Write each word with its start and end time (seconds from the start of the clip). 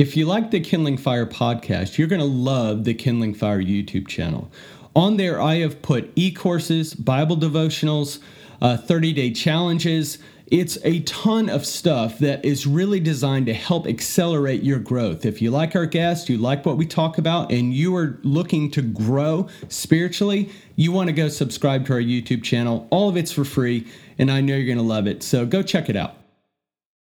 If 0.00 0.16
you 0.16 0.24
like 0.24 0.50
the 0.50 0.60
Kindling 0.60 0.96
Fire 0.96 1.26
podcast, 1.26 1.98
you're 1.98 2.08
going 2.08 2.22
to 2.22 2.26
love 2.26 2.84
the 2.84 2.94
Kindling 2.94 3.34
Fire 3.34 3.62
YouTube 3.62 4.08
channel. 4.08 4.50
On 4.96 5.18
there, 5.18 5.42
I 5.42 5.56
have 5.56 5.82
put 5.82 6.10
e 6.16 6.32
courses, 6.32 6.94
Bible 6.94 7.36
devotionals, 7.36 8.18
30 8.62 9.10
uh, 9.10 9.14
day 9.14 9.30
challenges. 9.30 10.16
It's 10.46 10.78
a 10.84 11.00
ton 11.00 11.50
of 11.50 11.66
stuff 11.66 12.18
that 12.20 12.42
is 12.46 12.66
really 12.66 12.98
designed 12.98 13.44
to 13.44 13.52
help 13.52 13.86
accelerate 13.86 14.62
your 14.62 14.78
growth. 14.78 15.26
If 15.26 15.42
you 15.42 15.50
like 15.50 15.76
our 15.76 15.84
guests, 15.84 16.30
you 16.30 16.38
like 16.38 16.64
what 16.64 16.78
we 16.78 16.86
talk 16.86 17.18
about, 17.18 17.52
and 17.52 17.74
you 17.74 17.94
are 17.94 18.18
looking 18.22 18.70
to 18.70 18.80
grow 18.80 19.48
spiritually, 19.68 20.48
you 20.76 20.92
want 20.92 21.08
to 21.08 21.12
go 21.12 21.28
subscribe 21.28 21.84
to 21.88 21.92
our 21.92 22.00
YouTube 22.00 22.42
channel. 22.42 22.88
All 22.88 23.10
of 23.10 23.18
it's 23.18 23.32
for 23.32 23.44
free, 23.44 23.86
and 24.18 24.30
I 24.30 24.40
know 24.40 24.56
you're 24.56 24.64
going 24.64 24.78
to 24.78 24.82
love 24.82 25.06
it. 25.06 25.22
So 25.22 25.44
go 25.44 25.62
check 25.62 25.90
it 25.90 25.96
out 25.96 26.19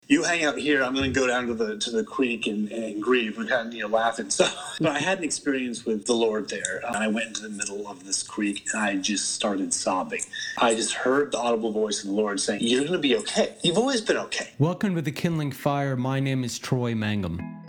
you 0.08 0.22
hang 0.22 0.44
out 0.44 0.56
here. 0.58 0.82
I'm 0.82 0.94
going 0.94 1.12
to 1.12 1.20
go 1.20 1.26
down 1.26 1.46
to 1.48 1.54
the 1.54 1.78
to 1.78 1.90
the 1.90 2.04
creek 2.04 2.46
and, 2.46 2.70
and 2.70 3.02
grieve. 3.02 3.36
Kind 3.36 3.68
of 3.68 3.74
you 3.74 3.82
know 3.82 3.88
laughing. 3.88 4.30
So, 4.30 4.48
but 4.80 4.92
I 4.92 4.98
had 4.98 5.18
an 5.18 5.24
experience 5.24 5.84
with 5.84 6.06
the 6.06 6.14
Lord 6.14 6.48
there. 6.48 6.82
And 6.86 6.96
I 6.96 7.08
went 7.08 7.28
into 7.28 7.42
the 7.42 7.48
middle 7.48 7.88
of 7.88 8.04
this 8.04 8.22
creek 8.22 8.66
and 8.72 8.82
I 8.82 8.96
just 8.96 9.34
started 9.34 9.72
sobbing. 9.74 10.22
I 10.58 10.74
just 10.74 10.92
heard 10.92 11.32
the 11.32 11.38
audible 11.38 11.72
voice 11.72 12.02
of 12.02 12.10
the 12.10 12.14
Lord 12.16 12.40
saying, 12.40 12.60
"You're 12.62 12.82
going 12.82 12.92
to 12.92 12.98
be 12.98 13.16
okay. 13.16 13.54
You've 13.62 13.78
always 13.78 14.00
been 14.00 14.18
okay." 14.18 14.50
Welcome 14.58 14.94
to 14.94 15.02
the 15.02 15.12
Kindling 15.12 15.52
Fire. 15.52 15.96
My 15.96 16.20
name 16.20 16.44
is 16.44 16.58
Troy 16.58 16.94
Mangum. 16.94 17.65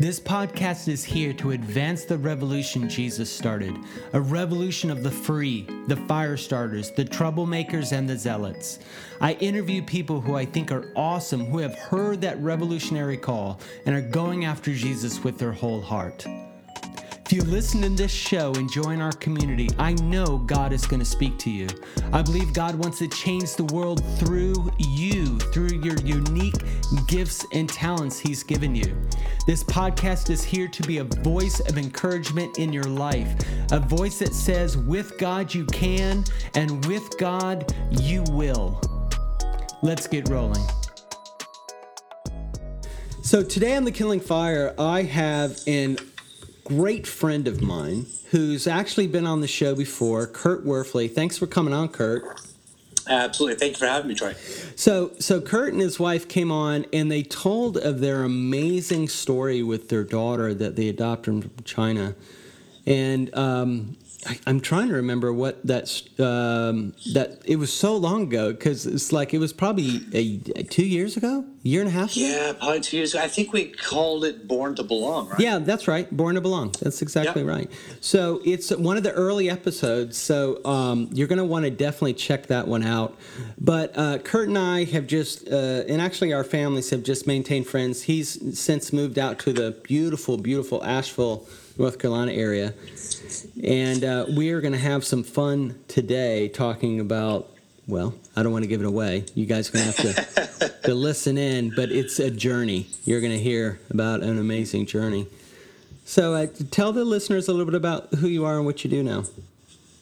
This 0.00 0.20
podcast 0.20 0.86
is 0.86 1.02
here 1.02 1.32
to 1.32 1.50
advance 1.50 2.04
the 2.04 2.18
revolution 2.18 2.88
Jesus 2.88 3.28
started 3.28 3.76
a 4.12 4.20
revolution 4.20 4.92
of 4.92 5.02
the 5.02 5.10
free, 5.10 5.66
the 5.88 5.96
fire 5.96 6.36
starters, 6.36 6.92
the 6.92 7.04
troublemakers, 7.04 7.90
and 7.90 8.08
the 8.08 8.16
zealots. 8.16 8.78
I 9.20 9.32
interview 9.34 9.82
people 9.82 10.20
who 10.20 10.36
I 10.36 10.44
think 10.44 10.70
are 10.70 10.92
awesome, 10.94 11.46
who 11.46 11.58
have 11.58 11.74
heard 11.74 12.20
that 12.20 12.40
revolutionary 12.40 13.16
call 13.16 13.58
and 13.86 13.96
are 13.96 14.00
going 14.00 14.44
after 14.44 14.72
Jesus 14.72 15.24
with 15.24 15.36
their 15.36 15.50
whole 15.50 15.80
heart. 15.80 16.24
If 17.28 17.34
you 17.34 17.42
listen 17.42 17.82
to 17.82 17.90
this 17.90 18.10
show 18.10 18.54
and 18.54 18.72
join 18.72 19.02
our 19.02 19.12
community, 19.12 19.68
I 19.78 19.92
know 19.94 20.38
God 20.38 20.72
is 20.72 20.86
going 20.86 21.00
to 21.00 21.04
speak 21.04 21.38
to 21.40 21.50
you. 21.50 21.66
I 22.12 22.22
believe 22.22 22.54
God 22.54 22.74
wants 22.76 23.00
to 23.00 23.08
change 23.08 23.54
the 23.54 23.64
world 23.64 24.02
through 24.18 24.72
you, 24.78 25.38
through 25.38 25.80
your 25.80 25.96
unique 25.96 26.27
gifts 27.08 27.44
and 27.52 27.68
talents 27.68 28.20
He's 28.20 28.44
given 28.44 28.76
you. 28.76 28.96
This 29.46 29.64
podcast 29.64 30.30
is 30.30 30.44
here 30.44 30.68
to 30.68 30.82
be 30.84 30.98
a 30.98 31.04
voice 31.04 31.58
of 31.60 31.76
encouragement 31.76 32.58
in 32.58 32.72
your 32.72 32.84
life, 32.84 33.34
a 33.72 33.80
voice 33.80 34.20
that 34.20 34.32
says, 34.32 34.76
with 34.76 35.18
God 35.18 35.52
you 35.52 35.64
can, 35.66 36.22
and 36.54 36.84
with 36.86 37.18
God 37.18 37.74
you 37.90 38.22
will. 38.30 38.80
Let's 39.82 40.06
get 40.06 40.28
rolling. 40.28 40.64
So, 43.22 43.42
today 43.42 43.76
on 43.76 43.84
The 43.84 43.92
Kindling 43.92 44.20
Fire, 44.20 44.74
I 44.78 45.02
have 45.02 45.58
an 45.66 45.98
great 46.64 47.06
friend 47.06 47.48
of 47.48 47.62
mine 47.62 48.06
who's 48.30 48.66
actually 48.66 49.06
been 49.06 49.26
on 49.26 49.40
the 49.40 49.48
show 49.48 49.74
before, 49.74 50.26
Kurt 50.26 50.66
Werfley. 50.66 51.10
Thanks 51.10 51.38
for 51.38 51.46
coming 51.46 51.72
on, 51.72 51.88
Kurt. 51.88 52.47
Absolutely. 53.08 53.58
Thank 53.58 53.72
you 53.72 53.78
for 53.78 53.86
having 53.86 54.08
me, 54.08 54.14
Troy. 54.14 54.34
So, 54.76 55.12
so 55.18 55.40
Kurt 55.40 55.72
and 55.72 55.80
his 55.80 55.98
wife 55.98 56.28
came 56.28 56.52
on 56.52 56.86
and 56.92 57.10
they 57.10 57.22
told 57.22 57.76
of 57.76 58.00
their 58.00 58.22
amazing 58.22 59.08
story 59.08 59.62
with 59.62 59.88
their 59.88 60.04
daughter 60.04 60.52
that 60.54 60.76
they 60.76 60.88
adopted 60.88 61.42
from 61.42 61.64
China. 61.64 62.14
And 62.86 63.34
um, 63.34 63.96
I, 64.28 64.38
am 64.46 64.60
trying 64.60 64.88
to 64.88 64.94
remember 64.94 65.32
what 65.32 65.64
that's 65.66 66.02
um, 66.20 66.94
that 67.14 67.40
it 67.46 67.56
was 67.56 67.72
so 67.72 67.96
long 67.96 68.24
ago 68.24 68.52
because 68.52 68.84
it's 68.86 69.12
like 69.12 69.32
it 69.32 69.38
was 69.38 69.52
probably 69.52 70.02
a, 70.12 70.40
a, 70.56 70.62
two 70.64 70.84
years 70.84 71.16
ago, 71.16 71.44
year 71.62 71.80
and 71.80 71.88
a 71.88 71.92
half. 71.92 72.12
Ago? 72.14 72.20
Yeah, 72.20 72.52
probably 72.52 72.80
two 72.80 72.98
years. 72.98 73.14
ago. 73.14 73.22
I 73.22 73.28
think 73.28 73.52
we 73.52 73.66
called 73.66 74.24
it 74.24 74.46
"Born 74.46 74.74
to 74.76 74.82
Belong," 74.82 75.28
right? 75.28 75.40
Yeah, 75.40 75.58
that's 75.58 75.88
right, 75.88 76.14
"Born 76.14 76.34
to 76.34 76.40
Belong." 76.42 76.74
That's 76.80 77.00
exactly 77.00 77.42
yep. 77.42 77.50
right. 77.50 77.72
So 78.00 78.42
it's 78.44 78.70
one 78.70 78.98
of 78.98 79.02
the 79.02 79.12
early 79.12 79.48
episodes. 79.48 80.18
So 80.18 80.62
um, 80.64 81.08
you're 81.12 81.28
going 81.28 81.38
to 81.38 81.44
want 81.44 81.64
to 81.64 81.70
definitely 81.70 82.14
check 82.14 82.46
that 82.48 82.68
one 82.68 82.82
out. 82.82 83.16
But 83.58 83.96
uh, 83.96 84.18
Kurt 84.18 84.48
and 84.48 84.58
I 84.58 84.84
have 84.84 85.06
just, 85.06 85.48
uh, 85.48 85.84
and 85.88 86.02
actually 86.02 86.32
our 86.32 86.44
families 86.44 86.90
have 86.90 87.02
just 87.02 87.26
maintained 87.26 87.66
friends. 87.66 88.02
He's 88.02 88.58
since 88.58 88.92
moved 88.92 89.18
out 89.18 89.38
to 89.40 89.52
the 89.52 89.72
beautiful, 89.82 90.36
beautiful 90.36 90.84
Asheville, 90.84 91.46
North 91.78 91.98
Carolina 91.98 92.32
area 92.32 92.74
and 93.62 94.04
uh, 94.04 94.26
we 94.28 94.50
are 94.50 94.60
going 94.60 94.72
to 94.72 94.78
have 94.78 95.04
some 95.04 95.22
fun 95.22 95.78
today 95.88 96.48
talking 96.48 97.00
about, 97.00 97.50
well, 97.86 98.14
I 98.36 98.42
don't 98.42 98.52
want 98.52 98.64
to 98.64 98.68
give 98.68 98.80
it 98.80 98.86
away. 98.86 99.24
You 99.34 99.46
guys 99.46 99.68
are 99.68 99.72
going 99.72 99.92
to 99.92 100.02
have 100.02 100.58
to, 100.58 100.68
to 100.84 100.94
listen 100.94 101.36
in, 101.36 101.72
but 101.74 101.90
it's 101.90 102.18
a 102.18 102.30
journey. 102.30 102.86
You're 103.04 103.20
going 103.20 103.32
to 103.32 103.38
hear 103.38 103.80
about 103.90 104.22
an 104.22 104.38
amazing 104.38 104.86
journey. 104.86 105.26
So 106.04 106.34
uh, 106.34 106.46
tell 106.70 106.92
the 106.92 107.04
listeners 107.04 107.48
a 107.48 107.52
little 107.52 107.66
bit 107.66 107.74
about 107.74 108.14
who 108.14 108.28
you 108.28 108.44
are 108.44 108.56
and 108.56 108.64
what 108.64 108.84
you 108.84 108.90
do 108.90 109.02
now. 109.02 109.24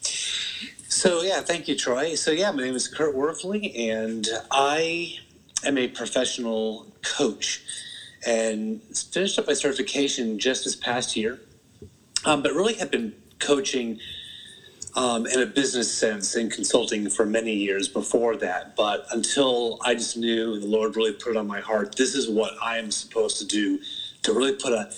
So, 0.03 1.23
yeah, 1.23 1.41
thank 1.41 1.69
you, 1.69 1.77
Troy. 1.77 2.15
So, 2.15 2.31
yeah, 2.31 2.51
my 2.53 2.63
name 2.63 2.75
is 2.75 2.89
Kurt 2.89 3.15
Werfley, 3.15 3.79
and 3.91 4.27
I 4.51 5.19
am 5.65 5.77
a 5.77 5.89
professional 5.89 6.87
coach 7.03 7.63
and 8.27 8.81
finished 9.13 9.39
up 9.39 9.47
my 9.47 9.53
certification 9.53 10.39
just 10.39 10.65
this 10.65 10.75
past 10.75 11.17
year 11.17 11.39
um, 12.27 12.43
but 12.43 12.53
really 12.53 12.75
have 12.75 12.91
been 12.91 13.15
coaching 13.39 13.99
um, 14.97 15.27
in 15.27 15.41
a 15.41 15.47
business 15.47 15.93
sense 15.93 16.35
and 16.35 16.51
consulting 16.51 17.09
for 17.09 17.25
many 17.25 17.55
years 17.55 17.87
before 17.87 18.37
that. 18.37 18.75
But 18.77 19.07
until 19.13 19.79
I 19.85 19.95
just 19.95 20.17
knew 20.17 20.59
the 20.59 20.67
Lord 20.67 20.97
really 20.97 21.13
put 21.13 21.31
it 21.31 21.37
on 21.37 21.47
my 21.47 21.61
heart, 21.61 21.97
this 21.97 22.15
is 22.15 22.29
what 22.29 22.53
I 22.63 22.79
am 22.79 22.91
supposed 22.91 23.39
to 23.39 23.47
do 23.47 23.79
to 24.23 24.33
really 24.33 24.55
put 24.57 24.73
a 24.73 24.91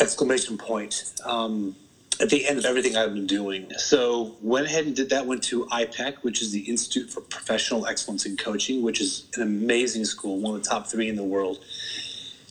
exclamation 0.00 0.56
point 0.56 1.12
um, 1.24 1.76
at 2.20 2.30
the 2.30 2.46
end 2.46 2.58
of 2.58 2.64
everything 2.64 2.96
I've 2.96 3.14
been 3.14 3.26
doing. 3.26 3.70
So 3.76 4.36
went 4.40 4.66
ahead 4.66 4.86
and 4.86 4.96
did 4.96 5.10
that. 5.10 5.26
Went 5.26 5.42
to 5.44 5.66
IPEC, 5.66 6.16
which 6.22 6.40
is 6.40 6.50
the 6.50 6.60
Institute 6.60 7.10
for 7.10 7.20
Professional 7.20 7.86
Excellence 7.86 8.24
in 8.26 8.36
Coaching, 8.36 8.82
which 8.82 9.00
is 9.00 9.28
an 9.36 9.42
amazing 9.42 10.04
school, 10.04 10.40
one 10.40 10.56
of 10.56 10.62
the 10.62 10.68
top 10.68 10.86
three 10.86 11.08
in 11.08 11.16
the 11.16 11.24
world, 11.24 11.58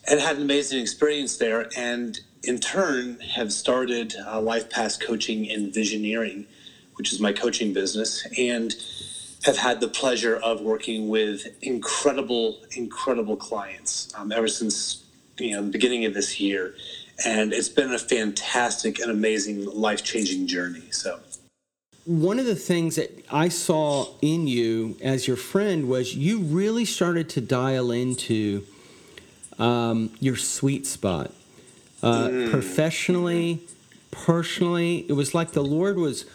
and 0.10 0.20
had 0.20 0.38
an 0.38 0.44
amazing 0.44 0.80
experience 0.80 1.38
there. 1.38 1.70
And 1.76 2.20
in 2.48 2.60
turn, 2.60 3.20
have 3.20 3.52
started 3.52 4.16
uh, 4.26 4.40
Life 4.40 4.70
Path 4.70 5.00
Coaching 5.00 5.50
and 5.52 5.72
Visioneering, 5.74 6.46
which 6.96 7.12
is 7.12 7.20
my 7.20 7.34
coaching 7.34 7.74
business, 7.74 8.26
and 8.38 8.74
have 9.44 9.58
had 9.58 9.82
the 9.82 9.88
pleasure 9.88 10.38
of 10.38 10.62
working 10.62 11.10
with 11.10 11.46
incredible, 11.62 12.60
incredible 12.72 13.36
clients 13.36 14.12
um, 14.16 14.32
ever 14.32 14.48
since 14.48 15.04
you 15.38 15.52
know 15.52 15.62
the 15.62 15.70
beginning 15.70 16.06
of 16.06 16.14
this 16.14 16.40
year, 16.40 16.74
and 17.26 17.54
it's 17.54 17.70
been 17.70 17.94
a 17.94 18.00
fantastic 18.00 19.00
and 19.00 19.12
amazing, 19.12 19.66
life 19.66 20.04
changing 20.04 20.48
journey. 20.48 20.90
So. 20.92 21.20
One 22.06 22.40
of 22.40 22.46
the 22.46 22.56
things 22.56 22.96
that 22.96 23.26
I 23.30 23.50
saw 23.50 24.08
in 24.22 24.48
you 24.48 24.96
as 25.04 25.28
your 25.28 25.36
friend 25.36 25.90
was 25.90 26.16
you 26.16 26.40
really 26.40 26.86
started 26.86 27.28
to 27.32 27.42
dial 27.42 27.92
into 27.92 28.64
um, 29.60 30.12
your 30.22 30.38
sweet 30.38 30.88
spot 30.88 31.34
uh, 32.08 32.30
mm. 32.30 32.52
professionally, 32.52 33.60
personally. 34.12 35.06
It 35.10 35.14
was 35.14 35.34
like 35.34 35.52
the 35.52 35.64
Lord 35.64 35.98
was 35.98 36.26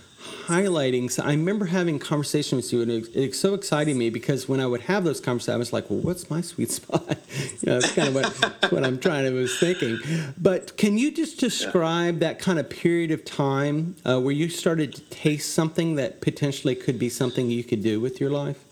highlighting. 0.47 1.11
So 1.11 1.23
I 1.23 1.31
remember 1.31 1.67
having 1.67 1.99
conversations 1.99 2.65
with 2.65 2.73
you, 2.73 2.83
and 2.83 2.91
it, 2.91 3.17
it 3.17 3.35
so 3.35 3.55
excited 3.55 3.97
me 3.97 4.11
because 4.11 4.49
when 4.49 4.61
I 4.61 4.67
would 4.67 4.83
have 4.83 5.05
those 5.05 5.21
conversations, 5.21 5.55
I 5.55 5.57
was 5.57 5.73
like, 5.73 5.89
"Well, 5.91 6.01
what's 6.01 6.31
my 6.31 6.41
sweet 6.41 6.71
spot?" 6.79 7.19
you 7.61 7.67
know, 7.67 7.81
that's 7.81 7.93
kind 7.93 8.09
of 8.09 8.15
what 8.15 8.27
what 8.73 8.85
I'm 8.85 8.99
trying 8.99 9.25
to 9.25 9.31
was 9.31 9.59
thinking. 9.59 9.99
But 10.39 10.77
can 10.77 10.99
you 10.99 11.11
just 11.11 11.41
describe 11.41 12.17
yeah. 12.17 12.29
that 12.29 12.39
kind 12.39 12.59
of 12.59 12.69
period 12.69 13.11
of 13.11 13.25
time 13.25 13.97
uh, 14.05 14.21
where 14.21 14.35
you 14.35 14.49
started 14.49 14.95
to 14.95 15.03
taste 15.03 15.55
something 15.55 15.97
that 15.97 16.21
potentially 16.21 16.75
could 16.75 16.99
be 16.99 17.09
something 17.09 17.51
you 17.51 17.65
could 17.65 17.83
do 17.83 18.01
with 18.01 18.21
your 18.21 18.31
life? 18.31 18.65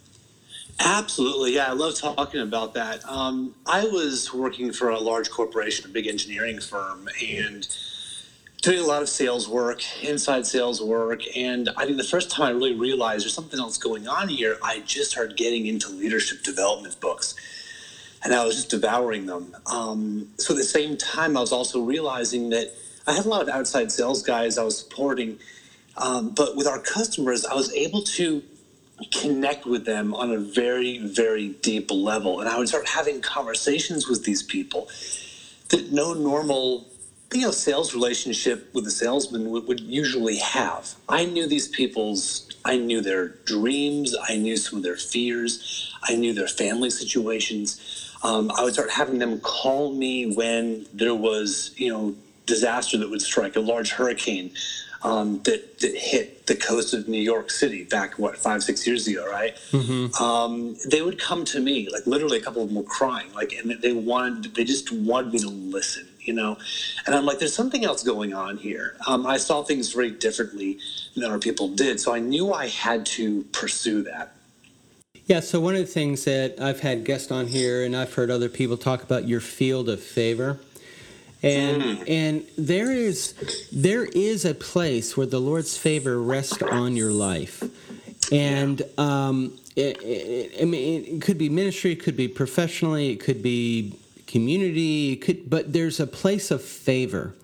Absolutely, 0.83 1.55
yeah. 1.57 1.69
I 1.69 1.73
love 1.73 1.95
talking 1.95 2.41
about 2.41 2.73
that. 2.75 3.05
Um, 3.07 3.55
I 3.67 3.85
was 3.85 4.33
working 4.33 4.73
for 4.73 4.89
a 4.89 4.99
large 4.99 5.31
corporation, 5.31 5.85
a 5.85 5.93
big 5.93 6.07
engineering 6.07 6.59
firm, 6.59 7.07
and 7.23 7.69
doing 8.63 8.79
a 8.79 8.87
lot 8.87 9.03
of 9.03 9.09
sales 9.11 9.47
work, 9.47 9.83
inside 10.03 10.47
sales 10.47 10.83
work. 10.83 11.23
And 11.37 11.69
I 11.77 11.85
think 11.85 11.99
the 11.99 12.05
first 12.05 12.31
time 12.31 12.47
I 12.47 12.51
really 12.51 12.75
realized 12.75 13.25
there's 13.25 13.35
something 13.35 13.61
else 13.61 13.77
going 13.77 14.09
on 14.09 14.29
here, 14.29 14.57
I 14.63 14.81
just 14.81 15.11
started 15.11 15.37
getting 15.37 15.67
into 15.67 15.91
leadership 15.91 16.43
development 16.43 16.99
books. 16.99 17.35
And 18.25 18.35
I 18.35 18.45
was 18.45 18.57
just 18.57 18.71
devouring 18.71 19.27
them. 19.27 19.55
Um, 19.67 20.29
so 20.39 20.55
at 20.55 20.59
the 20.59 20.65
same 20.65 20.97
time, 20.97 21.37
I 21.37 21.41
was 21.41 21.53
also 21.53 21.83
realizing 21.83 22.51
that 22.51 22.73
I 23.07 23.13
had 23.13 23.27
a 23.27 23.29
lot 23.29 23.43
of 23.43 23.49
outside 23.51 23.93
sales 23.93 24.23
guys 24.23 24.57
I 24.57 24.65
was 24.65 24.79
supporting. 24.79 25.39
Um, 25.99 26.31
but 26.31 26.57
with 26.57 26.67
our 26.67 26.81
customers, 26.81 27.45
I 27.45 27.55
was 27.55 27.73
able 27.75 28.03
to 28.03 28.43
connect 29.13 29.67
with 29.67 29.85
them 29.85 30.15
on 30.15 30.33
a 30.33 30.39
very, 30.39 30.99
very 30.99 31.49
deep 31.49 31.91
level. 31.91 32.41
And 32.41 32.49
I 32.49 32.59
would 32.59 32.69
start 32.69 32.89
having 32.89 33.21
conversations 33.21 34.09
with 34.09 34.25
these 34.25 34.43
people 34.43 34.89
that 35.69 35.93
no 35.93 36.13
normal 36.15 36.87
you 37.33 37.43
know 37.43 37.53
sales 37.53 37.95
relationship 37.95 38.69
with 38.75 38.87
a 38.87 38.91
salesman 38.91 39.51
would, 39.51 39.67
would, 39.69 39.81
usually 39.81 40.39
have. 40.39 40.95
I 41.09 41.25
knew 41.25 41.47
these 41.47 41.69
people's 41.69 42.49
i 42.65 42.77
knew 42.77 43.01
their 43.01 43.29
dreams 43.47 44.15
i 44.29 44.37
knew 44.37 44.57
some 44.57 44.79
of 44.79 44.83
their 44.83 44.97
fears 44.97 45.95
i 46.09 46.15
knew 46.15 46.35
their 46.35 46.49
family 46.49 46.91
situations. 46.91 48.09
Um, 48.23 48.51
I 48.55 48.65
would 48.65 48.75
start 48.75 48.91
having 48.91 49.19
them 49.19 49.41
call 49.41 49.95
me 49.95 50.35
when 50.35 50.87
there 50.93 51.15
was, 51.15 51.73
you 51.77 51.91
know, 51.91 52.15
disaster 52.45 52.99
that 52.99 53.09
would 53.09 53.23
strike, 53.23 53.57
a 53.57 53.61
large 53.61 53.93
hurricane 53.93 54.53
um, 55.03 55.41
that, 55.45 55.79
that 55.81 55.97
hit 55.97 56.47
the 56.47 56.55
coast 56.55 56.93
of 56.95 57.09
New 57.09 57.21
York 57.21 57.51
City 57.51 57.85
back, 57.85 58.19
what, 58.19 58.37
five, 58.37 58.63
six 58.63 58.87
years 58.87 59.07
ago, 59.07 59.29
right? 59.29 59.57
Mm-hmm. 59.71 60.23
Um, 60.23 60.77
they 60.91 61.03
would 61.03 61.19
come 61.19 61.45
to 61.47 61.61
me, 61.61 61.89
like 61.91 62.07
literally 62.07 62.39
a 62.39 62.43
couple 62.43 62.63
of 62.63 62.69
them 62.69 62.77
were 62.77 62.83
crying, 62.83 63.33
like, 63.33 63.53
and 63.53 63.71
they 63.81 63.93
wanted, 63.93 64.55
they 64.55 64.65
just 64.65 64.93
wanted 64.93 65.33
me 65.33 65.39
to 65.41 65.49
listen, 65.49 66.07
you 66.21 66.35
know? 66.35 66.59
And 67.07 67.15
I'm 67.15 67.25
like, 67.25 67.39
there's 67.39 67.55
something 67.55 67.85
else 67.85 68.03
going 68.03 68.35
on 68.35 68.59
here. 68.59 68.97
Um, 69.07 69.27
I 69.27 69.39
saw 69.39 69.63
things 69.63 69.93
very 69.93 70.11
differently 70.11 70.79
than 71.15 71.25
other 71.25 71.39
people 71.39 71.69
did. 71.69 72.01
So 72.01 72.15
I 72.15 72.19
knew 72.19 72.53
I 72.53 72.69
had 72.69 73.07
to 73.07 73.45
pursue 73.53 74.03
that. 74.03 74.35
Yeah, 75.27 75.41
so 75.41 75.61
one 75.61 75.77
of 75.77 75.81
the 75.81 75.87
things 75.87 76.25
that 76.25 76.61
I've 76.61 76.81
had 76.81 77.05
guests 77.05 77.31
on 77.31 77.47
here, 77.47 77.85
and 77.85 77.97
I've 77.97 78.13
heard 78.13 78.31
other 78.31 78.49
people 78.49 78.77
talk 78.77 79.03
about 79.03 79.29
your 79.29 79.41
field 79.41 79.89
of 79.89 80.03
favor 80.03 80.59
and 81.43 81.83
mm. 81.83 82.09
and 82.09 82.47
there 82.59 82.93
is 82.93 83.35
there 83.73 84.05
is 84.05 84.45
a 84.45 84.55
place 84.55 85.17
where 85.17 85.27
the 85.27 85.41
Lord's 85.41 85.77
favor 85.77 86.21
rests 86.21 86.61
on 86.63 86.97
your 86.97 87.13
life, 87.13 87.63
and 88.31 88.83
um, 88.99 89.59
it, 89.77 90.03
it, 90.03 90.63
I 90.63 90.65
mean 90.65 91.05
it 91.07 91.23
could 91.23 91.39
be 91.39 91.49
ministry, 91.49 91.93
it 91.93 92.03
could 92.03 92.17
be 92.17 92.29
professionally, 92.29 93.11
it 93.11 93.21
could 93.21 93.43
be 93.43 93.99
community, 94.27 95.13
it 95.13 95.17
could, 95.23 95.49
but 95.49 95.73
there's 95.73 95.99
a 95.99 96.07
place 96.07 96.51
of 96.51 96.63
favor, 96.63 97.35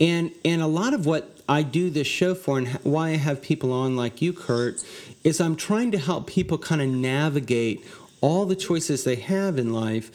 and 0.00 0.32
and 0.44 0.62
a 0.62 0.66
lot 0.66 0.94
of 0.94 1.04
what 1.04 1.38
I 1.48 1.62
do 1.62 1.90
this 1.90 2.06
show 2.06 2.34
for, 2.34 2.58
and 2.58 2.68
why 2.82 3.10
I 3.10 3.16
have 3.16 3.42
people 3.42 3.72
on 3.72 3.94
like 3.94 4.22
you, 4.22 4.32
Kurt, 4.32 4.82
is 5.22 5.40
I'm 5.40 5.56
trying 5.56 5.92
to 5.92 5.98
help 5.98 6.26
people 6.26 6.56
kind 6.56 6.80
of 6.80 6.88
navigate 6.88 7.84
all 8.20 8.46
the 8.46 8.56
choices 8.56 9.04
they 9.04 9.16
have 9.16 9.58
in 9.58 9.72
life 9.72 10.10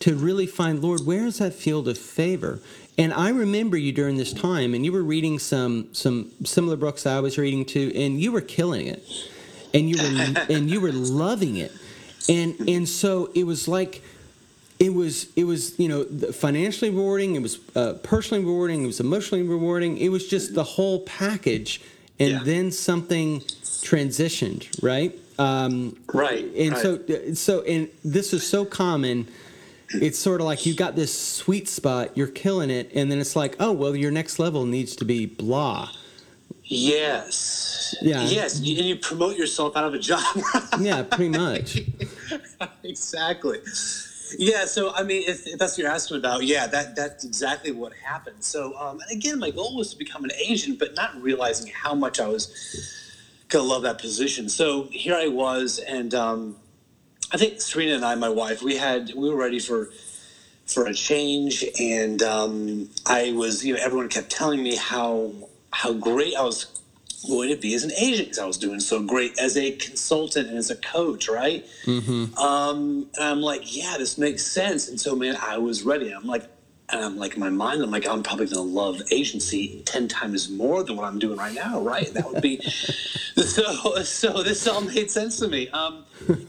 to 0.00 0.14
really 0.14 0.46
find, 0.46 0.82
Lord, 0.82 1.04
where 1.04 1.26
is 1.26 1.38
that 1.38 1.54
field 1.54 1.88
of 1.88 1.98
favor? 1.98 2.60
And 2.96 3.12
I 3.12 3.30
remember 3.30 3.76
you 3.76 3.92
during 3.92 4.16
this 4.16 4.32
time, 4.32 4.74
and 4.74 4.84
you 4.84 4.92
were 4.92 5.02
reading 5.02 5.38
some 5.38 5.88
some 5.92 6.32
similar 6.44 6.76
books 6.76 7.06
I 7.06 7.20
was 7.20 7.38
reading 7.38 7.64
too, 7.64 7.92
and 7.94 8.20
you 8.20 8.32
were 8.32 8.40
killing 8.40 8.88
it, 8.88 9.04
and 9.72 9.88
you 9.88 9.96
were 9.96 10.40
and 10.52 10.68
you 10.68 10.80
were 10.80 10.92
loving 10.92 11.56
it, 11.56 11.72
and 12.28 12.58
and 12.68 12.88
so 12.88 13.30
it 13.34 13.44
was 13.44 13.68
like 13.68 14.02
it 14.80 14.92
was 14.94 15.28
it 15.36 15.44
was 15.44 15.78
you 15.78 15.88
know 15.88 16.04
financially 16.32 16.90
rewarding, 16.90 17.36
it 17.36 17.42
was 17.42 17.60
uh, 17.76 17.94
personally 18.02 18.44
rewarding, 18.44 18.82
it 18.82 18.86
was 18.86 18.98
emotionally 18.98 19.44
rewarding, 19.44 19.98
it 19.98 20.08
was 20.08 20.26
just 20.26 20.54
the 20.54 20.64
whole 20.64 21.00
package, 21.02 21.80
and 22.18 22.32
yeah. 22.32 22.40
then 22.42 22.72
something 22.72 23.40
transitioned, 23.40 24.82
right? 24.82 25.16
Um, 25.38 25.96
right. 26.12 26.44
And 26.56 26.72
right. 26.72 26.82
so 26.82 27.34
so 27.34 27.62
and 27.62 27.88
this 28.04 28.32
is 28.32 28.44
so 28.44 28.64
common 28.64 29.28
it's 29.90 30.18
sort 30.18 30.40
of 30.40 30.46
like 30.46 30.66
you 30.66 30.74
got 30.74 30.96
this 30.96 31.18
sweet 31.18 31.68
spot, 31.68 32.16
you're 32.16 32.26
killing 32.26 32.70
it, 32.70 32.90
and 32.94 33.10
then 33.10 33.18
it's 33.18 33.36
like, 33.36 33.56
oh 33.60 33.72
well, 33.72 33.96
your 33.96 34.10
next 34.10 34.38
level 34.38 34.64
needs 34.64 34.96
to 34.96 35.04
be 35.04 35.26
blah. 35.26 35.90
Yes. 36.64 37.94
Yeah. 38.02 38.24
Yes, 38.24 38.58
and 38.58 38.66
you 38.66 38.96
promote 38.96 39.36
yourself 39.36 39.76
out 39.76 39.84
of 39.84 39.94
a 39.94 39.98
job. 39.98 40.22
yeah, 40.80 41.02
pretty 41.02 41.36
much. 41.36 41.80
exactly. 42.84 43.58
Yeah, 44.36 44.66
so 44.66 44.92
I 44.94 45.02
mean, 45.02 45.24
if, 45.26 45.46
if, 45.46 45.58
that's 45.58 45.72
what 45.72 45.78
you're 45.78 45.90
asking 45.90 46.18
about, 46.18 46.44
yeah, 46.44 46.66
that 46.66 46.94
that's 46.94 47.24
exactly 47.24 47.72
what 47.72 47.94
happened. 47.94 48.44
So, 48.44 48.76
um, 48.78 49.00
and 49.00 49.10
again, 49.10 49.38
my 49.38 49.50
goal 49.50 49.74
was 49.74 49.90
to 49.92 49.96
become 49.96 50.24
an 50.24 50.32
agent, 50.32 50.78
but 50.78 50.94
not 50.94 51.20
realizing 51.22 51.72
how 51.72 51.94
much 51.94 52.20
I 52.20 52.28
was 52.28 52.52
gonna 53.48 53.64
love 53.64 53.82
that 53.82 53.98
position. 53.98 54.50
So 54.50 54.88
here 54.90 55.14
I 55.14 55.28
was, 55.28 55.78
and 55.78 56.14
um, 56.14 56.56
I 57.32 57.36
think 57.36 57.60
Serena 57.60 57.94
and 57.94 58.04
I, 58.04 58.14
my 58.14 58.28
wife, 58.28 58.62
we 58.62 58.76
had 58.76 59.12
we 59.14 59.28
were 59.28 59.36
ready 59.36 59.58
for 59.58 59.90
for 60.66 60.86
a 60.86 60.94
change, 60.94 61.64
and 61.80 62.22
um, 62.22 62.90
I 63.06 63.32
was 63.32 63.64
you 63.64 63.74
know 63.74 63.80
everyone 63.82 64.08
kept 64.08 64.30
telling 64.30 64.62
me 64.62 64.76
how 64.76 65.32
how 65.72 65.92
great 65.92 66.34
I 66.36 66.42
was 66.42 66.66
going 67.26 67.48
to 67.50 67.56
be 67.56 67.74
as 67.74 67.84
an 67.84 67.92
agent 67.92 68.28
because 68.28 68.38
I 68.38 68.46
was 68.46 68.58
doing 68.58 68.80
so 68.80 69.02
great 69.02 69.38
as 69.38 69.56
a 69.56 69.72
consultant 69.72 70.48
and 70.48 70.56
as 70.56 70.70
a 70.70 70.76
coach, 70.76 71.28
right? 71.28 71.66
Mm-hmm. 71.84 72.38
Um, 72.38 73.06
and 73.14 73.24
I'm 73.24 73.40
like, 73.40 73.76
yeah, 73.76 73.96
this 73.98 74.18
makes 74.18 74.46
sense. 74.46 74.88
And 74.88 75.00
so, 75.00 75.16
man, 75.16 75.36
I 75.40 75.58
was 75.58 75.82
ready. 75.82 76.10
I'm 76.12 76.26
like, 76.26 76.44
and 76.90 77.04
I'm 77.04 77.16
like 77.18 77.34
in 77.34 77.40
my 77.40 77.50
mind, 77.50 77.82
I'm 77.82 77.90
like, 77.90 78.06
I'm 78.06 78.22
probably 78.22 78.46
going 78.46 78.56
to 78.56 78.74
love 78.74 79.02
agency 79.10 79.82
ten 79.84 80.08
times 80.08 80.48
more 80.48 80.82
than 80.82 80.96
what 80.96 81.04
I'm 81.04 81.18
doing 81.18 81.38
right 81.38 81.54
now, 81.54 81.80
right? 81.80 82.12
That 82.14 82.30
would 82.30 82.42
be 82.42 82.60
so. 82.62 84.02
So 84.02 84.42
this 84.42 84.66
all 84.66 84.80
made 84.80 85.10
sense 85.10 85.38
to 85.38 85.48
me. 85.48 85.68
Um, 85.68 86.04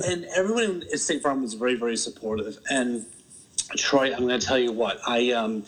and 0.06 0.26
everyone 0.36 0.84
at 0.94 1.00
State 1.00 1.22
Farm 1.22 1.42
was 1.42 1.54
very, 1.56 1.76
very 1.76 1.98
supportive. 1.98 2.58
And 2.70 3.06
Troy, 3.78 4.14
I'm 4.14 4.28
going 4.28 4.40
to 4.40 4.46
tell 4.46 4.58
you 4.58 4.72
what 4.72 5.00
I 5.06 5.32
um, 5.32 5.64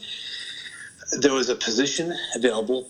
there 1.19 1.33
was 1.33 1.49
a 1.49 1.55
position 1.55 2.13
available 2.35 2.87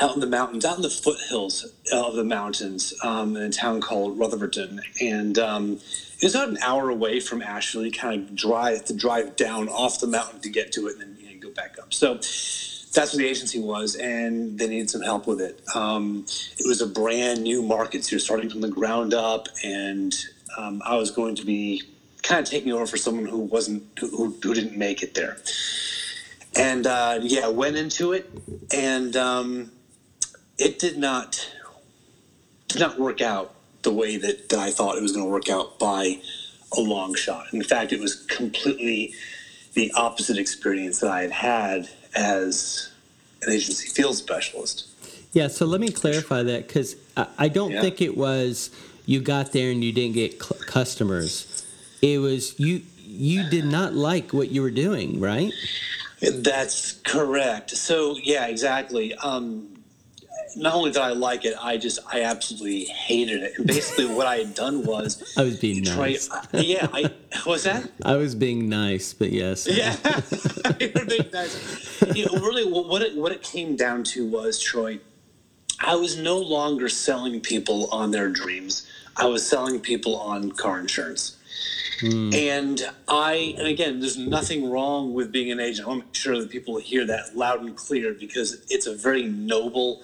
out 0.00 0.14
in 0.14 0.20
the 0.20 0.26
mountains, 0.26 0.64
out 0.64 0.76
in 0.76 0.82
the 0.82 0.90
foothills 0.90 1.66
of 1.92 2.14
the 2.14 2.24
mountains, 2.24 2.94
um, 3.02 3.36
in 3.36 3.42
a 3.42 3.50
town 3.50 3.80
called 3.80 4.18
Rutherfordton, 4.18 4.80
and 5.00 5.38
it 6.22 6.26
was 6.26 6.36
about 6.36 6.50
an 6.50 6.58
hour 6.62 6.88
away 6.88 7.18
from 7.18 7.42
Asheville. 7.42 7.84
You 7.84 7.90
kind 7.90 8.22
of 8.22 8.36
drive 8.36 8.84
to 8.84 8.94
drive 8.94 9.34
down 9.34 9.68
off 9.68 9.98
the 9.98 10.06
mountain 10.06 10.38
to 10.42 10.48
get 10.48 10.70
to 10.72 10.86
it, 10.86 10.92
and 10.92 11.00
then 11.00 11.16
you 11.18 11.34
know, 11.34 11.48
go 11.48 11.50
back 11.50 11.76
up. 11.80 11.92
So 11.92 12.14
that's 12.14 12.94
what 12.94 13.16
the 13.16 13.26
agency 13.26 13.58
was, 13.58 13.96
and 13.96 14.56
they 14.56 14.68
needed 14.68 14.88
some 14.88 15.02
help 15.02 15.26
with 15.26 15.40
it. 15.40 15.60
Um, 15.74 16.24
it 16.58 16.64
was 16.64 16.80
a 16.80 16.86
brand 16.86 17.42
new 17.42 17.60
market, 17.60 18.04
so 18.04 18.12
you're 18.12 18.20
starting 18.20 18.48
from 18.48 18.60
the 18.60 18.68
ground 18.68 19.14
up, 19.14 19.48
and 19.64 20.14
um, 20.56 20.80
I 20.86 20.94
was 20.94 21.10
going 21.10 21.34
to 21.34 21.44
be 21.44 21.82
kind 22.22 22.40
of 22.40 22.48
taking 22.48 22.72
over 22.72 22.86
for 22.86 22.96
someone 22.96 23.26
who 23.26 23.38
wasn't 23.38 23.82
who, 23.98 24.36
who 24.40 24.54
didn't 24.54 24.76
make 24.76 25.02
it 25.02 25.14
there. 25.14 25.38
And 26.54 26.86
uh, 26.86 27.18
yeah, 27.20 27.48
went 27.48 27.74
into 27.74 28.12
it, 28.12 28.30
and 28.72 29.16
um, 29.16 29.72
it 30.56 30.78
did 30.78 30.98
not 30.98 31.52
did 32.68 32.78
not 32.78 32.96
work 32.96 33.20
out 33.20 33.56
the 33.82 33.92
way 33.92 34.16
that, 34.16 34.52
I 34.54 34.70
thought 34.70 34.96
it 34.96 35.02
was 35.02 35.12
going 35.12 35.24
to 35.24 35.30
work 35.30 35.48
out 35.48 35.78
by 35.78 36.18
a 36.76 36.80
long 36.80 37.14
shot. 37.14 37.46
In 37.52 37.62
fact, 37.62 37.92
it 37.92 38.00
was 38.00 38.16
completely 38.26 39.14
the 39.74 39.92
opposite 39.92 40.38
experience 40.38 41.00
that 41.00 41.10
I 41.10 41.22
had 41.22 41.32
had 41.32 41.88
as 42.14 42.90
an 43.42 43.52
agency 43.52 43.88
field 43.88 44.16
specialist. 44.16 44.86
Yeah, 45.32 45.48
so 45.48 45.64
let 45.64 45.80
me 45.80 45.88
clarify 45.88 46.42
that 46.42 46.66
because 46.66 46.96
I, 47.16 47.26
I, 47.38 47.48
don't 47.48 47.72
yeah. 47.72 47.80
think 47.80 48.02
it 48.02 48.16
was 48.16 48.70
you 49.06 49.20
got 49.20 49.52
there 49.52 49.70
and 49.70 49.82
you 49.82 49.92
didn't 49.92 50.14
get 50.14 50.42
cl- 50.42 50.60
customers. 50.66 51.64
It 52.02 52.18
was 52.18 52.58
you 52.60 52.82
you 52.98 53.48
did 53.48 53.64
not 53.64 53.94
like 53.94 54.32
what 54.32 54.50
you 54.50 54.62
were 54.62 54.70
doing, 54.70 55.20
right? 55.20 55.52
That's 56.20 56.92
correct. 56.92 57.70
So 57.70 58.16
yeah, 58.22 58.46
exactly. 58.46 59.14
Um, 59.14 59.71
not 60.56 60.74
only 60.74 60.90
did 60.90 61.02
I 61.02 61.12
like 61.12 61.44
it, 61.44 61.54
I 61.60 61.76
just 61.76 61.98
I 62.12 62.22
absolutely 62.22 62.84
hated 62.84 63.42
it. 63.42 63.58
And 63.58 63.66
basically, 63.66 64.06
what 64.06 64.26
I 64.26 64.36
had 64.38 64.54
done 64.54 64.84
was 64.84 65.34
I 65.38 65.42
was 65.42 65.58
being 65.58 65.82
nice. 65.82 66.30
Uh, 66.30 66.42
yeah, 66.54 66.88
I 66.92 67.10
was 67.46 67.64
that. 67.64 67.90
I 68.04 68.16
was 68.16 68.34
being 68.34 68.68
nice, 68.68 69.12
but 69.12 69.30
yes. 69.30 69.66
Yeah, 69.82 69.96
you 72.14 72.26
know, 72.26 72.40
really, 72.40 72.64
what 72.70 73.02
it 73.02 73.16
what 73.16 73.32
it 73.32 73.42
came 73.42 73.76
down 73.76 74.04
to 74.04 74.26
was 74.26 74.60
Troy. 74.60 75.00
I 75.80 75.96
was 75.96 76.16
no 76.16 76.38
longer 76.38 76.88
selling 76.88 77.40
people 77.40 77.88
on 77.90 78.10
their 78.10 78.28
dreams. 78.28 78.86
I 79.16 79.26
was 79.26 79.46
selling 79.46 79.80
people 79.80 80.16
on 80.16 80.52
car 80.52 80.78
insurance. 80.78 81.36
Mm. 82.00 82.34
And 82.34 82.90
I, 83.08 83.54
and 83.58 83.66
again, 83.66 84.00
there's 84.00 84.16
nothing 84.16 84.70
wrong 84.70 85.14
with 85.14 85.30
being 85.30 85.52
an 85.52 85.60
agent. 85.60 85.86
I 85.86 85.90
want 85.90 86.00
to 86.00 86.06
make 86.06 86.14
sure 86.14 86.40
that 86.40 86.50
people 86.50 86.78
hear 86.78 87.06
that 87.06 87.36
loud 87.36 87.60
and 87.60 87.76
clear 87.76 88.14
because 88.14 88.64
it's 88.70 88.86
a 88.86 88.94
very 88.94 89.24
noble 89.24 90.02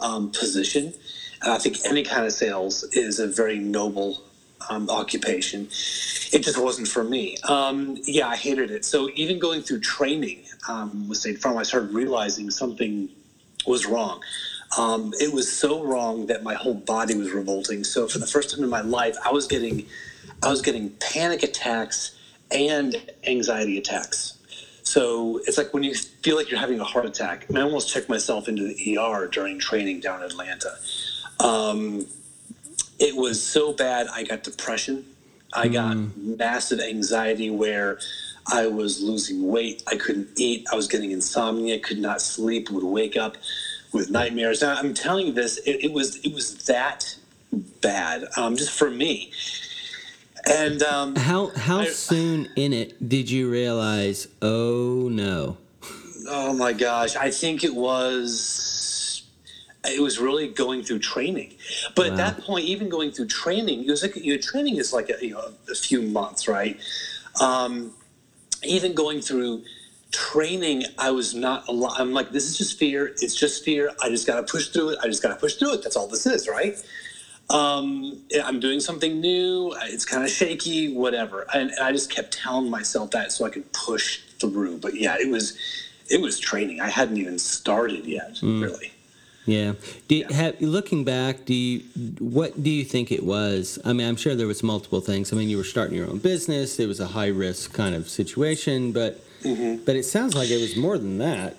um, 0.00 0.30
position. 0.30 0.94
And 1.42 1.52
I 1.52 1.58
think 1.58 1.78
any 1.86 2.02
kind 2.02 2.26
of 2.26 2.32
sales 2.32 2.84
is 2.92 3.18
a 3.18 3.26
very 3.26 3.58
noble 3.58 4.22
um, 4.68 4.90
occupation. 4.90 5.68
It 6.32 6.42
just 6.42 6.58
wasn't 6.58 6.88
for 6.88 7.02
me. 7.02 7.36
Um, 7.44 7.98
yeah, 8.04 8.28
I 8.28 8.36
hated 8.36 8.70
it. 8.70 8.84
So 8.84 9.10
even 9.14 9.38
going 9.38 9.62
through 9.62 9.80
training 9.80 10.42
um, 10.68 11.08
with 11.08 11.18
State 11.18 11.38
Farm, 11.38 11.56
I 11.56 11.62
started 11.62 11.92
realizing 11.92 12.50
something 12.50 13.08
was 13.66 13.86
wrong. 13.86 14.20
Um, 14.78 15.12
it 15.18 15.32
was 15.32 15.52
so 15.52 15.82
wrong 15.82 16.26
that 16.26 16.42
my 16.42 16.54
whole 16.54 16.74
body 16.74 17.16
was 17.16 17.32
revolting. 17.32 17.84
So 17.84 18.06
for 18.06 18.18
the 18.18 18.26
first 18.26 18.54
time 18.54 18.62
in 18.62 18.70
my 18.70 18.82
life, 18.82 19.16
I 19.24 19.32
was 19.32 19.46
getting, 19.46 19.86
I 20.42 20.48
was 20.48 20.62
getting 20.62 20.90
panic 21.00 21.42
attacks 21.42 22.16
and 22.50 23.00
anxiety 23.26 23.78
attacks. 23.78 24.38
So 24.90 25.40
it's 25.46 25.56
like 25.56 25.72
when 25.72 25.84
you 25.84 25.94
feel 25.94 26.34
like 26.34 26.50
you're 26.50 26.58
having 26.58 26.80
a 26.80 26.84
heart 26.84 27.06
attack. 27.06 27.46
I, 27.54 27.60
I 27.60 27.62
almost 27.62 27.88
checked 27.88 28.08
myself 28.08 28.48
into 28.48 28.64
the 28.64 28.98
ER 28.98 29.28
during 29.28 29.60
training 29.60 30.00
down 30.00 30.18
in 30.18 30.26
Atlanta. 30.26 30.72
Um, 31.38 32.06
it 32.98 33.14
was 33.14 33.40
so 33.40 33.72
bad, 33.72 34.08
I 34.12 34.24
got 34.24 34.42
depression. 34.42 35.06
I 35.52 35.68
got 35.68 35.96
mm. 35.96 36.36
massive 36.36 36.80
anxiety 36.80 37.50
where 37.50 38.00
I 38.52 38.66
was 38.66 39.00
losing 39.00 39.46
weight. 39.46 39.84
I 39.86 39.94
couldn't 39.94 40.28
eat. 40.36 40.66
I 40.72 40.74
was 40.74 40.88
getting 40.88 41.12
insomnia. 41.12 41.78
Could 41.78 42.00
not 42.00 42.20
sleep. 42.20 42.68
Would 42.70 42.82
wake 42.82 43.16
up 43.16 43.36
with 43.92 44.10
nightmares. 44.10 44.60
Now, 44.60 44.74
I'm 44.74 44.92
telling 44.92 45.28
you 45.28 45.32
this. 45.32 45.58
It, 45.58 45.84
it 45.84 45.92
was 45.92 46.16
it 46.24 46.34
was 46.34 46.64
that 46.64 47.16
bad. 47.80 48.24
Um, 48.36 48.56
just 48.56 48.76
for 48.76 48.90
me. 48.90 49.30
And 50.48 50.82
um, 50.82 51.16
how 51.16 51.48
how 51.48 51.80
I, 51.80 51.86
soon 51.88 52.48
in 52.56 52.72
it 52.72 53.08
did 53.08 53.30
you 53.30 53.50
realize? 53.50 54.28
Oh 54.40 55.08
no! 55.10 55.58
Oh 56.28 56.52
my 56.54 56.72
gosh! 56.72 57.16
I 57.16 57.30
think 57.30 57.64
it 57.64 57.74
was 57.74 58.70
it 59.84 60.00
was 60.00 60.18
really 60.18 60.48
going 60.48 60.82
through 60.82 61.00
training. 61.00 61.54
But 61.94 62.06
wow. 62.06 62.12
at 62.12 62.16
that 62.16 62.44
point, 62.44 62.64
even 62.64 62.88
going 62.88 63.10
through 63.10 63.26
training, 63.26 63.84
it 63.84 63.90
was 63.90 64.02
like 64.02 64.16
you 64.16 64.34
know, 64.34 64.40
training 64.40 64.76
is 64.76 64.92
like 64.92 65.10
a, 65.10 65.24
you 65.24 65.34
know 65.34 65.52
a 65.70 65.74
few 65.74 66.02
months, 66.02 66.48
right? 66.48 66.78
Um, 67.40 67.92
even 68.62 68.94
going 68.94 69.20
through 69.20 69.62
training, 70.10 70.84
I 70.98 71.10
was 71.10 71.34
not 71.34 71.68
a 71.68 71.72
lot. 71.72 72.00
I'm 72.00 72.12
like, 72.12 72.30
this 72.30 72.48
is 72.48 72.58
just 72.58 72.78
fear. 72.78 73.08
It's 73.20 73.34
just 73.34 73.64
fear. 73.64 73.90
I 74.02 74.08
just 74.08 74.26
got 74.26 74.36
to 74.36 74.42
push 74.50 74.68
through 74.68 74.90
it. 74.90 74.98
I 75.02 75.06
just 75.06 75.22
got 75.22 75.28
to 75.28 75.36
push 75.36 75.54
through 75.54 75.74
it. 75.74 75.82
That's 75.82 75.96
all 75.96 76.08
this 76.08 76.26
is, 76.26 76.48
right? 76.48 76.76
Um, 77.50 78.22
I'm 78.44 78.60
doing 78.60 78.80
something 78.80 79.20
new. 79.20 79.74
It's 79.82 80.04
kind 80.04 80.22
of 80.22 80.30
shaky, 80.30 80.94
whatever. 80.94 81.46
And, 81.52 81.70
and, 81.70 81.80
I 81.80 81.90
just 81.90 82.10
kept 82.10 82.32
telling 82.32 82.70
myself 82.70 83.10
that 83.10 83.32
so 83.32 83.44
I 83.44 83.50
could 83.50 83.70
push 83.72 84.20
through. 84.38 84.78
But 84.78 84.94
yeah, 84.94 85.16
it 85.18 85.28
was 85.28 85.58
it 86.08 86.20
was 86.20 86.38
training. 86.38 86.80
I 86.80 86.88
hadn't 86.88 87.16
even 87.16 87.38
started 87.38 88.04
yet, 88.06 88.34
mm. 88.36 88.62
really. 88.62 88.92
Yeah. 89.46 89.72
Do 90.06 90.16
you, 90.16 90.26
have, 90.26 90.60
looking 90.60 91.02
back, 91.04 91.44
do 91.44 91.54
you 91.54 91.80
what 92.18 92.62
do 92.62 92.70
you 92.70 92.84
think 92.84 93.10
it 93.10 93.24
was? 93.24 93.78
I 93.84 93.92
mean, 93.92 94.06
I'm 94.06 94.16
sure 94.16 94.34
there 94.34 94.46
was 94.46 94.62
multiple 94.62 95.00
things. 95.00 95.32
I 95.32 95.36
mean, 95.36 95.48
you 95.48 95.56
were 95.56 95.64
starting 95.64 95.96
your 95.96 96.08
own 96.08 96.18
business. 96.18 96.78
It 96.78 96.86
was 96.86 97.00
a 97.00 97.06
high 97.08 97.28
risk 97.28 97.72
kind 97.72 97.94
of 97.94 98.08
situation, 98.08 98.92
but 98.92 99.24
mm-hmm. 99.42 99.82
but 99.84 99.96
it 99.96 100.04
sounds 100.04 100.34
like 100.34 100.50
it 100.50 100.60
was 100.60 100.76
more 100.76 100.98
than 100.98 101.18
that. 101.18 101.56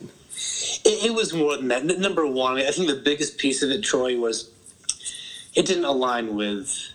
It, 0.86 1.08
it 1.08 1.14
was 1.14 1.34
more 1.34 1.58
than 1.58 1.68
that. 1.68 1.86
Number 1.86 2.26
one, 2.26 2.58
I 2.58 2.72
think 2.72 2.88
the 2.88 2.96
biggest 2.96 3.38
piece 3.38 3.62
of 3.62 3.72
it, 3.72 3.84
Troy, 3.84 4.18
was 4.18 4.50
it 5.54 5.66
didn't 5.66 5.86
align 5.86 6.36
with 6.36 6.92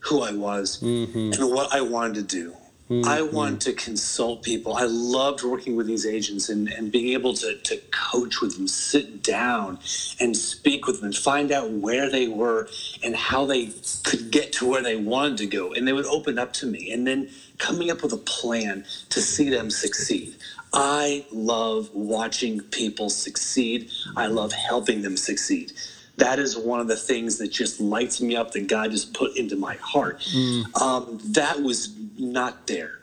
who 0.00 0.22
I 0.22 0.32
was 0.32 0.80
mm-hmm. 0.80 1.32
and 1.32 1.50
what 1.50 1.74
I 1.74 1.80
wanted 1.80 2.14
to 2.14 2.22
do. 2.22 2.56
Mm-hmm. 2.88 3.08
I 3.08 3.22
wanted 3.22 3.60
to 3.62 3.72
consult 3.72 4.44
people. 4.44 4.76
I 4.76 4.84
loved 4.84 5.42
working 5.42 5.74
with 5.74 5.88
these 5.88 6.06
agents 6.06 6.48
and, 6.48 6.68
and 6.68 6.92
being 6.92 7.08
able 7.14 7.34
to, 7.34 7.56
to 7.56 7.76
coach 7.90 8.40
with 8.40 8.56
them, 8.56 8.68
sit 8.68 9.24
down 9.24 9.80
and 10.20 10.36
speak 10.36 10.86
with 10.86 10.98
them 11.00 11.06
and 11.06 11.16
find 11.16 11.50
out 11.50 11.68
where 11.68 12.08
they 12.08 12.28
were 12.28 12.68
and 13.02 13.16
how 13.16 13.44
they 13.44 13.72
could 14.04 14.30
get 14.30 14.52
to 14.54 14.68
where 14.68 14.82
they 14.82 14.94
wanted 14.94 15.38
to 15.38 15.46
go. 15.46 15.72
And 15.72 15.88
they 15.88 15.92
would 15.92 16.06
open 16.06 16.38
up 16.38 16.52
to 16.54 16.66
me 16.66 16.92
and 16.92 17.04
then 17.04 17.28
coming 17.58 17.90
up 17.90 18.04
with 18.04 18.12
a 18.12 18.18
plan 18.18 18.84
to 19.08 19.20
see 19.20 19.50
them 19.50 19.68
succeed. 19.68 20.36
I 20.72 21.26
love 21.32 21.90
watching 21.92 22.60
people 22.60 23.10
succeed. 23.10 23.90
I 24.16 24.28
love 24.28 24.52
helping 24.52 25.02
them 25.02 25.16
succeed 25.16 25.72
that 26.16 26.38
is 26.38 26.56
one 26.56 26.80
of 26.80 26.88
the 26.88 26.96
things 26.96 27.38
that 27.38 27.48
just 27.48 27.80
lights 27.80 28.20
me 28.20 28.36
up 28.36 28.52
that 28.52 28.68
God 28.68 28.90
just 28.90 29.12
put 29.12 29.36
into 29.36 29.56
my 29.56 29.74
heart. 29.76 30.20
Mm. 30.20 30.80
Um, 30.80 31.20
that 31.32 31.62
was 31.62 31.94
not 32.18 32.66
there. 32.66 33.00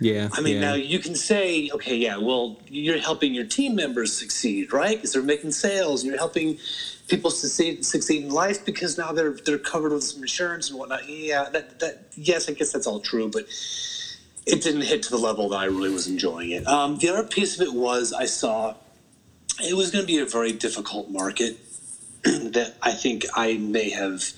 Yeah. 0.00 0.28
I 0.32 0.40
mean, 0.40 0.56
yeah. 0.56 0.60
now 0.60 0.74
you 0.74 0.98
can 0.98 1.14
say, 1.14 1.70
okay, 1.72 1.96
yeah, 1.96 2.18
well, 2.18 2.60
you're 2.68 2.98
helping 2.98 3.34
your 3.34 3.46
team 3.46 3.74
members 3.74 4.12
succeed, 4.12 4.72
right? 4.72 4.96
Because 4.96 5.12
they're 5.12 5.22
making 5.22 5.52
sales, 5.52 6.02
and 6.02 6.10
you're 6.10 6.18
helping 6.18 6.58
people 7.08 7.30
succeed 7.30 7.84
succeed 7.84 8.24
in 8.24 8.30
life 8.30 8.64
because 8.64 8.98
now 8.98 9.12
they're 9.12 9.32
they're 9.32 9.58
covered 9.58 9.92
with 9.92 10.04
some 10.04 10.22
insurance 10.22 10.68
and 10.70 10.78
whatnot. 10.78 11.08
Yeah, 11.08 11.48
that 11.50 11.80
that 11.80 12.08
yes, 12.14 12.48
I 12.48 12.52
guess 12.52 12.72
that's 12.72 12.86
all 12.86 13.00
true, 13.00 13.30
but 13.30 13.46
it 14.46 14.62
didn't 14.62 14.82
hit 14.82 15.02
to 15.04 15.10
the 15.10 15.18
level 15.18 15.48
that 15.50 15.56
I 15.56 15.64
really 15.64 15.90
was 15.92 16.08
enjoying 16.08 16.50
it. 16.50 16.66
Um, 16.66 16.98
the 16.98 17.08
other 17.08 17.26
piece 17.26 17.58
of 17.58 17.66
it 17.66 17.72
was 17.72 18.12
I 18.12 18.26
saw 18.26 18.74
it 19.60 19.74
was 19.74 19.90
going 19.90 20.02
to 20.02 20.06
be 20.06 20.18
a 20.18 20.26
very 20.26 20.52
difficult 20.52 21.10
market 21.10 21.58
that 22.52 22.74
I 22.82 22.92
think 22.92 23.24
I 23.34 23.54
may 23.54 23.90
have 23.90 24.32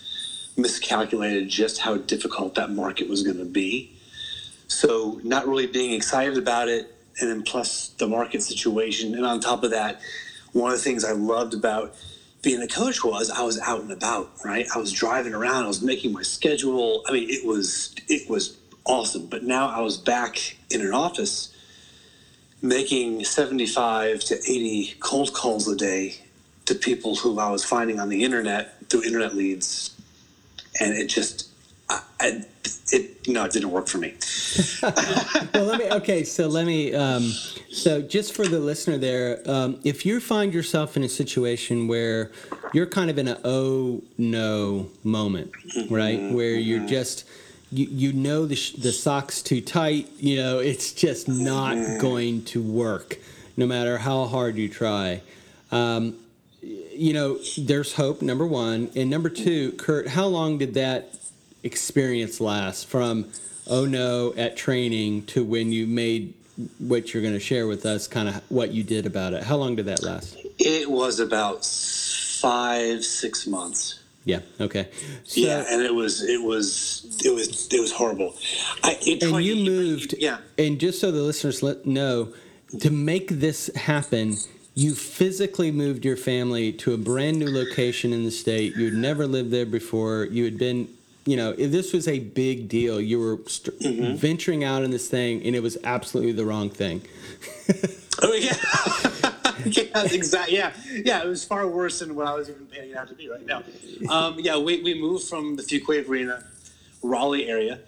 miscalculated 0.58 1.48
just 1.48 1.78
how 1.78 1.96
difficult 1.96 2.54
that 2.56 2.70
market 2.70 3.08
was 3.08 3.22
going 3.22 3.38
to 3.38 3.46
be. 3.46 3.96
So, 4.66 5.20
not 5.24 5.48
really 5.48 5.66
being 5.66 5.94
excited 5.94 6.36
about 6.36 6.68
it, 6.68 6.94
and 7.20 7.30
then 7.30 7.42
plus 7.42 7.88
the 7.98 8.06
market 8.06 8.42
situation. 8.42 9.14
And 9.14 9.24
on 9.24 9.40
top 9.40 9.64
of 9.64 9.70
that, 9.70 10.00
one 10.52 10.70
of 10.70 10.78
the 10.78 10.84
things 10.84 11.02
I 11.02 11.12
loved 11.12 11.54
about 11.54 11.94
being 12.42 12.60
a 12.60 12.68
coach 12.68 13.02
was 13.02 13.30
I 13.30 13.42
was 13.42 13.58
out 13.60 13.80
and 13.80 13.90
about, 13.90 14.30
right? 14.44 14.66
I 14.74 14.78
was 14.78 14.92
driving 14.92 15.32
around, 15.32 15.64
I 15.64 15.68
was 15.68 15.82
making 15.82 16.12
my 16.12 16.22
schedule. 16.22 17.02
I 17.08 17.12
mean, 17.12 17.30
it 17.30 17.46
was 17.46 17.94
it 18.06 18.28
was 18.28 18.58
awesome. 18.84 19.26
But 19.26 19.44
now 19.44 19.68
I 19.68 19.80
was 19.80 19.96
back 19.96 20.56
in 20.70 20.82
an 20.82 20.92
office 20.92 21.54
making 22.60 23.24
75 23.24 24.20
to 24.20 24.34
80 24.34 24.96
cold 25.00 25.32
calls 25.32 25.66
a 25.68 25.76
day 25.76 26.16
to 26.68 26.74
people 26.74 27.16
who 27.16 27.38
I 27.38 27.50
was 27.50 27.64
finding 27.64 27.98
on 27.98 28.10
the 28.10 28.22
internet 28.22 28.78
through 28.90 29.04
internet 29.04 29.34
leads, 29.34 29.98
and 30.78 30.92
it 30.92 31.06
just, 31.06 31.48
I, 31.88 32.02
I, 32.20 32.44
it 32.92 33.26
no, 33.26 33.44
it 33.46 33.52
didn't 33.52 33.70
work 33.70 33.88
for 33.88 33.96
me. 33.96 34.14
well, 34.82 35.64
let 35.64 35.78
me. 35.78 35.90
Okay, 35.90 36.24
so 36.24 36.46
let 36.46 36.66
me. 36.66 36.94
Um, 36.94 37.22
so 37.72 38.02
just 38.02 38.34
for 38.34 38.46
the 38.46 38.60
listener 38.60 38.98
there, 38.98 39.40
um, 39.46 39.80
if 39.82 40.04
you 40.04 40.20
find 40.20 40.52
yourself 40.52 40.94
in 40.94 41.04
a 41.04 41.08
situation 41.08 41.88
where 41.88 42.32
you're 42.74 42.86
kind 42.86 43.08
of 43.08 43.16
in 43.16 43.28
a 43.28 43.40
oh 43.44 44.02
no 44.18 44.90
moment, 45.04 45.52
mm-hmm, 45.52 45.94
right, 45.94 46.20
where 46.32 46.52
mm-hmm. 46.52 46.68
you're 46.68 46.86
just 46.86 47.24
you, 47.72 47.86
you 47.86 48.12
know 48.12 48.44
the, 48.44 48.56
sh- 48.56 48.72
the 48.72 48.92
sock's 48.92 49.42
too 49.42 49.60
tight 49.60 50.08
you 50.18 50.36
know 50.36 50.58
it's 50.58 50.90
just 50.92 51.28
not 51.28 51.76
mm-hmm. 51.76 52.00
going 52.00 52.42
to 52.42 52.62
work 52.62 53.18
no 53.58 53.66
matter 53.66 53.98
how 53.98 54.24
hard 54.24 54.56
you 54.56 54.70
try 54.70 55.20
um, 55.70 56.16
you 56.68 57.12
know, 57.12 57.38
there's 57.56 57.94
hope, 57.94 58.22
number 58.22 58.46
one. 58.46 58.90
And 58.94 59.08
number 59.10 59.28
two, 59.28 59.72
Kurt, 59.72 60.08
how 60.08 60.26
long 60.26 60.58
did 60.58 60.74
that 60.74 61.14
experience 61.62 62.40
last 62.40 62.86
from, 62.86 63.30
oh 63.66 63.84
no, 63.84 64.34
at 64.36 64.56
training 64.56 65.26
to 65.26 65.44
when 65.44 65.72
you 65.72 65.86
made 65.86 66.34
what 66.78 67.14
you're 67.14 67.22
going 67.22 67.34
to 67.34 67.40
share 67.40 67.66
with 67.66 67.86
us, 67.86 68.08
kind 68.08 68.28
of 68.28 68.42
what 68.50 68.72
you 68.72 68.82
did 68.82 69.06
about 69.06 69.32
it? 69.32 69.44
How 69.44 69.56
long 69.56 69.76
did 69.76 69.86
that 69.86 70.02
last? 70.02 70.36
It 70.58 70.90
was 70.90 71.20
about 71.20 71.64
five, 71.64 73.04
six 73.04 73.46
months. 73.46 74.00
Yeah. 74.24 74.40
Okay. 74.60 74.88
So, 75.24 75.40
yeah, 75.40 75.64
and 75.70 75.80
it 75.82 75.94
was 75.94 76.22
it 76.22 76.42
was 76.42 77.22
it 77.24 77.34
was 77.34 77.66
it 77.72 77.80
was 77.80 77.92
horrible. 77.92 78.34
I, 78.82 78.98
it, 79.00 79.22
and 79.22 79.42
you 79.42 79.56
moved. 79.56 80.14
Yeah. 80.18 80.38
And 80.58 80.78
just 80.78 81.00
so 81.00 81.10
the 81.10 81.22
listeners 81.22 81.62
let 81.62 81.86
know, 81.86 82.34
to 82.80 82.90
make 82.90 83.28
this 83.28 83.70
happen, 83.74 84.36
you 84.78 84.94
physically 84.94 85.72
moved 85.72 86.04
your 86.04 86.16
family 86.16 86.72
to 86.72 86.94
a 86.94 86.96
brand 86.96 87.36
new 87.36 87.50
location 87.50 88.12
in 88.12 88.22
the 88.22 88.30
state. 88.30 88.76
You 88.76 88.84
had 88.84 88.94
never 88.94 89.26
lived 89.26 89.50
there 89.50 89.66
before. 89.66 90.28
You 90.30 90.44
had 90.44 90.56
been, 90.56 90.88
you 91.26 91.36
know, 91.36 91.52
this 91.52 91.92
was 91.92 92.06
a 92.06 92.20
big 92.20 92.68
deal. 92.68 93.00
You 93.00 93.18
were 93.18 93.38
st- 93.48 93.76
mm-hmm. 93.80 94.14
venturing 94.14 94.62
out 94.62 94.84
in 94.84 94.92
this 94.92 95.08
thing, 95.08 95.42
and 95.42 95.56
it 95.56 95.64
was 95.64 95.78
absolutely 95.82 96.30
the 96.30 96.44
wrong 96.44 96.70
thing. 96.70 97.02
oh 98.22 98.32
yeah. 98.34 98.54
yeah, 99.64 100.14
exactly. 100.14 100.56
Yeah, 100.56 100.70
yeah. 100.92 101.24
It 101.24 101.26
was 101.26 101.44
far 101.44 101.66
worse 101.66 101.98
than 101.98 102.14
what 102.14 102.28
I 102.28 102.34
was 102.34 102.48
even 102.48 102.66
paying 102.66 102.90
it 102.90 102.96
out 102.96 103.08
to 103.08 103.14
be 103.14 103.28
right 103.28 103.44
now. 103.44 103.64
Um, 104.08 104.36
yeah, 104.38 104.58
we, 104.58 104.80
we 104.80 104.94
moved 104.94 105.24
from 105.24 105.56
the 105.56 105.64
Fuquay-Varina, 105.64 106.44
Raleigh 107.02 107.48
area 107.48 107.80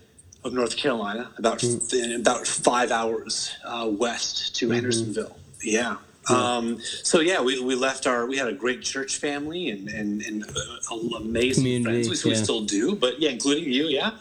of 0.43 0.55
North 0.55 0.77
Carolina, 0.77 1.31
about 1.39 1.61
mm. 1.61 2.19
about 2.19 2.49
five 2.49 2.91
hours 2.91 3.55
uh, 3.65 3.89
west 3.89 4.57
to 4.57 4.65
mm-hmm. 4.65 4.75
Hendersonville. 4.75 5.37
Yeah, 5.63 5.99
um, 6.31 6.81
so 6.81 7.21
yeah, 7.21 7.41
we, 7.41 7.61
we 7.61 7.75
left 7.75 8.07
our 8.07 8.27
we 8.27 8.37
had 8.37 8.49
a 8.49 8.53
great 8.53 8.83
church 8.83 9.19
family 9.19 9.71
and 9.71 9.89
and, 9.89 10.23
and 10.23 10.45
uh, 10.45 10.97
amazing 11.17 11.65
Community, 11.65 12.05
friends. 12.05 12.25
We, 12.25 12.31
yeah. 12.31 12.37
we, 12.37 12.43
still 12.43 12.65
do, 12.65 12.95
but 12.95 13.21
yeah, 13.21 13.31
including 13.31 13.73
you, 13.73 13.85
yeah. 13.85 14.13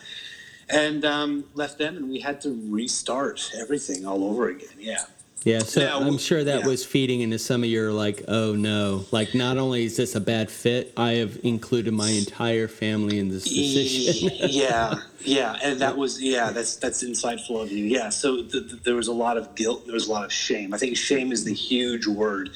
And 0.70 1.04
um, 1.04 1.46
left 1.56 1.80
them, 1.80 1.98
and 1.98 2.10
we 2.10 2.20
had 2.20 2.42
to 2.42 2.62
restart 2.70 3.52
everything 3.60 4.06
all 4.06 4.24
over 4.24 4.50
again. 4.50 4.70
Yeah. 4.78 5.06
Yeah, 5.46 5.60
so 5.60 5.82
now, 5.82 6.02
I'm 6.02 6.18
sure 6.18 6.44
that 6.44 6.62
yeah. 6.62 6.68
was 6.68 6.86
feeding 6.86 7.22
into 7.22 7.40
some 7.40 7.64
of 7.64 7.70
your 7.70 7.94
like, 7.94 8.26
oh 8.28 8.56
no, 8.56 9.06
like 9.12 9.34
not 9.34 9.58
only 9.58 9.86
is 9.86 9.96
this 9.96 10.16
a 10.16 10.20
bad 10.20 10.52
fit, 10.52 10.92
I 10.98 11.14
have 11.14 11.40
included 11.44 11.94
my 11.94 12.10
entire 12.10 12.68
family 12.68 13.20
in 13.20 13.30
this 13.30 13.46
decision. 13.46 14.32
yeah, 14.50 14.96
yeah, 15.22 15.58
and 15.64 15.80
that 15.80 15.98
was 15.98 16.22
yeah, 16.22 16.52
that's 16.52 16.76
that's 16.76 17.04
insightful 17.04 17.62
of 17.62 17.72
you. 17.72 17.86
Yeah, 17.86 18.10
so 18.10 18.44
th- 18.44 18.52
th- 18.52 18.84
there 18.84 18.96
was 18.96 19.08
a 19.08 19.14
lot 19.14 19.38
of 19.38 19.56
guilt, 19.56 19.86
there 19.86 19.94
was 19.94 20.08
a 20.08 20.12
lot 20.12 20.26
of 20.26 20.34
shame. 20.34 20.74
I 20.74 20.78
think 20.78 20.98
shame 20.98 21.32
is 21.32 21.46
the 21.46 21.54
huge 21.54 22.06
word 22.06 22.50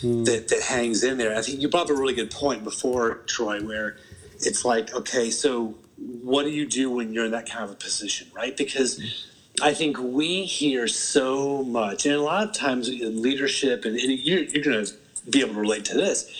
mm. 0.00 0.24
that 0.24 0.48
that 0.48 0.62
hangs 0.62 1.04
in 1.04 1.18
there. 1.18 1.36
I 1.36 1.42
think 1.42 1.60
you 1.60 1.68
brought 1.68 1.84
up 1.84 1.90
a 1.90 1.94
really 1.94 2.14
good 2.14 2.30
point 2.30 2.64
before, 2.64 3.16
Troy, 3.26 3.62
where 3.62 3.98
it's 4.40 4.64
like, 4.64 4.94
okay, 4.94 5.30
so 5.30 5.74
what 5.98 6.44
do 6.44 6.50
you 6.50 6.66
do 6.66 6.90
when 6.90 7.12
you're 7.12 7.26
in 7.26 7.32
that 7.32 7.48
kind 7.48 7.64
of 7.64 7.70
a 7.72 7.74
position, 7.74 8.28
right? 8.34 8.56
Because 8.56 9.02
I 9.62 9.72
think 9.74 9.98
we 9.98 10.44
hear 10.44 10.86
so 10.86 11.62
much, 11.62 12.04
and 12.04 12.14
a 12.14 12.20
lot 12.20 12.44
of 12.48 12.52
times 12.52 12.88
in 12.88 13.22
leadership, 13.22 13.84
and, 13.84 13.96
and 13.96 14.18
you're, 14.18 14.42
you're 14.42 14.62
going 14.62 14.84
to 14.84 14.92
be 15.30 15.40
able 15.40 15.54
to 15.54 15.60
relate 15.60 15.84
to 15.86 15.94
this. 15.94 16.30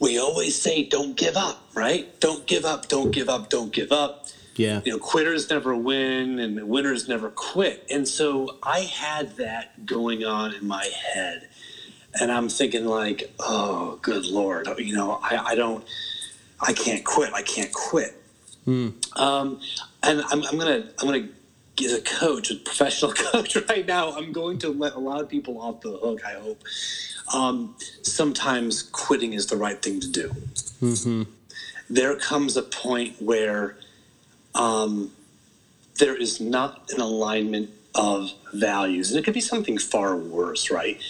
We 0.00 0.18
always 0.18 0.54
say, 0.60 0.84
"Don't 0.84 1.16
give 1.16 1.36
up," 1.36 1.66
right? 1.74 2.18
Don't 2.20 2.46
give 2.46 2.64
up. 2.64 2.88
Don't 2.88 3.10
give 3.10 3.28
up. 3.28 3.48
Don't 3.48 3.72
give 3.72 3.90
up. 3.90 4.26
Yeah. 4.56 4.80
You 4.84 4.92
know, 4.92 4.98
quitters 4.98 5.48
never 5.50 5.74
win, 5.74 6.38
and 6.38 6.68
winners 6.68 7.08
never 7.08 7.30
quit. 7.30 7.86
And 7.90 8.06
so 8.06 8.58
I 8.62 8.80
had 8.80 9.36
that 9.36 9.86
going 9.86 10.24
on 10.24 10.52
in 10.54 10.66
my 10.66 10.84
head, 11.14 11.48
and 12.20 12.30
I'm 12.30 12.48
thinking 12.48 12.84
like, 12.84 13.32
"Oh, 13.40 13.98
good 14.02 14.26
lord! 14.26 14.68
You 14.78 14.94
know, 14.94 15.18
I, 15.22 15.38
I 15.38 15.54
don't, 15.54 15.84
I 16.60 16.72
can't 16.74 17.04
quit. 17.04 17.32
I 17.32 17.42
can't 17.42 17.72
quit." 17.72 18.14
Um, 19.16 19.60
and 20.02 20.20
I'm, 20.30 20.42
I'm 20.44 20.58
gonna 20.58 20.84
I'm 21.00 21.06
gonna 21.08 21.28
as 21.86 21.92
a 21.92 22.02
coach, 22.02 22.50
a 22.50 22.56
professional 22.56 23.12
coach 23.32 23.56
right 23.68 23.86
now, 23.86 24.12
I'm 24.12 24.32
going 24.32 24.58
to 24.60 24.68
let 24.68 24.94
a 24.94 24.98
lot 24.98 25.20
of 25.20 25.28
people 25.28 25.60
off 25.60 25.80
the 25.80 25.90
hook. 25.90 26.20
I 26.24 26.32
hope. 26.34 26.62
Um, 27.34 27.76
sometimes 28.02 28.82
quitting 28.82 29.34
is 29.34 29.46
the 29.46 29.56
right 29.56 29.80
thing 29.80 30.00
to 30.00 30.08
do. 30.08 30.34
There 31.90 32.16
comes 32.16 32.56
a 32.56 32.62
point 32.62 33.20
where 33.20 33.76
um, 34.54 35.12
there 35.98 36.14
is 36.16 36.40
not 36.40 36.90
an 36.94 37.00
alignment 37.00 37.70
of 37.94 38.30
values, 38.54 39.10
and 39.10 39.18
it 39.18 39.24
could 39.24 39.34
be 39.34 39.40
something 39.40 39.78
far 39.78 40.16
worse, 40.16 40.70
right? 40.70 41.00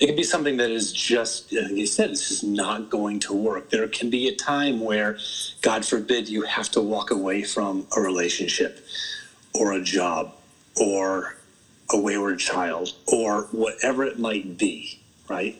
It 0.00 0.06
could 0.06 0.16
be 0.16 0.24
something 0.24 0.56
that 0.56 0.70
is 0.70 0.92
just, 0.92 1.52
like 1.52 1.70
you 1.70 1.86
said, 1.86 2.10
it's 2.10 2.28
just 2.28 2.44
not 2.44 2.90
going 2.90 3.20
to 3.20 3.32
work. 3.32 3.70
There 3.70 3.86
can 3.88 4.10
be 4.10 4.28
a 4.28 4.34
time 4.34 4.80
where, 4.80 5.18
God 5.62 5.84
forbid, 5.84 6.28
you 6.28 6.42
have 6.42 6.68
to 6.72 6.80
walk 6.80 7.10
away 7.10 7.42
from 7.44 7.86
a 7.96 8.00
relationship 8.00 8.84
or 9.54 9.72
a 9.72 9.80
job 9.82 10.34
or 10.80 11.36
a 11.90 11.98
wayward 11.98 12.38
child 12.38 12.92
or 13.06 13.42
whatever 13.52 14.04
it 14.04 14.18
might 14.18 14.58
be, 14.58 15.00
right? 15.28 15.56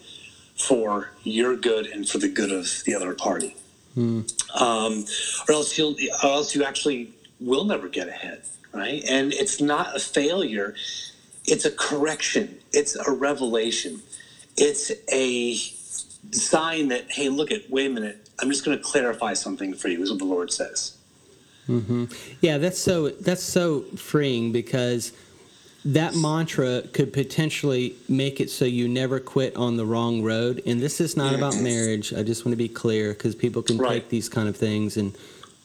For 0.57 1.11
your 1.23 1.57
good 1.57 1.87
and 1.87 2.09
for 2.09 2.19
the 2.19 2.29
good 2.29 2.53
of 2.53 2.83
the 2.85 2.95
other 2.95 3.15
party. 3.15 3.57
Um, 4.59 5.05
or 5.49 5.55
else 5.55 5.79
you'll, 5.79 5.97
or 6.23 6.31
else 6.31 6.55
you 6.55 6.65
actually 6.65 7.13
will 7.41 7.65
never 7.65 7.89
get 7.89 8.09
ahead, 8.09 8.43
right? 8.73 9.05
And 9.09 9.33
it's 9.33 9.61
not 9.61 9.97
a 9.97 10.01
failure; 10.01 10.75
it's 11.47 11.65
a 11.65 11.71
correction. 11.71 12.59
It's 12.73 12.97
a 12.97 13.13
revelation. 13.13 14.03
It's 14.57 14.93
a 15.13 15.57
sign 16.33 16.89
that 16.89 17.11
hey, 17.13 17.29
look 17.29 17.53
at 17.53 17.71
wait 17.71 17.87
a 17.91 17.95
minute. 17.95 18.29
I'm 18.41 18.51
just 18.51 18.65
going 18.65 18.77
to 18.77 18.83
clarify 18.83 19.35
something 19.35 19.75
for 19.75 19.89
you, 19.89 20.03
is 20.03 20.11
what 20.11 20.19
the 20.19 20.25
Lord 20.25 20.53
says. 20.53 20.97
Yeah, 22.40 22.59
that's 22.59 22.78
so 22.78 23.09
that's 23.11 23.42
so 23.42 23.83
freeing 23.97 24.52
because 24.52 25.12
that 25.87 26.14
mantra 26.14 26.83
could 26.92 27.12
potentially 27.12 27.94
make 28.09 28.40
it 28.40 28.50
so 28.50 28.64
you 28.64 28.88
never 28.88 29.21
quit 29.21 29.54
on 29.56 29.76
the 29.76 29.85
wrong 29.85 30.23
road. 30.23 30.62
And 30.66 30.80
this 30.80 31.00
is 31.00 31.16
not 31.16 31.35
about 31.35 31.56
marriage. 31.61 32.12
I 32.14 32.23
just 32.23 32.44
want 32.44 32.52
to 32.52 32.56
be 32.56 32.68
clear 32.68 33.12
because 33.12 33.35
people 33.35 33.62
can 33.62 33.76
Right. 33.78 33.94
take 34.00 34.09
these 34.09 34.28
kind 34.30 34.49
of 34.49 34.56
things 34.56 34.97
and 34.97 35.14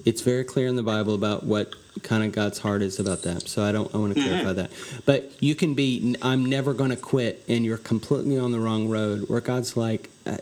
it's 0.06 0.22
very 0.22 0.44
clear 0.44 0.68
in 0.68 0.76
the 0.76 0.84
Bible 0.84 1.14
about 1.16 1.46
what 1.46 1.74
kind 2.04 2.24
of 2.24 2.32
God's 2.32 2.60
heart 2.60 2.82
is 2.82 3.00
about 3.00 3.22
that. 3.24 3.48
So 3.48 3.64
I 3.64 3.72
don't 3.72 3.94
I 3.94 3.98
want 3.98 4.16
to 4.16 4.22
clarify 4.22 4.54
that. 4.54 4.72
But 5.06 5.32
you 5.42 5.56
can 5.56 5.74
be 5.74 6.16
I'm 6.22 6.46
never 6.46 6.74
going 6.74 6.90
to 6.92 6.96
quit 6.98 7.44
and 7.48 7.64
you're 7.66 7.78
completely 7.78 8.38
on 8.38 8.52
the 8.52 8.60
wrong 8.60 8.90
road 8.90 9.28
where 9.30 9.42
God's 9.42 9.76
like 9.78 10.10
uh, 10.26 10.38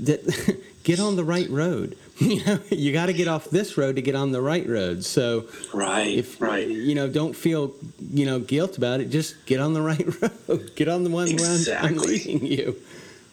that 0.00 0.56
get 0.84 1.00
on 1.00 1.16
the 1.16 1.24
right 1.24 1.48
road. 1.50 1.96
You 2.20 2.44
know, 2.44 2.60
you 2.70 2.92
got 2.92 3.06
to 3.06 3.12
get 3.12 3.26
off 3.26 3.50
this 3.50 3.76
road 3.76 3.96
to 3.96 4.02
get 4.02 4.14
on 4.14 4.30
the 4.30 4.40
right 4.40 4.68
road. 4.68 5.04
So 5.04 5.46
Right. 5.74 6.18
if 6.18 6.40
right. 6.40 6.68
you 6.68 6.94
know 6.94 7.08
don't 7.08 7.34
feel 7.34 7.74
you 8.12 8.26
know 8.26 8.38
guilt 8.38 8.76
about 8.78 9.00
it 9.00 9.10
just 9.10 9.44
get 9.46 9.58
on 9.58 9.72
the 9.72 9.80
right 9.90 10.06
road 10.22 10.70
get 10.76 10.86
on 10.88 11.02
the 11.02 11.10
one 11.10 11.34
where 11.34 11.50
I'm- 11.50 11.84
I'm 11.84 11.96
leading 11.96 12.46
you 12.46 12.76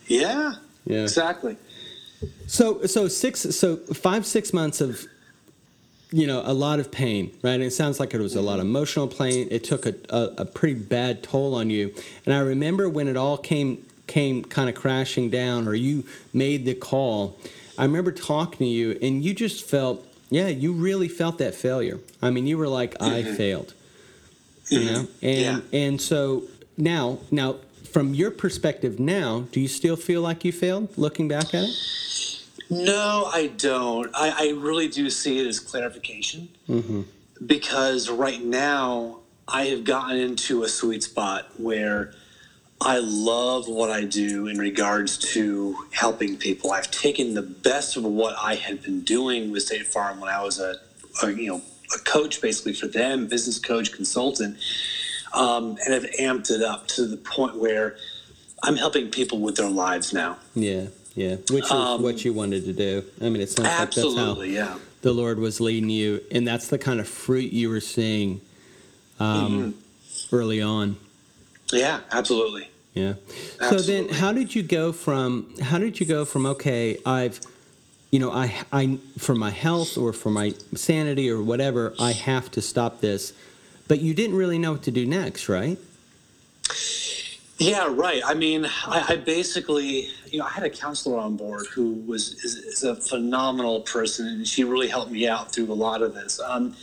Yeah. 0.08 0.54
yeah 0.86 1.04
Exactly. 1.04 1.58
so 2.48 2.84
so 2.88 3.08
six 3.08 3.42
so 3.56 3.76
five 3.78 4.26
six 4.26 4.54
months 4.54 4.82
of 4.82 5.06
you 6.12 6.26
know 6.26 6.42
a 6.44 6.54
lot 6.54 6.80
of 6.80 6.90
pain 6.92 7.32
right 7.44 7.54
and 7.54 7.64
it 7.64 7.72
sounds 7.74 8.00
like 8.00 8.16
it 8.16 8.20
was 8.22 8.36
a 8.36 8.42
lot 8.42 8.60
of 8.60 8.66
emotional 8.66 9.08
pain 9.08 9.48
it 9.52 9.64
took 9.64 9.86
a, 9.86 9.94
a, 10.10 10.22
a 10.40 10.46
pretty 10.46 10.74
bad 10.80 11.22
toll 11.22 11.54
on 11.54 11.70
you 11.70 11.94
and 12.26 12.34
i 12.34 12.40
remember 12.40 12.90
when 12.90 13.08
it 13.08 13.16
all 13.18 13.38
came 13.38 13.86
came 14.10 14.44
kind 14.44 14.68
of 14.68 14.76
crashing 14.76 15.30
down 15.30 15.68
or 15.68 15.74
you 15.74 16.04
made 16.34 16.66
the 16.66 16.74
call 16.74 17.38
i 17.78 17.84
remember 17.84 18.12
talking 18.12 18.58
to 18.58 18.66
you 18.66 18.98
and 19.02 19.24
you 19.24 19.34
just 19.34 19.64
felt 19.64 20.06
yeah 20.30 20.48
you 20.48 20.74
really 20.74 21.08
felt 21.08 21.38
that 21.38 21.56
failure. 21.56 22.00
I 22.22 22.30
mean 22.30 22.46
you 22.46 22.58
were 22.58 22.68
like 22.68 23.02
i 23.02 23.22
mm-hmm. 23.22 23.36
failed. 23.36 23.74
You 24.70 24.80
mm-hmm. 24.80 24.94
know? 24.94 25.08
And 25.22 25.64
and 25.72 26.02
so 26.02 26.44
now 26.78 27.20
now 27.32 27.58
from 27.92 28.14
your 28.14 28.32
perspective 28.32 29.00
now 29.00 29.46
do 29.52 29.60
you 29.60 29.68
still 29.68 29.96
feel 29.96 30.22
like 30.22 30.44
you 30.44 30.52
failed 30.52 30.98
looking 30.98 31.28
back 31.28 31.54
at 31.54 31.64
it? 31.64 31.76
No, 32.70 33.30
I 33.34 33.48
don't. 33.48 34.12
I, 34.14 34.50
I 34.50 34.54
really 34.60 34.88
do 34.88 35.10
see 35.10 35.40
it 35.40 35.48
as 35.48 35.60
clarification. 35.60 36.50
Mm-hmm. 36.68 37.02
Because 37.46 38.10
right 38.10 38.44
now 38.44 39.20
I 39.48 39.66
have 39.66 39.84
gotten 39.84 40.18
into 40.18 40.64
a 40.64 40.70
sweet 40.70 41.04
spot 41.04 41.48
where 41.58 42.14
I 42.82 43.00
love 43.00 43.68
what 43.68 43.90
I 43.90 44.06
do 44.06 44.48
in 44.48 44.58
regards 44.58 45.18
to 45.34 45.76
helping 45.92 46.38
people. 46.38 46.72
I've 46.72 46.90
taken 46.92 47.34
the 47.34 47.42
best 47.42 47.98
of 47.98 48.04
what 48.06 48.36
I 48.42 48.56
had 48.56 48.82
been 48.82 49.02
doing 49.02 49.52
with 49.52 49.64
State 49.64 49.86
Farm 49.88 50.20
when 50.22 50.30
I 50.30 50.42
was 50.42 50.60
a, 50.60 50.76
a 51.24 51.32
you 51.32 51.48
know 51.50 51.62
a 51.94 52.00
coach 52.00 52.42
basically 52.42 52.74
for 52.74 52.88
them, 52.88 53.28
business 53.28 53.60
coach, 53.60 53.92
consultant, 53.92 54.58
um, 55.34 55.78
and 55.86 55.94
have 55.94 56.10
amped 56.20 56.52
it 56.52 56.62
up 56.62 56.88
to 56.90 57.06
the 57.06 57.18
point 57.18 57.58
where 57.58 57.98
I'm 58.64 58.78
helping 58.78 59.10
people 59.10 59.40
with 59.40 59.58
their 59.58 59.70
lives 59.70 60.14
now. 60.14 60.38
Yeah, 60.56 60.88
yeah. 61.16 61.36
Which 61.52 61.66
is 61.66 61.72
Um, 61.72 62.02
what 62.02 62.24
you 62.24 62.32
wanted 62.32 62.64
to 62.66 62.74
do. 62.74 63.04
I 63.22 63.26
mean, 63.30 63.42
it 63.42 63.50
sounds 63.50 63.68
like 63.68 63.80
Absolutely, 63.82 64.54
that's 64.54 64.70
how 64.70 64.76
yeah. 64.76 64.82
the 65.02 65.12
Lord 65.14 65.38
was 65.40 65.60
leading 65.60 65.90
you, 65.90 66.22
and 66.32 66.48
that's 66.48 66.68
the 66.70 66.78
kind 66.78 67.02
of 67.02 67.10
fruit 67.10 67.52
you 67.52 67.70
were 67.70 67.82
seeing 67.82 68.40
um, 69.20 69.74
Mm-hmm. 69.74 70.36
early 70.36 70.62
on. 70.62 70.96
Yeah, 71.72 72.02
absolutely. 72.12 72.70
Yeah. 72.94 73.14
So 73.70 73.78
then, 73.78 74.10
how 74.10 74.34
did 74.34 74.56
you 74.56 74.64
go 74.64 74.92
from? 74.92 75.54
How 75.62 75.78
did 75.78 76.00
you 76.00 76.06
go 76.06 76.26
from? 76.26 76.46
Okay, 76.46 76.98
I've, 77.06 77.40
you 78.12 78.20
know, 78.20 78.32
I, 78.32 78.54
I, 78.74 78.98
for 79.18 79.36
my 79.36 79.52
health 79.52 79.98
or 79.98 80.12
for 80.12 80.32
my 80.32 80.54
sanity 80.76 81.30
or 81.30 81.42
whatever, 81.42 81.94
I 82.00 82.12
have 82.12 82.50
to 82.52 82.62
stop 82.62 83.02
this. 83.02 83.34
But 83.88 84.02
you 84.02 84.14
didn't 84.14 84.36
really 84.36 84.58
know 84.58 84.74
what 84.74 84.84
to 84.84 84.92
do 84.92 85.06
next, 85.06 85.50
right? 85.50 85.78
Yeah, 87.58 87.88
right. 87.90 88.22
I 88.26 88.36
mean, 88.36 88.66
I, 88.86 89.06
I 89.10 89.16
basically, 89.18 90.10
you 90.28 90.40
know, 90.40 90.46
I 90.46 90.50
had 90.50 90.64
a 90.64 90.70
counselor 90.70 91.20
on 91.20 91.36
board 91.36 91.68
who 91.68 91.94
was 92.08 92.34
is, 92.44 92.56
is 92.56 92.84
a 92.84 92.96
phenomenal 92.96 93.82
person, 93.82 94.28
and 94.28 94.48
she 94.48 94.64
really 94.64 94.88
helped 94.88 95.12
me 95.12 95.28
out 95.28 95.52
through 95.52 95.72
a 95.72 95.76
lot 95.76 96.02
of 96.02 96.14
this. 96.14 96.40
Um, 96.40 96.76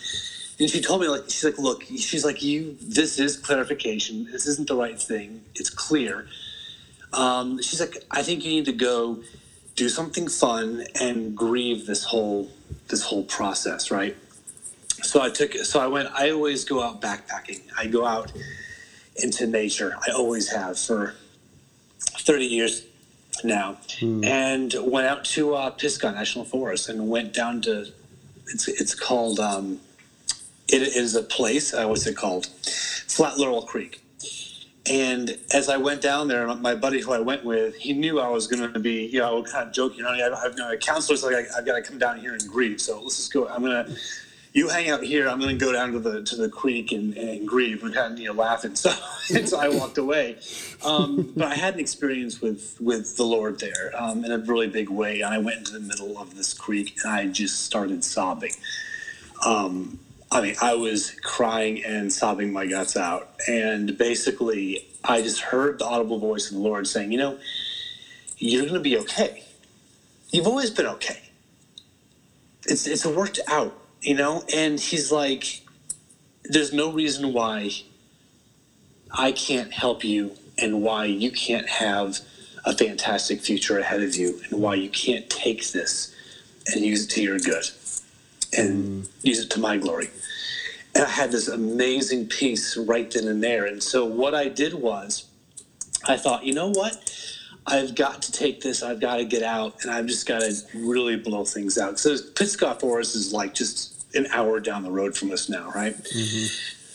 and 0.59 0.71
she 0.71 0.81
told 0.81 1.03
me, 1.03 1.09
like, 1.09 1.25
she's 1.29 1.45
like, 1.45 1.59
look, 1.59 1.83
she's 1.83 2.25
like, 2.25 2.42
you, 2.42 2.77
this 2.81 3.19
is 3.19 3.37
clarification. 3.37 4.27
This 4.31 4.47
isn't 4.47 4.69
the 4.69 4.77
right 4.77 5.01
thing. 5.01 5.42
It's 5.55 5.71
clear. 5.71 6.27
Um, 7.12 7.61
she's 7.62 7.81
like, 7.81 8.05
I 8.11 8.23
think 8.23 8.45
you 8.45 8.51
need 8.51 8.64
to 8.66 8.73
go 8.73 9.23
do 9.75 9.88
something 9.88 10.29
fun 10.29 10.85
and 10.99 11.37
grieve 11.37 11.87
this 11.87 12.05
whole 12.05 12.51
this 12.88 13.03
whole 13.03 13.25
process, 13.25 13.90
right? 13.90 14.16
So 15.03 15.21
I 15.21 15.31
took, 15.31 15.53
so 15.55 15.81
I 15.81 15.87
went. 15.87 16.09
I 16.12 16.31
always 16.31 16.64
go 16.64 16.83
out 16.83 17.01
backpacking. 17.03 17.62
I 17.77 17.87
go 17.87 18.07
out 18.07 18.33
into 19.16 19.47
nature. 19.47 19.95
I 20.07 20.12
always 20.12 20.51
have 20.51 20.79
for 20.79 21.14
30 21.99 22.45
years 22.45 22.85
now. 23.45 23.79
And 24.25 24.75
went 24.79 25.07
out 25.07 25.25
to 25.27 25.55
uh, 25.55 25.71
Pisgah 25.71 26.12
National 26.12 26.45
Forest 26.45 26.88
and 26.88 27.09
went 27.09 27.33
down 27.33 27.61
to, 27.62 27.87
it's, 28.49 28.69
it's 28.69 28.95
called, 28.95 29.38
um, 29.40 29.81
it 30.68 30.83
is 30.83 31.14
a 31.14 31.22
place, 31.22 31.72
uh, 31.72 31.87
what's 31.87 32.07
it 32.07 32.16
called? 32.16 32.46
Flat 33.07 33.38
Laurel 33.38 33.62
Creek. 33.62 34.02
And 34.88 35.37
as 35.52 35.68
I 35.68 35.76
went 35.76 36.00
down 36.00 36.29
there, 36.29 36.46
my 36.55 36.74
buddy 36.74 37.00
who 37.00 37.12
I 37.12 37.18
went 37.18 37.44
with, 37.44 37.74
he 37.74 37.92
knew 37.92 38.20
I 38.20 38.29
was 38.29 38.46
going 38.46 38.72
to 38.72 38.79
be, 38.79 39.07
you 39.07 39.18
know, 39.18 39.42
kind 39.42 39.66
of 39.66 39.74
joking. 39.74 39.98
You 39.98 40.05
know, 40.05 40.11
I've, 40.11 40.52
I've, 40.52 40.72
a 40.72 40.76
counselor's 40.76 41.24
like, 41.24 41.35
I, 41.35 41.59
I've 41.59 41.66
got 41.66 41.74
to 41.74 41.83
come 41.83 41.98
down 41.98 42.20
here 42.20 42.33
and 42.33 42.48
grieve. 42.48 42.81
So 42.81 43.02
let's 43.02 43.16
just 43.16 43.33
go. 43.33 43.48
I'm 43.48 43.62
going 43.62 43.85
to, 43.85 43.96
you 44.52 44.68
hang 44.68 44.88
out 44.88 45.02
here. 45.02 45.29
I'm 45.29 45.40
going 45.40 45.59
to 45.59 45.64
go 45.64 45.72
down 45.72 45.92
to 45.92 45.98
the 45.98 46.22
to 46.22 46.37
the 46.37 46.48
creek 46.48 46.92
and, 46.92 47.16
and 47.16 47.46
grieve. 47.46 47.81
Kind 47.83 48.14
of 48.14 48.18
you 48.18 48.29
know 48.29 48.35
laughing. 48.35 48.76
So 48.76 48.90
and 49.35 49.48
so 49.48 49.59
I 49.59 49.68
walked 49.68 49.98
away. 49.98 50.38
Um, 50.85 51.33
but 51.37 51.48
I 51.48 51.55
had 51.57 51.74
an 51.74 51.81
experience 51.81 52.40
with 52.40 52.76
with 52.81 53.16
the 53.16 53.24
Lord 53.24 53.59
there 53.59 53.92
um, 53.98 54.24
in 54.24 54.31
a 54.31 54.38
really 54.38 54.68
big 54.68 54.88
way. 54.88 55.20
And 55.20 55.35
I 55.35 55.38
went 55.38 55.59
into 55.59 55.72
the 55.72 55.81
middle 55.81 56.16
of 56.16 56.37
this 56.37 56.55
creek 56.55 56.96
and 57.02 57.12
I 57.12 57.26
just 57.26 57.64
started 57.64 58.05
sobbing. 58.05 58.52
Um, 59.44 59.98
I 60.37 60.42
mean, 60.42 60.55
I 60.61 60.75
was 60.75 61.12
crying 61.22 61.83
and 61.83 62.12
sobbing 62.12 62.53
my 62.53 62.66
guts 62.66 62.94
out. 62.94 63.31
And 63.49 63.96
basically, 63.96 64.87
I 65.03 65.22
just 65.22 65.40
heard 65.40 65.79
the 65.79 65.87
audible 65.87 66.18
voice 66.18 66.51
of 66.51 66.59
the 66.59 66.62
Lord 66.62 66.87
saying, 66.87 67.11
You 67.11 67.16
know, 67.16 67.38
you're 68.37 68.64
going 68.64 68.75
to 68.75 68.81
be 68.81 68.99
okay. 68.99 69.44
You've 70.31 70.46
always 70.46 70.70
been 70.70 70.85
okay. 70.88 71.22
It's, 72.66 72.87
it's 72.87 73.07
worked 73.07 73.40
out, 73.49 73.72
you 74.03 74.14
know? 74.14 74.44
And 74.55 74.79
He's 74.79 75.11
like, 75.11 75.62
There's 76.44 76.75
no 76.75 76.92
reason 76.92 77.33
why 77.33 77.70
I 79.11 79.33
can't 79.33 79.72
help 79.72 80.05
you 80.05 80.33
and 80.59 80.83
why 80.83 81.07
you 81.07 81.31
can't 81.31 81.66
have 81.66 82.20
a 82.66 82.77
fantastic 82.77 83.40
future 83.40 83.79
ahead 83.79 84.03
of 84.03 84.14
you 84.14 84.38
and 84.51 84.61
why 84.61 84.75
you 84.75 84.90
can't 84.90 85.31
take 85.31 85.72
this 85.72 86.14
and 86.75 86.85
use 86.85 87.07
it 87.07 87.11
to 87.12 87.22
your 87.22 87.38
good 87.38 87.64
and 88.56 89.09
use 89.22 89.40
it 89.40 89.50
to 89.50 89.61
my 89.61 89.76
glory. 89.76 90.11
And 90.94 91.04
I 91.04 91.09
had 91.11 91.30
this 91.30 91.48
amazing 91.48 92.26
peace 92.28 92.76
right 92.76 93.11
then 93.11 93.28
and 93.28 93.42
there. 93.42 93.66
And 93.66 93.82
so 93.82 94.04
what 94.04 94.35
I 94.35 94.48
did 94.48 94.74
was, 94.74 95.26
I 96.09 96.16
thought, 96.16 96.44
you 96.44 96.54
know 96.54 96.68
what? 96.68 97.12
I've 97.66 97.94
got 97.94 98.22
to 98.22 98.32
take 98.32 98.61
this. 98.61 98.82
I've 98.82 99.00
got 99.00 99.16
to 99.16 99.24
get 99.24 99.42
out, 99.42 99.82
and 99.82 99.90
I've 99.90 100.06
just 100.06 100.26
got 100.26 100.40
to 100.40 100.54
really 100.74 101.16
blow 101.16 101.44
things 101.44 101.78
out. 101.78 101.98
So 101.98 102.16
Pisgah 102.37 102.76
Forest 102.76 103.16
is 103.16 103.32
like 103.32 103.54
just 103.54 104.14
an 104.14 104.26
hour 104.32 104.61
down 104.61 104.85
the 104.85 104.90
road 104.90 105.16
from 105.16 105.32
us 105.32 105.48
now, 105.48 105.70
right? 105.74 105.96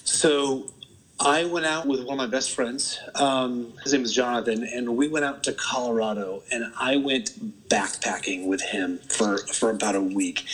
So 0.06 0.72
I 1.20 1.44
went 1.46 1.66
out 1.66 1.86
with 1.86 2.00
one 2.06 2.14
of 2.14 2.18
my 2.18 2.26
best 2.26 2.52
friends. 2.52 3.00
Um, 3.16 3.74
his 3.84 3.94
name 3.94 4.04
is 4.04 4.14
Jonathan, 4.14 4.64
and 4.64 4.96
we 4.96 5.08
went 5.10 5.26
out 5.26 5.44
to 5.44 5.54
Colorado, 5.54 6.42
and 6.52 6.72
I 6.80 6.96
went 6.96 7.68
backpacking 7.70 8.48
with 8.48 8.62
him 8.62 9.00
for 9.10 9.38
for 9.40 9.70
about 9.70 9.96
a 9.96 10.02
week. 10.02 10.46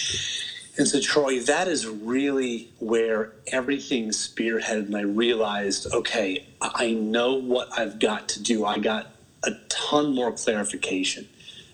And 0.78 0.88
so, 0.88 1.00
Troy, 1.00 1.40
that 1.42 1.68
is 1.68 1.88
really 1.88 2.70
where 2.80 3.34
everything 3.48 4.10
spearheaded, 4.10 4.86
and 4.86 4.96
I 4.96 5.02
realized, 5.02 5.92
okay, 5.92 6.46
I 6.62 6.92
know 6.92 7.34
what 7.36 7.70
I've 7.78 8.00
got 8.00 8.30
to 8.30 8.44
do. 8.44 8.64
I 8.66 8.78
got 8.78 9.08
a 9.44 9.52
ton 9.70 10.14
more 10.14 10.32
clarification, 10.32 11.28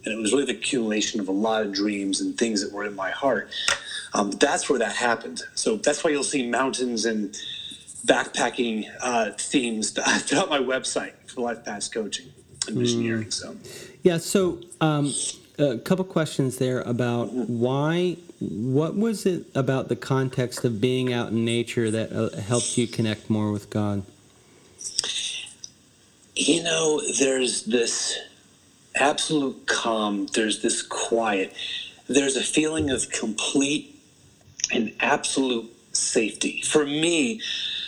and 0.05 0.13
it 0.13 0.21
was 0.21 0.31
really 0.31 0.45
the 0.45 0.53
accumulation 0.53 1.19
of 1.19 1.27
a 1.27 1.33
lot 1.33 1.65
of 1.65 1.73
dreams 1.73 2.21
and 2.21 2.37
things 2.37 2.63
that 2.63 2.73
were 2.73 2.85
in 2.85 2.95
my 2.95 3.11
heart. 3.11 3.49
Um, 4.13 4.31
that's 4.31 4.69
where 4.69 4.79
that 4.79 4.95
happened. 4.95 5.41
So 5.55 5.77
that's 5.77 6.03
why 6.03 6.11
you'll 6.11 6.23
see 6.23 6.49
mountains 6.49 7.05
and 7.05 7.37
backpacking 8.05 8.89
uh, 9.01 9.31
themes 9.31 9.91
throughout 10.19 10.49
my 10.49 10.59
website 10.59 11.13
for 11.27 11.41
life 11.41 11.65
paths 11.65 11.89
coaching 11.89 12.27
and 12.67 12.77
Visioneering. 12.77 13.33
So, 13.33 13.55
Yeah, 14.03 14.17
so 14.17 14.61
um, 14.81 15.13
a 15.57 15.77
couple 15.77 16.05
questions 16.05 16.57
there 16.57 16.81
about 16.81 17.31
why, 17.31 18.17
what 18.39 18.95
was 18.95 19.25
it 19.25 19.45
about 19.55 19.89
the 19.89 19.95
context 19.95 20.63
of 20.63 20.81
being 20.81 21.13
out 21.13 21.29
in 21.29 21.45
nature 21.45 21.91
that 21.91 22.11
uh, 22.11 22.35
helped 22.41 22.77
you 22.77 22.87
connect 22.87 23.29
more 23.29 23.51
with 23.51 23.69
God? 23.69 24.03
you 26.35 26.63
know, 26.63 27.01
there's 27.19 27.63
this 27.63 28.17
absolute 28.95 29.67
calm, 29.67 30.27
there's 30.33 30.61
this 30.61 30.81
quiet, 30.81 31.53
there's 32.07 32.35
a 32.35 32.43
feeling 32.43 32.89
of 32.89 33.09
complete 33.09 33.95
and 34.71 34.93
absolute 34.99 35.71
safety. 35.93 36.61
For 36.61 36.85
me, 36.85 37.41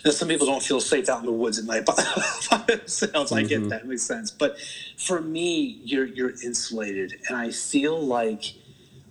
now 0.06 0.12
some 0.12 0.28
people 0.28 0.46
don't 0.46 0.62
feel 0.62 0.80
safe 0.80 1.10
out 1.10 1.20
in 1.22 1.26
the 1.26 1.32
woods 1.32 1.58
at 1.58 1.66
night 1.66 1.86
by, 1.86 1.96
themselves. 2.68 3.32
I 3.32 3.44
get 3.44 3.68
that, 3.70 3.82
it 3.82 3.88
makes 3.88 4.04
sense. 4.04 4.32
But 4.32 4.60
for 4.98 5.20
me, 5.20 5.82
you're 5.84 6.06
you're 6.06 6.34
insulated, 6.44 7.20
and 7.28 7.36
I 7.36 7.52
feel 7.52 8.00
like 8.00 8.54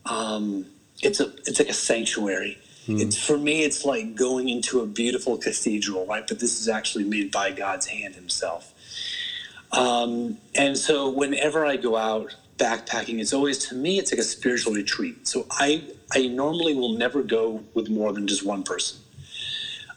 um, 0.07 0.66
it's 1.02 1.20
a 1.20 1.33
it's 1.46 1.59
like 1.59 1.68
a 1.68 1.74
sanctuary. 1.74 2.59
It's 2.87 3.16
for 3.26 3.38
me, 3.38 3.64
it's 3.64 3.87
like 3.87 4.14
going 4.14 4.50
into 4.50 4.80
a 4.80 4.87
beautiful 4.87 5.38
cathedral, 5.38 6.07
right? 6.07 6.26
But 6.26 6.38
this 6.38 6.61
is 6.61 6.68
actually 6.68 7.04
made 7.04 7.33
by 7.33 7.50
God's 7.50 7.87
hand 7.87 8.14
Himself. 8.14 8.74
Um, 9.72 10.38
and 10.54 10.76
so 10.76 11.09
whenever 11.09 11.64
I 11.64 11.76
go 11.76 11.96
out 11.96 12.37
backpacking, 12.59 13.20
it's 13.20 13.33
always 13.33 13.59
to 13.68 13.74
me 13.74 13.98
it's 13.98 14.12
like 14.12 14.20
a 14.20 14.24
spiritual 14.24 14.74
retreat. 14.74 15.26
So 15.26 15.46
I 15.50 15.83
I 16.12 16.28
normally 16.28 16.74
will 16.74 16.92
never 16.92 17.22
go 17.22 17.64
with 17.72 17.88
more 17.88 18.12
than 18.12 18.26
just 18.28 18.44
one 18.44 18.62
person. 18.62 18.98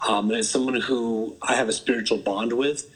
Um, 0.07 0.29
and 0.29 0.39
it's 0.39 0.49
someone 0.49 0.81
who 0.81 1.35
I 1.41 1.55
have 1.55 1.69
a 1.69 1.73
spiritual 1.73 2.17
bond 2.17 2.53
with, 2.53 2.89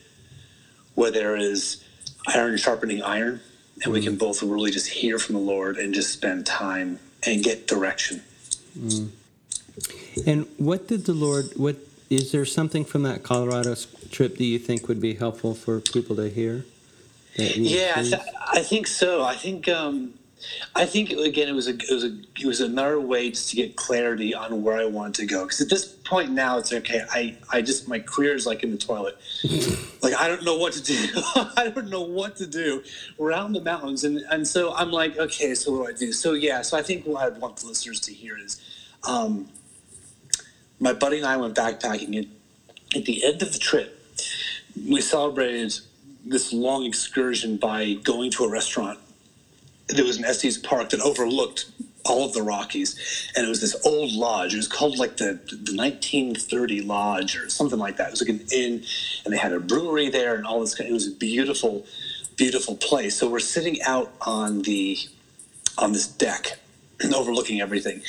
where 0.96 1.12
there 1.12 1.36
is 1.36 1.84
iron 2.28 2.58
sharpening 2.58 3.02
iron, 3.02 3.42
and 3.84 3.94
we 3.94 4.02
can 4.02 4.18
both 4.18 4.44
really 4.44 4.72
just 4.72 4.88
hear 4.88 5.18
from 5.18 5.36
the 5.36 5.42
Lord 5.42 5.78
and 5.78 5.94
just 5.94 6.12
spend 6.12 6.46
time 6.46 7.00
and 7.26 7.44
get 7.44 7.68
direction. 7.68 8.22
And 10.26 10.48
what 10.58 10.88
did 10.88 11.06
the 11.06 11.14
Lord, 11.14 11.52
what, 11.56 11.78
is 12.10 12.32
there 12.32 12.46
something 12.46 12.86
from 12.86 13.04
that 13.04 13.24
Colorado 13.24 13.76
trip 14.12 14.38
that 14.38 14.44
you 14.44 14.60
think 14.60 14.88
would 14.88 15.02
be 15.02 15.16
helpful 15.16 15.56
for 15.56 15.80
people 15.80 16.16
to 16.18 16.30
hear? 16.30 16.66
Yeah, 17.36 17.94
I, 17.96 18.02
th- 18.02 18.22
I 18.54 18.62
think 18.62 18.88
so. 18.88 19.24
I 19.24 19.36
think 19.36 19.68
um, 19.70 20.14
I 20.76 20.86
think 20.86 21.12
again 21.12 21.48
it 21.48 21.54
was 21.54 21.68
a 21.68 21.76
it 21.76 21.92
was 21.92 22.04
a 22.04 22.18
it 22.40 22.46
was 22.46 22.62
another 22.62 23.00
way 23.00 23.30
just 23.30 23.50
to 23.50 23.56
get 23.56 23.76
clarity 23.76 24.34
on 24.34 24.64
where 24.64 24.78
I 24.78 24.86
wanted 24.86 25.16
to 25.16 25.26
go. 25.26 25.44
Because 25.44 25.62
at 25.62 25.70
this 25.70 25.86
point 25.86 26.32
now 26.32 26.58
it's 26.58 26.74
okay. 26.74 27.02
I 27.12 27.38
I 27.52 27.62
just 27.62 27.88
my 27.88 28.00
career 28.00 28.36
is 28.36 28.46
like 28.46 28.64
in 28.64 28.72
the 28.72 28.78
toilet. 28.78 29.18
like 30.02 30.14
I 30.16 30.28
don't 30.28 30.44
know 30.44 30.58
what 30.58 30.74
to 30.74 30.84
do. 30.84 31.08
I 31.36 31.72
don't 31.74 31.90
know 31.90 32.02
what 32.02 32.36
to 32.38 32.48
do. 32.48 32.84
We're 33.18 33.32
out 33.32 33.48
in 33.48 33.54
the 33.54 33.62
mountains, 33.62 34.04
and 34.04 34.20
and 34.30 34.48
so 34.48 34.74
I'm 34.74 34.92
like, 34.92 35.18
okay, 35.18 35.54
so 35.56 35.72
what 35.72 35.88
do 35.88 35.96
I 35.96 35.98
do? 35.98 36.14
So 36.14 36.34
yeah, 36.34 36.62
so 36.62 36.78
I 36.78 36.82
think 36.82 37.06
what 37.06 37.24
I'd 37.24 37.40
want 37.40 37.58
the 37.58 37.68
listeners 37.68 38.00
to 38.02 38.14
hear 38.14 38.38
is, 38.38 38.62
um, 39.08 39.50
my 40.80 40.94
buddy 40.94 41.18
and 41.18 41.26
I 41.26 41.38
went 41.38 41.56
backpacking, 41.56 42.18
and 42.18 42.32
at 42.96 43.06
the 43.06 43.24
end 43.24 43.42
of 43.42 43.54
the 43.54 43.60
trip, 43.60 43.98
we 44.88 45.02
celebrated 45.02 45.80
this 46.26 46.54
long 46.54 46.86
excursion 46.86 47.58
by 47.58 47.94
going 47.94 48.32
to 48.32 48.44
a 48.44 48.50
restaurant. 48.50 49.00
There 49.92 50.06
was 50.06 50.18
an 50.18 50.26
Estes 50.26 50.58
Park 50.58 50.90
that 50.90 51.02
overlooked 51.02 51.66
all 52.06 52.26
of 52.26 52.34
the 52.34 52.42
Rockies, 52.42 53.32
and 53.36 53.46
it 53.46 53.50
was 53.50 53.62
this 53.62 53.76
old 53.86 54.12
lodge. 54.12 54.54
It 54.54 54.58
was 54.58 54.68
called 54.68 54.98
like 54.98 55.18
the 55.18 55.40
the 55.48 55.76
1930 55.76 56.82
Lodge 56.82 57.36
or 57.36 57.50
something 57.50 57.80
like 57.80 57.98
that. 57.98 58.08
It 58.08 58.12
was 58.12 58.22
like 58.22 58.30
an 58.30 58.46
inn, 58.54 58.84
and 59.24 59.34
they 59.34 59.38
had 59.38 59.54
a 59.54 59.60
brewery 59.60 60.10
there 60.10 60.36
and 60.36 60.46
all 60.46 60.60
this. 60.62 60.76
Kind 60.76 60.90
it 60.90 60.94
was 60.94 61.08
a 61.08 61.16
beautiful, 61.16 61.86
beautiful 62.36 62.76
place. 62.76 63.18
So 63.18 63.30
we're 63.30 63.40
sitting 63.40 63.82
out 63.84 64.12
on 64.22 64.64
the 64.64 64.98
on 65.78 65.94
this 65.94 66.08
deck, 66.08 66.60
overlooking 67.16 67.62
everything, 67.62 68.02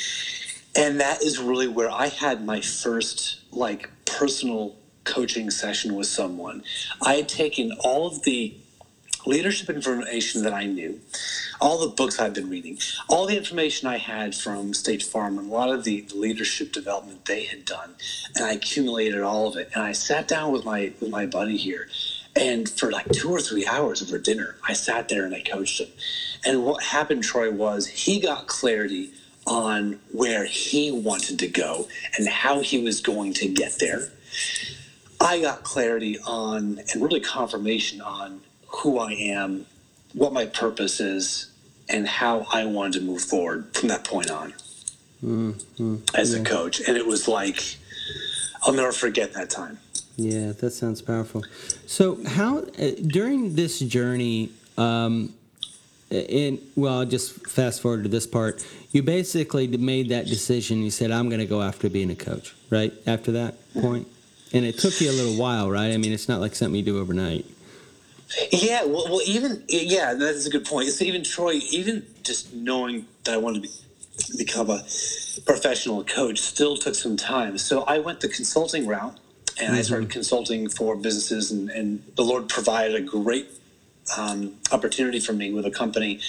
and 0.75 1.01
that 1.01 1.23
is 1.23 1.38
really 1.38 1.68
where 1.68 1.90
I 1.90 2.09
had 2.09 2.45
my 2.45 2.61
first 2.61 3.40
like 3.53 3.90
personal 4.05 4.77
coaching 5.05 5.51
session 5.51 5.95
with 5.95 6.07
someone. 6.07 6.62
I 7.05 7.14
had 7.14 7.29
taken 7.29 7.73
all 7.81 8.07
of 8.07 8.23
the 8.23 8.55
leadership 9.27 9.71
information 9.71 10.42
that 10.42 10.53
I 10.53 10.64
knew, 10.64 11.01
all 11.62 11.79
the 11.79 11.87
books 11.87 12.18
I've 12.18 12.35
been 12.35 12.51
reading, 12.51 12.79
all 13.09 13.27
the 13.27 13.37
information 13.38 13.88
I 13.88 13.98
had 13.98 14.35
from 14.35 14.75
State 14.75 15.03
Farm, 15.03 15.38
and 15.38 15.48
a 15.48 15.55
lot 15.55 15.70
of 15.70 15.85
the 15.85 16.05
leadership 16.12 16.72
development 16.72 17.25
they 17.25 17.44
had 17.44 17.64
done, 17.64 17.94
and 18.35 18.44
I 18.44 18.55
accumulated 18.55 19.22
all 19.22 19.46
of 19.46 19.57
it. 19.57 19.70
And 19.72 19.85
I 19.85 19.92
sat 19.92 20.27
down 20.27 20.53
with 20.53 20.64
my 20.64 20.92
with 21.01 21.11
my 21.11 21.25
buddy 21.25 21.57
here, 21.57 21.88
and 22.35 22.68
for 22.68 22.90
like 22.90 23.09
two 23.12 23.31
or 23.31 23.40
three 23.40 23.64
hours 23.64 24.03
over 24.03 24.18
dinner, 24.18 24.57
I 24.66 24.72
sat 24.72 25.09
there 25.09 25.25
and 25.25 25.35
I 25.37 25.40
coached 25.40 25.81
him. 25.81 25.88
And 26.44 26.64
what 26.64 26.83
happened, 26.83 27.22
Troy, 27.22 27.53
was 27.53 27.87
he 27.87 28.18
got 28.20 28.48
clarity 28.48 29.12
on 29.46 30.01
where 30.11 30.44
he 30.44 30.90
wanted 30.90 31.38
to 31.38 31.48
go 31.48 31.87
and 32.18 32.29
how 32.29 32.61
he 32.61 32.83
was 32.83 33.01
going 33.01 33.35
to 33.35 33.48
get 33.48 33.79
there. 33.79 34.09
I 35.20 35.40
got 35.40 35.62
clarity 35.62 36.18
on 36.27 36.81
and 36.92 37.03
really 37.03 37.20
confirmation 37.20 38.01
on 38.01 38.40
who 38.66 38.98
I 38.98 39.12
am, 39.12 39.66
what 40.14 40.33
my 40.33 40.46
purpose 40.46 41.01
is, 41.01 41.51
and 41.92 42.09
how 42.09 42.46
I 42.50 42.64
wanted 42.64 43.00
to 43.00 43.05
move 43.05 43.22
forward 43.22 43.74
from 43.76 43.88
that 43.88 44.05
point 44.05 44.31
on 44.31 44.55
as 46.14 46.35
a 46.35 46.42
coach. 46.42 46.81
And 46.81 46.96
it 46.96 47.07
was 47.07 47.28
like, 47.28 47.76
I'll 48.62 48.72
never 48.72 48.92
forget 48.92 49.35
that 49.35 49.50
time. 49.50 49.78
Yeah, 50.16 50.52
that 50.52 50.72
sounds 50.72 51.00
powerful. 51.00 51.44
So, 51.87 52.22
how 52.26 52.59
uh, 52.59 52.90
during 53.07 53.55
this 53.55 53.78
journey, 53.78 54.50
um, 54.76 55.33
in 56.11 56.61
well, 56.76 56.98
I'll 56.98 57.07
just 57.07 57.46
fast 57.46 57.81
forward 57.81 58.02
to 58.02 58.11
this 58.11 58.26
part. 58.26 58.64
You 58.90 59.02
basically 59.02 59.66
made 59.68 60.11
that 60.11 60.26
decision. 60.26 60.83
You 60.83 60.90
said, 60.90 61.11
"I'm 61.11 61.31
going 61.31 61.40
to 61.40 61.46
go 61.46 61.62
after 61.62 61.88
being 61.88 62.11
a 62.11 62.14
coach." 62.14 62.55
Right 62.68 62.92
after 63.07 63.33
that 63.33 63.55
point, 63.72 64.07
and 64.52 64.66
it 64.66 64.78
took 64.78 65.00
you 65.00 65.11
a 65.11 65.12
little 65.12 65.37
while, 65.37 65.70
right? 65.70 65.92
I 65.92 65.96
mean, 65.96 66.12
it's 66.12 66.28
not 66.28 66.42
like 66.42 66.55
something 66.55 66.76
you 66.76 66.85
do 66.85 67.00
overnight. 67.00 67.46
Yeah, 68.51 68.85
well, 68.85 69.07
well, 69.09 69.21
even 69.27 69.64
yeah, 69.68 70.14
that 70.14 70.35
is 70.35 70.47
a 70.47 70.51
good 70.51 70.64
point. 70.64 70.88
So 70.88 71.05
even 71.05 71.25
Troy, 71.25 71.61
even 71.71 72.07
just 72.23 72.53
knowing 72.55 73.07
that 73.25 73.35
I 73.35 73.37
wanted 73.37 73.62
to 73.64 73.68
be, 73.68 74.38
become 74.38 74.71
a 74.71 74.85
professional 75.45 76.05
coach, 76.05 76.40
still 76.40 76.77
took 76.77 76.95
some 76.95 77.16
time. 77.16 77.59
So 77.59 77.83
I 77.83 77.99
went 77.99 78.21
the 78.21 78.29
consulting 78.29 78.87
route, 78.87 79.18
and 79.61 79.77
I 79.77 79.83
started 79.83 80.11
consulting 80.11 80.68
for 80.68 80.97
businesses, 80.97 81.51
and, 81.51 81.71
and 81.71 82.03
the 82.16 82.23
Lord 82.23 82.49
provided 82.49 82.97
a 82.97 83.01
great 83.01 83.51
um, 84.16 84.55
opportunity 84.71 85.21
for 85.21 85.33
me 85.33 85.53
with 85.53 85.66
a 85.66 85.71
company 85.71 86.21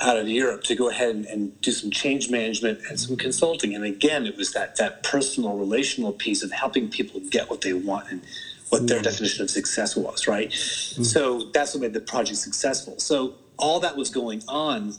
out 0.00 0.18
of 0.18 0.28
Europe 0.28 0.62
to 0.64 0.74
go 0.74 0.90
ahead 0.90 1.14
and, 1.14 1.26
and 1.26 1.60
do 1.62 1.72
some 1.72 1.90
change 1.90 2.30
management 2.30 2.80
and 2.88 3.00
some 3.00 3.16
consulting. 3.16 3.74
And 3.74 3.84
again, 3.84 4.26
it 4.26 4.36
was 4.36 4.52
that 4.52 4.76
that 4.76 5.02
personal, 5.02 5.56
relational 5.56 6.12
piece 6.12 6.42
of 6.42 6.52
helping 6.52 6.88
people 6.90 7.20
get 7.30 7.48
what 7.48 7.62
they 7.62 7.72
want 7.72 8.10
and 8.10 8.22
what 8.70 8.86
their 8.86 9.00
definition 9.00 9.42
of 9.42 9.50
success 9.50 9.96
was, 9.96 10.26
right? 10.26 10.52
So 10.52 11.50
that's 11.52 11.74
what 11.74 11.82
made 11.82 11.92
the 11.92 12.00
project 12.00 12.38
successful. 12.38 12.98
So 12.98 13.34
all 13.58 13.80
that 13.80 13.96
was 13.96 14.10
going 14.10 14.42
on, 14.48 14.94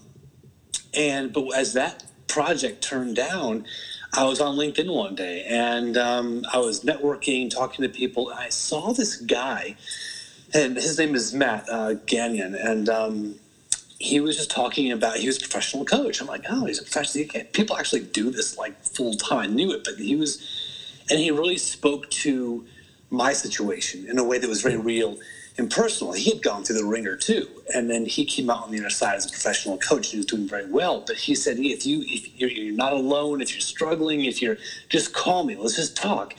and 0.94 1.34
but 1.34 1.50
as 1.56 1.74
that 1.74 2.04
project 2.28 2.84
turned 2.84 3.16
down, 3.16 3.66
I 4.14 4.24
was 4.24 4.40
on 4.40 4.56
LinkedIn 4.56 4.94
one 4.94 5.16
day 5.16 5.46
and 5.50 5.98
um, 5.98 6.46
I 6.52 6.58
was 6.60 6.84
networking, 6.84 7.50
talking 7.50 7.84
to 7.84 7.90
people. 7.90 8.32
I 8.34 8.50
saw 8.50 8.94
this 8.94 9.18
guy, 9.18 9.76
and 10.54 10.76
his 10.76 10.98
name 10.98 11.14
is 11.14 11.34
Matt 11.34 11.68
uh, 11.70 11.94
Gagnon, 11.94 12.56
and 12.56 12.90
um, 12.90 13.36
he 14.00 14.20
was 14.20 14.38
just 14.38 14.52
talking 14.52 14.92
about 14.92 15.18
he 15.18 15.28
was 15.28 15.38
a 15.38 15.42
professional 15.42 15.84
coach. 15.84 16.22
I'm 16.22 16.28
like, 16.28 16.46
oh, 16.50 16.66
he's 16.66 16.80
a 16.80 16.84
professional. 16.84 17.26
People 17.52 17.76
actually 17.78 18.04
do 18.04 18.32
this 18.32 18.58
like 18.58 18.82
full 18.82 19.14
time. 19.16 19.38
I 19.40 19.48
knew 19.48 19.72
it, 19.74 19.84
but 19.84 19.96
he 19.96 20.16
was, 20.16 20.42
and 21.10 21.20
he 21.20 21.32
really 21.32 21.58
spoke 21.58 22.10
to 22.12 22.66
my 23.10 23.34
situation 23.34 24.06
in 24.10 24.18
a 24.18 24.24
way 24.24 24.38
that 24.38 24.50
was 24.50 24.62
very 24.62 24.78
real 24.78 25.18
and 25.58 25.72
personal. 25.72 26.14
he 26.14 26.30
had 26.30 26.44
gone 26.44 26.64
through 26.64 26.78
the 26.78 26.86
ringer 26.86 27.16
too, 27.16 27.48
and 27.74 27.90
then 27.90 28.06
he 28.06 28.26
came 28.26 28.50
out 28.50 28.64
on 28.64 28.72
the 28.72 28.80
other 28.80 28.90
side 28.90 29.16
as 29.16 29.26
a 29.26 29.30
professional 29.30 29.78
coach. 29.78 30.10
He 30.10 30.18
was 30.18 30.26
doing 30.26 30.48
very 30.48 30.70
well, 30.70 31.04
but 31.06 31.18
he 31.18 31.34
said, 31.34 31.58
"If 31.58 31.86
you 31.86 32.04
if 32.06 32.40
you're, 32.40 32.50
you're 32.50 32.76
not 32.76 32.94
alone, 32.94 33.42
if 33.42 33.52
you're 33.54 33.62
struggling, 33.62 34.26
if 34.26 34.42
you're 34.42 34.58
just 34.90 35.14
call 35.14 35.44
me. 35.44 35.56
Let's 35.56 35.76
just 35.76 35.98
talk." 35.98 36.36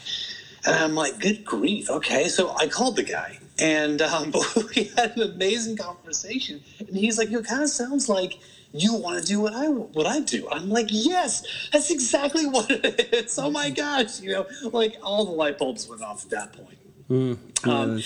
And 0.65 0.77
I'm 0.77 0.95
like, 0.95 1.19
"Good 1.19 1.45
grief, 1.45 1.91
okay." 1.91 2.29
So 2.29 2.55
I 2.57 2.69
called 2.69 2.95
the 2.97 3.03
guy, 3.03 3.39
and 3.59 4.01
um, 4.03 4.33
we 4.77 4.85
had 4.97 5.17
an 5.17 5.23
amazing 5.33 5.77
conversation. 5.77 6.63
And 6.79 6.97
he's 6.97 7.19
like, 7.19 7.31
"You 7.31 7.43
kind 7.43 7.63
of 7.63 7.71
sounds 7.71 8.09
like." 8.09 8.39
You 8.73 8.95
want 8.95 9.21
to 9.21 9.25
do 9.27 9.41
what 9.41 9.55
I 9.55 9.69
what 9.69 10.07
I 10.07 10.21
do. 10.21 10.49
I'm 10.51 10.69
like, 10.69 10.89
yes, 10.91 11.69
that's 11.73 11.91
exactly 11.91 12.47
what 12.47 12.71
it 12.71 13.13
is. 13.13 13.39
Oh 13.39 13.51
my 13.51 13.71
gosh, 13.71 14.21
you 14.21 14.33
know, 14.33 14.47
like 14.73 14.97
all 15.03 15.25
the 15.25 15.33
light 15.33 15.59
bulbs 15.59 15.89
went 15.89 16.03
off 16.03 16.25
at 16.25 16.31
that 16.31 16.53
point. 16.53 16.79
Mm, 17.11 17.67
um, 17.67 18.03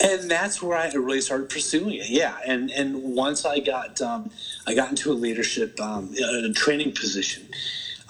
and 0.00 0.30
that's 0.30 0.62
where 0.62 0.78
I 0.78 0.90
really 0.92 1.20
started 1.20 1.50
pursuing 1.50 1.94
it. 1.94 2.08
Yeah, 2.08 2.38
and 2.46 2.70
and 2.70 3.14
once 3.14 3.44
I 3.44 3.60
got 3.60 4.00
um, 4.00 4.30
I 4.66 4.74
got 4.74 4.90
into 4.90 5.12
a 5.12 5.14
leadership 5.14 5.78
um, 5.80 6.14
a 6.14 6.52
training 6.52 6.92
position 6.92 7.48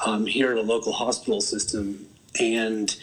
um, 0.05 0.27
here 0.27 0.53
at 0.53 0.59
a 0.59 0.63
local 0.63 0.93
hospital 0.93 1.41
system, 1.41 2.07
and 2.39 2.97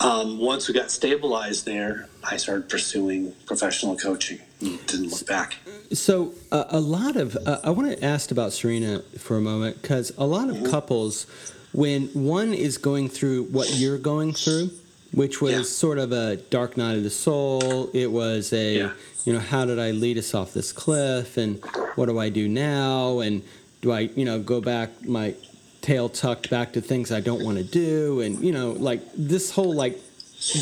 um, 0.00 0.38
once 0.38 0.68
we 0.68 0.74
got 0.74 0.90
stabilized 0.90 1.66
there, 1.66 2.08
I 2.24 2.36
started 2.36 2.68
pursuing 2.68 3.32
professional 3.46 3.96
coaching. 3.96 4.40
Didn't 4.60 5.10
look 5.10 5.26
back. 5.26 5.56
So 5.92 6.34
uh, 6.52 6.64
a 6.68 6.80
lot 6.80 7.16
of 7.16 7.36
uh, 7.46 7.60
I 7.64 7.70
want 7.70 7.96
to 7.96 8.04
ask 8.04 8.30
about 8.30 8.52
Serena 8.52 9.00
for 9.18 9.36
a 9.36 9.40
moment 9.40 9.80
because 9.80 10.12
a 10.18 10.26
lot 10.26 10.50
of 10.50 10.56
mm-hmm. 10.56 10.70
couples, 10.70 11.26
when 11.72 12.08
one 12.08 12.52
is 12.52 12.76
going 12.76 13.08
through 13.08 13.44
what 13.44 13.74
you're 13.78 13.98
going 13.98 14.32
through 14.32 14.70
which 15.12 15.40
was 15.40 15.52
yeah. 15.52 15.62
sort 15.62 15.98
of 15.98 16.12
a 16.12 16.36
dark 16.36 16.76
night 16.76 16.96
of 16.96 17.02
the 17.02 17.10
soul. 17.10 17.90
It 17.92 18.10
was 18.10 18.52
a, 18.52 18.76
yeah. 18.76 18.92
you 19.24 19.32
know, 19.32 19.40
how 19.40 19.64
did 19.64 19.78
I 19.78 19.90
lead 19.90 20.18
us 20.18 20.34
off 20.34 20.52
this 20.52 20.72
cliff, 20.72 21.36
and 21.36 21.62
what 21.94 22.06
do 22.06 22.18
I 22.18 22.28
do 22.28 22.48
now, 22.48 23.20
and 23.20 23.42
do 23.80 23.92
I, 23.92 24.00
you 24.00 24.24
know, 24.24 24.40
go 24.40 24.60
back 24.60 25.04
my 25.04 25.34
tail 25.80 26.08
tucked 26.08 26.50
back 26.50 26.72
to 26.74 26.80
things 26.80 27.12
I 27.12 27.20
don't 27.20 27.44
want 27.44 27.58
to 27.58 27.64
do, 27.64 28.20
and 28.20 28.42
you 28.44 28.52
know, 28.52 28.72
like 28.72 29.02
this 29.16 29.52
whole 29.52 29.74
like 29.74 29.98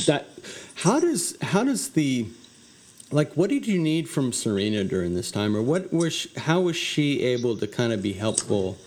that. 0.07 0.27
How 0.77 1.01
does 1.01 1.37
how 1.43 1.65
does 1.65 1.91
the 1.91 2.27
like 3.11 3.33
what 3.35 3.51
did 3.51 3.67
you 3.67 3.79
need 3.79 4.09
from 4.09 4.33
Serena 4.33 4.85
during 4.85 5.15
this 5.15 5.31
time, 5.31 5.57
or 5.57 5.63
what 5.63 5.93
was 5.93 6.13
she, 6.13 6.31
how 6.39 6.61
was 6.61 6.77
she 6.77 7.23
able 7.23 7.57
to 7.57 7.67
kind 7.67 7.93
of 7.93 8.03
be 8.03 8.15
helpful? 8.15 8.79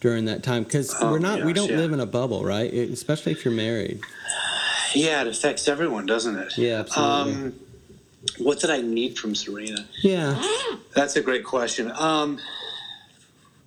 during 0.00 0.26
that 0.26 0.44
time 0.44 0.62
because 0.62 0.94
oh, 1.00 1.10
we're 1.10 1.18
not 1.18 1.38
gosh, 1.38 1.46
we 1.46 1.52
don't 1.52 1.70
yeah. 1.72 1.76
live 1.76 1.92
in 1.92 1.98
a 1.98 2.06
bubble 2.06 2.44
right 2.44 2.72
especially 2.72 3.32
if 3.32 3.44
you're 3.44 3.52
married 3.52 4.00
yeah, 4.94 5.22
it 5.22 5.28
affects 5.28 5.68
everyone, 5.68 6.06
doesn't 6.06 6.36
it? 6.36 6.56
Yeah, 6.56 6.80
absolutely. 6.80 7.32
Um, 7.32 7.54
what 8.38 8.58
did 8.60 8.70
I 8.70 8.80
need 8.80 9.18
from 9.18 9.34
Serena? 9.34 9.86
Yeah, 10.02 10.42
that's 10.94 11.16
a 11.16 11.22
great 11.22 11.44
question. 11.44 11.92
Um, 11.92 12.38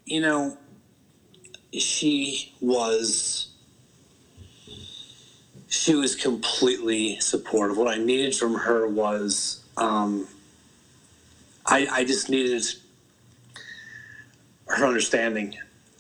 you 0.06 0.22
know, 0.22 0.58
she 1.74 2.54
was 2.62 3.48
she 5.68 5.96
was 5.96 6.16
completely 6.16 7.20
supportive. 7.20 7.78
What 7.78 7.88
I 7.88 7.98
needed 7.98 8.36
from 8.36 8.56
her 8.56 8.88
was 8.88 9.64
um, 9.78 10.28
I, 11.66 11.88
I 11.90 12.04
just 12.04 12.30
needed 12.30 12.64
her 14.68 14.86
understanding. 14.86 15.56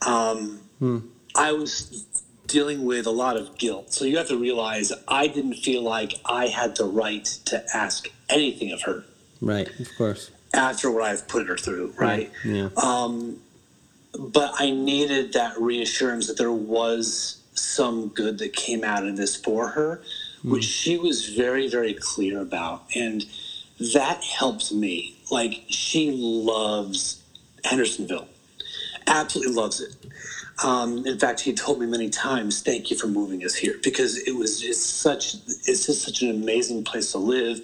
Um, 0.05 0.60
hmm. 0.79 0.99
I 1.36 1.53
was 1.53 2.05
dealing 2.47 2.84
with 2.84 3.05
a 3.05 3.12
lot 3.12 3.38
of 3.38 3.57
guilt. 3.57 3.93
So 3.93 4.03
you 4.03 4.17
have 4.17 4.27
to 4.27 4.38
realize 4.38 4.91
I 5.07 5.27
didn't 5.27 5.53
feel 5.55 5.84
like 5.84 6.15
I 6.25 6.47
had 6.47 6.75
the 6.75 6.84
right 6.84 7.23
to 7.45 7.63
ask 7.73 8.10
anything 8.29 8.73
of 8.73 8.81
her. 8.81 9.05
Right, 9.39 9.69
of 9.79 9.88
course. 9.97 10.31
After 10.53 10.91
what 10.91 11.03
I've 11.03 11.29
put 11.29 11.47
her 11.47 11.55
through, 11.55 11.93
right? 11.97 12.29
Yeah. 12.43 12.69
Um, 12.75 13.39
but 14.17 14.54
I 14.60 14.71
needed 14.71 15.34
that 15.34 15.60
reassurance 15.60 16.28
that 16.28 16.38
there 16.38 16.52
was 16.52 17.41
some 17.54 18.10
good 18.10 18.38
that 18.39 18.54
came 18.54 18.84
out 18.84 19.06
of 19.06 19.17
this 19.17 19.36
for 19.36 19.69
her, 19.69 20.02
mm. 20.43 20.52
which 20.52 20.63
she 20.63 20.97
was 20.97 21.30
very, 21.30 21.67
very 21.69 21.93
clear 21.93 22.41
about. 22.41 22.84
And 22.95 23.26
that 23.93 24.24
helped 24.24 24.71
me. 24.71 25.17
Like, 25.30 25.63
she 25.67 26.12
loves 26.12 27.21
Hendersonville, 27.63 28.28
absolutely 29.08 29.54
loves 29.54 29.82
it. 29.82 29.95
Um, 30.63 31.06
in 31.08 31.17
fact, 31.17 31.39
he 31.39 31.54
told 31.54 31.80
me 31.80 31.88
many 31.88 32.10
times, 32.10 32.62
"Thank 32.62 32.91
you 32.91 32.97
for 32.97 33.08
moving 33.08 33.43
us 33.43 33.56
here," 33.56 33.80
because 33.82 34.17
it 34.17 34.36
was 34.36 34.60
just 34.60 35.00
such 35.00 35.36
it's 35.65 35.88
just 35.88 36.04
such 36.04 36.21
an 36.21 36.30
amazing 36.30 36.84
place 36.84 37.12
to 37.13 37.17
live. 37.17 37.62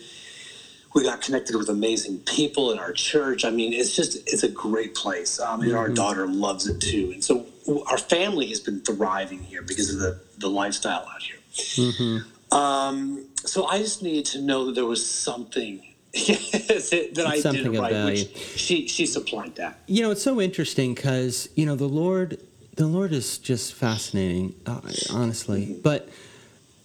We 0.98 1.04
got 1.04 1.22
connected 1.22 1.56
with 1.56 1.70
amazing 1.70 2.22
people 2.22 2.72
in 2.72 2.80
our 2.80 2.92
church. 2.92 3.46
I 3.46 3.52
mean, 3.52 3.72
it's 3.72 3.96
just 3.96 4.16
it's 4.26 4.42
a 4.42 4.50
great 4.50 4.96
place, 4.96 5.40
um, 5.40 5.62
and 5.62 5.70
mm-hmm. 5.70 5.78
our 5.78 5.90
daughter 5.90 6.26
loves 6.26 6.66
it 6.66 6.82
too. 6.82 7.12
And 7.14 7.24
so 7.24 7.46
our 7.86 8.00
family 8.00 8.48
has 8.48 8.60
been 8.60 8.82
thriving 8.82 9.44
here 9.44 9.62
because 9.62 9.94
of 9.94 10.00
the 10.00 10.20
the 10.40 10.50
lifestyle 10.50 11.08
out 11.08 11.22
here. 11.22 11.38
Mm-hmm. 11.54 12.58
Um, 12.58 13.28
so 13.46 13.68
I 13.68 13.78
just 13.78 14.02
needed 14.02 14.26
to 14.32 14.42
know 14.42 14.66
that 14.66 14.72
there 14.74 14.88
was 14.88 15.08
something 15.08 15.84
that 16.14 17.26
I 17.28 17.42
something 17.42 17.74
did 17.74 17.80
right, 17.80 18.06
which 18.06 18.36
she 18.36 18.88
she 18.88 19.06
supplied 19.06 19.56
that. 19.58 19.80
You 19.86 20.02
know, 20.02 20.10
it's 20.10 20.24
so 20.24 20.42
interesting 20.42 20.96
because 20.96 21.48
you 21.54 21.68
know 21.68 21.76
the 21.76 21.88
Lord 21.88 22.42
the 22.76 22.88
Lord 22.88 23.14
is 23.14 23.38
just 23.38 23.76
fascinating, 23.76 24.56
uh, 24.66 24.82
honestly. 25.12 25.78
But 25.80 26.10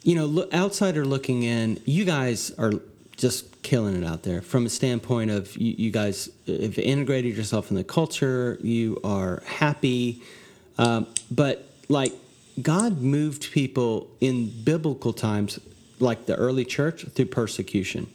you 0.03 0.17
know, 0.17 0.27
look, 0.27 0.53
outsider 0.53 1.07
looking 1.07 1.45
in, 1.45 1.81
you 1.87 2.05
guys 2.05 2.51
are 2.59 2.73
just 3.17 3.63
killing 3.63 3.97
it 3.97 4.05
out 4.05 4.23
there 4.23 4.41
from 4.43 4.67
a 4.67 4.69
standpoint 4.69 5.31
of 5.31 5.57
you, 5.57 5.75
you 5.77 5.91
guys 5.91 6.29
have 6.47 6.79
integrated 6.79 7.37
yourself 7.37 7.71
in 7.71 7.77
the 7.77 7.85
culture. 7.85 8.59
You 8.63 9.01
are 9.05 9.43
happy, 9.47 10.23
um, 10.79 11.07
but 11.31 11.67
like 11.89 12.13
God 12.61 13.01
moved 13.01 13.53
people 13.53 14.09
in 14.21 14.51
biblical 14.65 15.13
times, 15.13 15.61
like 15.99 16.27
the 16.27 16.35
early 16.37 16.65
church, 16.65 17.05
through 17.05 17.27
persecution. 17.27 18.09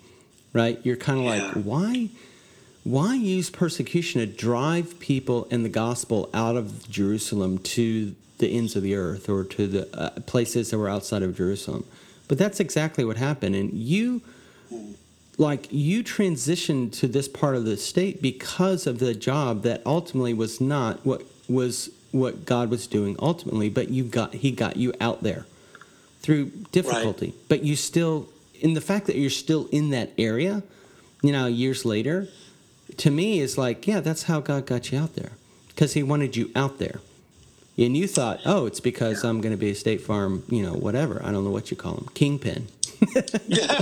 Right? 0.53 0.79
You're 0.83 0.95
kind 0.95 1.19
of 1.19 1.25
yeah. 1.25 1.45
like, 1.45 1.65
why? 1.65 2.09
why 2.87 3.15
use 3.15 3.49
persecution 3.49 4.21
to 4.21 4.25
drive 4.25 4.97
people 4.99 5.43
in 5.51 5.63
the 5.63 5.69
gospel 5.69 6.29
out 6.33 6.55
of 6.55 6.89
Jerusalem 6.89 7.57
to 7.57 8.15
the 8.37 8.47
ends 8.47 8.77
of 8.77 8.83
the 8.83 8.95
earth 8.95 9.27
or 9.27 9.43
to 9.43 9.67
the 9.67 9.99
uh, 9.99 10.11
places 10.21 10.71
that 10.71 10.77
were 10.77 10.87
outside 10.87 11.21
of 11.21 11.35
Jerusalem? 11.35 11.83
But 12.29 12.37
that's 12.37 12.61
exactly 12.61 13.03
what 13.03 13.17
happened. 13.17 13.55
And 13.55 13.73
you, 13.73 14.21
like, 15.37 15.67
you 15.71 16.03
transitioned 16.03 16.93
to 16.99 17.07
this 17.07 17.27
part 17.27 17.55
of 17.55 17.65
the 17.65 17.77
state 17.77 18.21
because 18.21 18.87
of 18.87 18.99
the 18.99 19.13
job 19.13 19.61
that 19.63 19.81
ultimately 19.85 20.33
was 20.33 20.59
not 20.59 21.05
what 21.05 21.23
was 21.47 21.89
what 22.11 22.45
God 22.45 22.69
was 22.69 22.87
doing 22.87 23.15
ultimately, 23.19 23.69
but 23.69 23.89
you 23.89 24.03
got 24.03 24.33
he 24.33 24.51
got 24.51 24.77
you 24.77 24.93
out 24.99 25.23
there 25.23 25.45
through 26.21 26.45
difficulty. 26.71 27.27
Right. 27.27 27.49
But 27.49 27.63
you 27.63 27.75
still 27.75 28.29
in 28.59 28.73
the 28.73 28.81
fact 28.81 29.05
that 29.07 29.15
you're 29.15 29.29
still 29.29 29.67
in 29.71 29.91
that 29.91 30.11
area, 30.17 30.63
you 31.21 31.31
know, 31.31 31.45
years 31.45 31.85
later, 31.85 32.27
to 32.97 33.11
me 33.11 33.39
is 33.39 33.57
like, 33.57 33.85
yeah, 33.87 33.99
that's 33.99 34.23
how 34.23 34.39
God 34.39 34.65
got 34.65 34.91
you 34.91 34.99
out 34.99 35.15
there 35.15 35.31
because 35.67 35.93
He 35.93 36.03
wanted 36.03 36.35
you 36.35 36.51
out 36.55 36.79
there. 36.79 36.99
And 37.77 37.95
you 37.95 38.07
thought, 38.07 38.39
oh, 38.45 38.65
it's 38.65 38.79
because 38.79 39.23
I'm 39.23 39.39
going 39.39 39.53
to 39.53 39.57
be 39.57 39.69
a 39.69 39.75
State 39.75 40.01
Farm, 40.01 40.43
you 40.49 40.63
know, 40.63 40.73
whatever. 40.73 41.21
I 41.23 41.31
don't 41.31 41.43
know 41.43 41.51
what 41.51 41.69
you 41.69 41.77
call 41.77 41.93
them, 41.93 42.09
kingpin. 42.15 42.67
yeah. 43.47 43.81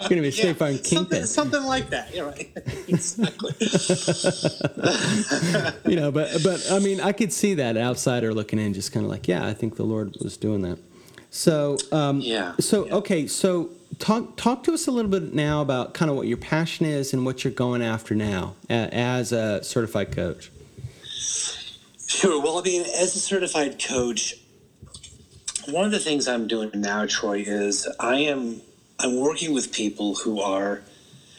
You're 0.00 0.08
going 0.08 0.16
to 0.16 0.22
be 0.22 0.28
a 0.28 0.32
State 0.32 0.46
yeah, 0.48 0.52
Farm 0.54 0.78
kingpin. 0.78 1.26
Something, 1.26 1.26
something 1.26 1.62
like 1.62 1.90
that. 1.90 2.12
Yeah, 2.12 2.22
right. 2.22 2.50
exactly. 2.88 3.54
you 5.92 5.96
know, 5.96 6.10
but 6.10 6.42
but 6.42 6.66
I 6.72 6.80
mean, 6.80 7.00
I 7.00 7.12
could 7.12 7.32
see 7.32 7.54
that 7.54 7.76
outsider 7.76 8.34
looking 8.34 8.58
in, 8.58 8.74
just 8.74 8.92
kind 8.92 9.06
of 9.06 9.10
like, 9.10 9.28
yeah, 9.28 9.46
I 9.46 9.54
think 9.54 9.76
the 9.76 9.84
Lord 9.84 10.16
was 10.20 10.36
doing 10.36 10.62
that. 10.62 10.78
So 11.30 11.76
um, 11.92 12.20
yeah. 12.20 12.54
So 12.58 12.86
yeah. 12.86 12.94
okay, 12.94 13.26
so 13.28 13.70
talk 13.98 14.36
talk 14.36 14.64
to 14.64 14.72
us 14.72 14.86
a 14.86 14.90
little 14.90 15.10
bit 15.10 15.34
now 15.34 15.60
about 15.60 15.94
kind 15.94 16.10
of 16.10 16.16
what 16.16 16.26
your 16.26 16.38
passion 16.38 16.86
is 16.86 17.12
and 17.12 17.24
what 17.24 17.44
you're 17.44 17.52
going 17.52 17.82
after 17.82 18.14
now 18.14 18.54
as 18.68 19.32
a 19.32 19.62
certified 19.62 20.10
coach. 20.12 20.50
Sure. 22.16 22.40
Well, 22.40 22.58
I 22.58 22.62
mean, 22.62 22.80
as 22.80 23.14
a 23.14 23.20
certified 23.20 23.78
coach, 23.78 24.36
one 25.68 25.84
of 25.84 25.90
the 25.90 25.98
things 25.98 26.26
I'm 26.26 26.48
doing 26.48 26.70
now, 26.72 27.04
Troy, 27.04 27.44
is 27.46 27.86
I 28.00 28.16
am 28.20 28.62
I'm 28.98 29.20
working 29.20 29.52
with 29.52 29.70
people 29.70 30.14
who 30.14 30.40
are 30.40 30.80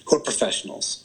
who 0.05 0.17
are 0.17 0.19
professionals. 0.19 1.03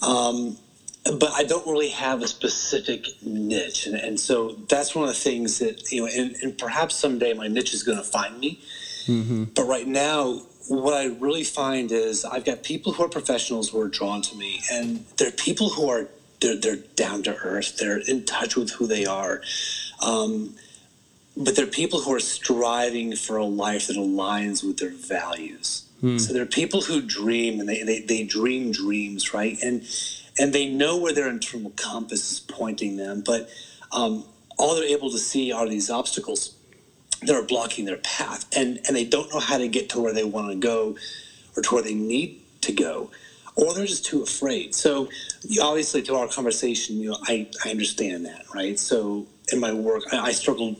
Um, 0.00 0.56
but 1.04 1.32
I 1.32 1.44
don't 1.44 1.66
really 1.66 1.90
have 1.90 2.22
a 2.22 2.28
specific 2.28 3.08
niche. 3.22 3.86
And, 3.86 3.96
and, 3.96 4.18
so 4.18 4.52
that's 4.68 4.94
one 4.94 5.08
of 5.08 5.14
the 5.14 5.20
things 5.20 5.58
that, 5.58 5.90
you 5.90 6.02
know, 6.02 6.10
and, 6.14 6.36
and 6.42 6.56
perhaps 6.56 6.94
someday 6.94 7.32
my 7.34 7.48
niche 7.48 7.74
is 7.74 7.82
going 7.82 7.98
to 7.98 8.04
find 8.04 8.38
me. 8.38 8.60
Mm-hmm. 9.06 9.44
But 9.54 9.64
right 9.64 9.86
now, 9.86 10.42
what 10.68 10.94
I 10.94 11.06
really 11.06 11.44
find 11.44 11.92
is 11.92 12.24
I've 12.24 12.44
got 12.44 12.62
people 12.62 12.92
who 12.92 13.04
are 13.04 13.08
professionals 13.08 13.70
who 13.70 13.80
are 13.80 13.88
drawn 13.88 14.22
to 14.22 14.36
me, 14.36 14.60
and 14.70 15.04
they're 15.16 15.32
people 15.32 15.68
who 15.70 15.90
are 15.90 16.08
they're, 16.40 16.56
they're 16.56 16.76
down 16.76 17.22
to 17.24 17.36
earth. 17.36 17.76
They're 17.78 17.98
in 17.98 18.24
touch 18.24 18.56
with 18.56 18.70
who 18.72 18.86
they 18.86 19.06
are. 19.06 19.42
Um, 20.04 20.54
but 21.36 21.56
they're 21.56 21.66
people 21.66 22.00
who 22.00 22.12
are 22.14 22.20
striving 22.20 23.14
for 23.16 23.36
a 23.36 23.44
life 23.44 23.86
that 23.86 23.96
aligns 23.96 24.64
with 24.64 24.78
their 24.78 24.90
values. 24.90 25.84
Hmm. 26.00 26.18
So 26.18 26.32
there 26.32 26.42
are 26.42 26.46
people 26.46 26.80
who 26.82 27.00
dream 27.00 27.60
and 27.60 27.68
they, 27.68 27.82
they, 27.82 28.00
they 28.00 28.24
dream 28.24 28.72
dreams, 28.72 29.32
right? 29.32 29.58
And 29.62 29.86
and 30.38 30.52
they 30.52 30.68
know 30.68 30.96
where 30.96 31.12
their 31.12 31.28
internal 31.28 31.70
compass 31.76 32.32
is 32.32 32.40
pointing 32.40 32.96
them, 32.96 33.22
but 33.24 33.50
um, 33.92 34.24
all 34.58 34.74
they're 34.74 34.84
able 34.84 35.10
to 35.10 35.18
see 35.18 35.52
are 35.52 35.68
these 35.68 35.90
obstacles 35.90 36.54
that 37.22 37.34
are 37.36 37.42
blocking 37.42 37.84
their 37.84 37.98
path, 37.98 38.46
and 38.56 38.80
and 38.86 38.96
they 38.96 39.04
don't 39.04 39.30
know 39.32 39.40
how 39.40 39.58
to 39.58 39.68
get 39.68 39.90
to 39.90 40.00
where 40.00 40.14
they 40.14 40.24
want 40.24 40.48
to 40.48 40.56
go 40.56 40.96
or 41.56 41.62
to 41.62 41.74
where 41.74 41.82
they 41.82 41.94
need 41.94 42.40
to 42.62 42.72
go, 42.72 43.10
or 43.60 43.74
they're 43.74 43.86
just 43.86 44.06
too 44.06 44.22
afraid. 44.22 44.74
So 44.74 45.08
obviously, 45.60 46.02
to 46.02 46.16
our 46.16 46.28
conversation, 46.28 46.96
you 47.00 47.10
know, 47.10 47.18
I 47.22 47.46
I 47.64 47.70
understand 47.70 48.24
that, 48.26 48.44
right? 48.54 48.78
So 48.78 49.26
in 49.52 49.60
my 49.60 49.72
work, 49.72 50.04
I, 50.12 50.18
I 50.18 50.32
struggled 50.32 50.76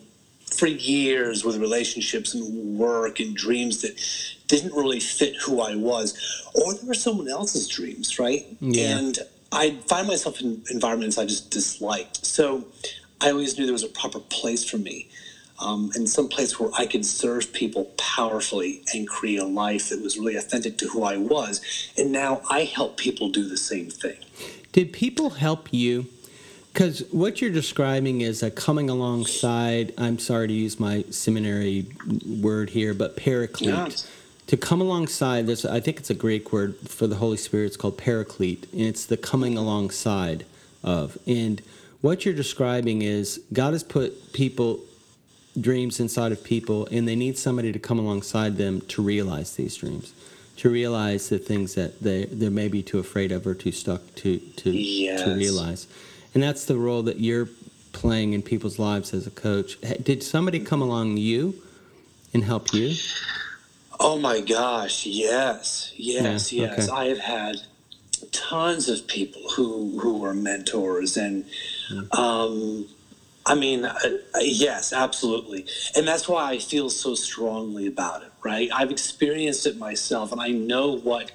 for 0.51 0.67
years 0.67 1.45
with 1.45 1.57
relationships 1.59 2.35
and 2.35 2.79
work 2.79 3.21
and 3.21 3.37
dreams 3.37 3.83
that 3.83 4.01
didn't 4.49 4.75
really 4.75 5.01
fit 5.01 5.37
who 5.37 5.61
I 5.61 5.77
was, 5.77 6.51
or 6.55 6.75
they 6.75 6.87
were 6.87 6.95
someone 6.95 7.29
else's 7.29 7.69
dreams, 7.69 8.19
right? 8.19 8.47
Yeah. 8.61 8.99
And 8.99 9.19
I 9.53 9.77
find 9.89 10.09
myself 10.09 10.41
in 10.41 10.63
environments 10.71 11.19
I 11.19 11.27
just 11.27 11.51
disliked. 11.51 12.25
So 12.27 12.67
I 13.21 13.31
always 13.31 13.57
knew 13.57 13.67
there 13.67 13.73
was 13.73 13.85
a 13.85 13.89
proper 13.89 14.19
place 14.19 14.69
for 14.69 14.79
me. 14.79 15.09
Um, 15.61 15.91
and 15.95 16.09
some 16.09 16.29
place 16.29 16.59
where 16.59 16.71
I 16.77 16.87
could 16.87 17.05
serve 17.05 17.53
people 17.53 17.85
powerfully 17.99 18.83
and 18.95 19.07
create 19.07 19.41
a 19.41 19.45
life 19.45 19.91
that 19.91 20.01
was 20.03 20.19
really 20.19 20.37
authentic 20.37 20.79
to 20.79 20.89
who 20.89 21.03
I 21.05 21.19
was. 21.19 21.61
And 21.99 22.11
now 22.11 22.41
I 22.49 22.65
help 22.65 22.97
people 22.97 23.29
do 23.29 23.47
the 23.47 23.59
same 23.59 23.91
thing. 23.91 24.17
Did 24.73 24.93
people 24.93 25.31
help 25.31 25.73
you? 25.73 26.07
Because 26.73 27.03
what 27.11 27.41
you're 27.41 27.51
describing 27.51 28.21
is 28.21 28.43
a 28.43 28.51
coming 28.51 28.89
alongside, 28.89 29.93
I'm 29.99 30.19
sorry 30.19 30.49
to 30.49 30.55
use 30.55 30.79
my 30.79 31.05
seminary 31.11 31.87
word 32.25 32.71
here, 32.71 32.95
but 32.95 33.17
paraclete. 33.17 33.69
Yeah. 33.69 33.89
To 34.47 34.57
come 34.57 34.81
alongside, 34.81 35.47
this, 35.47 35.65
I 35.65 35.81
think 35.81 35.99
it's 35.99 36.11
a 36.11 36.15
Greek 36.15 36.53
word 36.53 36.77
for 36.89 37.07
the 37.07 37.17
Holy 37.17 37.37
Spirit. 37.37 37.67
It's 37.67 37.77
called 37.77 37.99
paraclete, 37.99 38.67
and 38.73 38.83
it's 38.83 39.05
the 39.05 39.17
coming 39.17 39.57
alongside 39.57 40.45
of. 40.83 41.19
And 41.27 41.61
what 42.01 42.25
you're 42.25 42.35
describing 42.35 43.03
is 43.03 43.41
God 43.53 43.73
has 43.75 43.85
put 43.85 44.33
people, 44.33 44.81
dreams 45.61 46.01
inside 46.01 46.33
of 46.33 46.43
people, 46.43 46.87
and 46.91 47.07
they 47.07 47.17
need 47.17 47.39
somebody 47.39 47.73
to 47.73 47.79
come 47.79 47.99
alongside 47.99 48.57
them 48.57 48.81
to 48.83 49.03
realize 49.03 49.57
these 49.57 49.77
dreams 49.77 50.13
to 50.61 50.69
realize 50.69 51.31
the 51.31 51.39
things 51.39 51.75
that 51.75 52.03
they, 52.03 52.27
they 52.27 52.51
may 52.51 52.69
be 52.69 52.83
too 52.83 52.99
afraid 52.99 53.33
of 53.33 53.47
or 53.47 53.55
too 53.55 53.73
stuck 53.73 54.03
to 54.15 54.39
to, 54.57 54.71
yes. 54.71 55.23
to 55.23 55.35
realize. 55.35 55.87
And 56.35 56.43
that's 56.43 56.67
the 56.67 56.77
role 56.77 57.03
that 57.05 57.19
you're 57.19 57.49
playing 57.93 58.35
in 58.35 58.43
people's 58.43 58.79
lives 58.79 59.15
as 59.15 59.27
a 59.27 59.31
coach. 59.31 59.81
Did 60.03 60.23
somebody 60.23 60.61
come 60.61 60.83
along 60.83 61.17
you 61.17 61.55
and 62.35 62.45
help 62.45 62.75
you? 62.75 62.95
Oh 63.99 64.19
my 64.19 64.43
gosh, 64.43 65.07
yes, 65.07 65.95
yes, 65.97 66.53
yeah, 66.53 66.63
yes. 66.63 66.89
Okay. 66.91 66.93
I 66.95 67.07
have 67.07 67.21
had 67.21 67.57
tons 68.31 68.91
of 68.91 69.07
people 69.07 69.43
who 69.57 69.99
who 69.99 70.19
were 70.19 70.35
mentors, 70.35 71.17
and 71.17 71.47
mm. 71.91 72.19
um, 72.19 72.87
I 73.51 73.55
mean, 73.57 73.85
uh, 73.85 73.99
uh, 74.35 74.39
yes, 74.41 74.93
absolutely, 74.93 75.67
and 75.97 76.07
that's 76.07 76.29
why 76.29 76.53
I 76.53 76.59
feel 76.59 76.89
so 76.89 77.17
strongly 77.17 77.89
about 77.89 78.23
it. 78.23 78.33
Right, 78.45 78.71
I've 78.73 78.93
experienced 78.93 79.67
it 79.67 79.77
myself, 79.77 80.31
and 80.31 80.41
I 80.41 80.49
know 80.49 80.97
what 80.97 81.33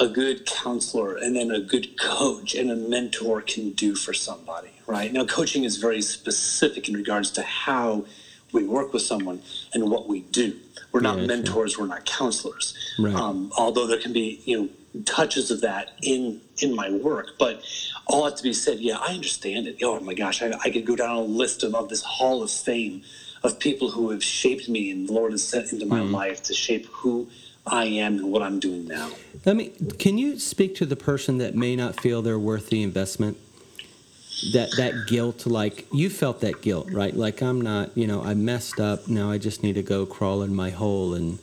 a 0.00 0.08
good 0.08 0.46
counselor 0.46 1.16
and 1.16 1.36
then 1.36 1.50
a 1.50 1.60
good 1.60 1.98
coach 2.00 2.54
and 2.54 2.70
a 2.70 2.76
mentor 2.76 3.42
can 3.42 3.70
do 3.70 3.94
for 3.94 4.12
somebody, 4.12 4.72
right? 4.86 5.12
Now, 5.12 5.24
coaching 5.24 5.64
is 5.64 5.76
very 5.76 6.02
specific 6.02 6.88
in 6.88 6.94
regards 6.94 7.30
to 7.32 7.42
how 7.42 8.06
we 8.52 8.64
work 8.64 8.92
with 8.92 9.02
someone 9.02 9.42
and 9.74 9.90
what 9.90 10.08
we 10.08 10.20
do. 10.20 10.58
We're 10.92 11.00
not 11.00 11.18
mentors, 11.20 11.78
we're 11.78 11.86
not 11.86 12.04
counselors. 12.04 12.74
Right. 12.98 13.14
Um, 13.14 13.52
although 13.56 13.86
there 13.86 14.00
can 14.00 14.12
be, 14.12 14.42
you 14.44 14.58
know, 14.58 14.68
touches 15.04 15.50
of 15.50 15.60
that 15.62 15.92
in 16.02 16.40
in 16.60 16.74
my 16.74 16.90
work, 16.90 17.30
but 17.38 17.62
all 18.06 18.24
that 18.24 18.36
to 18.36 18.42
be 18.42 18.52
said, 18.52 18.78
yeah, 18.78 18.98
I 18.98 19.14
understand 19.14 19.66
it. 19.66 19.78
Oh 19.82 19.98
my 20.00 20.14
gosh, 20.14 20.42
I, 20.42 20.52
I 20.62 20.70
could 20.70 20.84
go 20.84 20.96
down 20.96 21.16
a 21.16 21.20
list 21.20 21.62
of, 21.62 21.74
of 21.74 21.88
this 21.88 22.02
hall 22.02 22.42
of 22.42 22.50
fame 22.50 23.02
of 23.42 23.58
people 23.58 23.90
who 23.90 24.10
have 24.10 24.22
shaped 24.22 24.68
me 24.68 24.90
and 24.90 25.08
the 25.08 25.12
Lord 25.12 25.32
has 25.32 25.46
sent 25.46 25.72
into 25.72 25.86
my 25.86 26.00
mm. 26.00 26.12
life 26.12 26.42
to 26.44 26.54
shape 26.54 26.86
who 26.86 27.28
I 27.66 27.84
am 27.84 28.18
and 28.18 28.32
what 28.32 28.42
I'm 28.42 28.60
doing 28.60 28.86
now. 28.86 29.10
Let 29.44 29.56
me. 29.56 29.72
Can 29.98 30.18
you 30.18 30.38
speak 30.38 30.74
to 30.76 30.86
the 30.86 30.96
person 30.96 31.38
that 31.38 31.54
may 31.54 31.76
not 31.76 32.00
feel 32.00 32.22
they're 32.22 32.38
worth 32.38 32.68
the 32.68 32.82
investment? 32.82 33.38
That 34.52 34.70
that 34.76 35.06
guilt, 35.06 35.46
like 35.46 35.86
you 35.92 36.10
felt 36.10 36.40
that 36.40 36.62
guilt, 36.62 36.90
right? 36.90 37.14
Like 37.14 37.42
I'm 37.42 37.60
not, 37.60 37.96
you 37.96 38.08
know, 38.08 38.22
I 38.22 38.34
messed 38.34 38.80
up. 38.80 39.06
Now 39.06 39.30
I 39.30 39.38
just 39.38 39.62
need 39.62 39.74
to 39.74 39.82
go 39.82 40.04
crawl 40.04 40.42
in 40.42 40.54
my 40.54 40.70
hole 40.70 41.14
and 41.14 41.38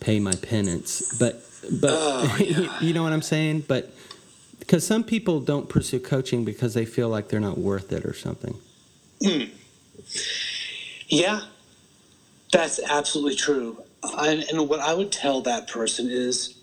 pay 0.00 0.20
my 0.20 0.34
penance. 0.34 1.16
But 1.18 1.42
but 1.70 1.90
oh, 1.92 2.36
yeah. 2.40 2.80
you 2.80 2.92
know 2.92 3.02
what 3.02 3.12
I'm 3.12 3.22
saying? 3.22 3.64
But 3.68 3.92
because 4.58 4.86
some 4.86 5.04
people 5.04 5.40
don't 5.40 5.68
pursue 5.68 6.00
coaching 6.00 6.44
because 6.44 6.74
they 6.74 6.84
feel 6.84 7.08
like 7.08 7.28
they're 7.28 7.40
not 7.40 7.58
worth 7.58 7.92
it 7.92 8.04
or 8.04 8.14
something. 8.14 8.56
Mm. 9.22 9.50
Yeah, 11.08 11.42
that's 12.52 12.80
absolutely 12.82 13.36
true. 13.36 13.82
And, 14.02 14.42
and 14.50 14.68
what 14.68 14.80
I 14.80 14.94
would 14.94 15.12
tell 15.12 15.42
that 15.42 15.68
person 15.68 16.08
is 16.10 16.56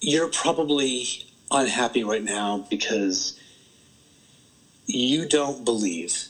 you're 0.00 0.28
probably 0.28 1.06
unhappy 1.50 2.04
right 2.04 2.22
now 2.22 2.66
because 2.70 3.38
you 4.86 5.28
don't 5.28 5.64
believe 5.64 6.28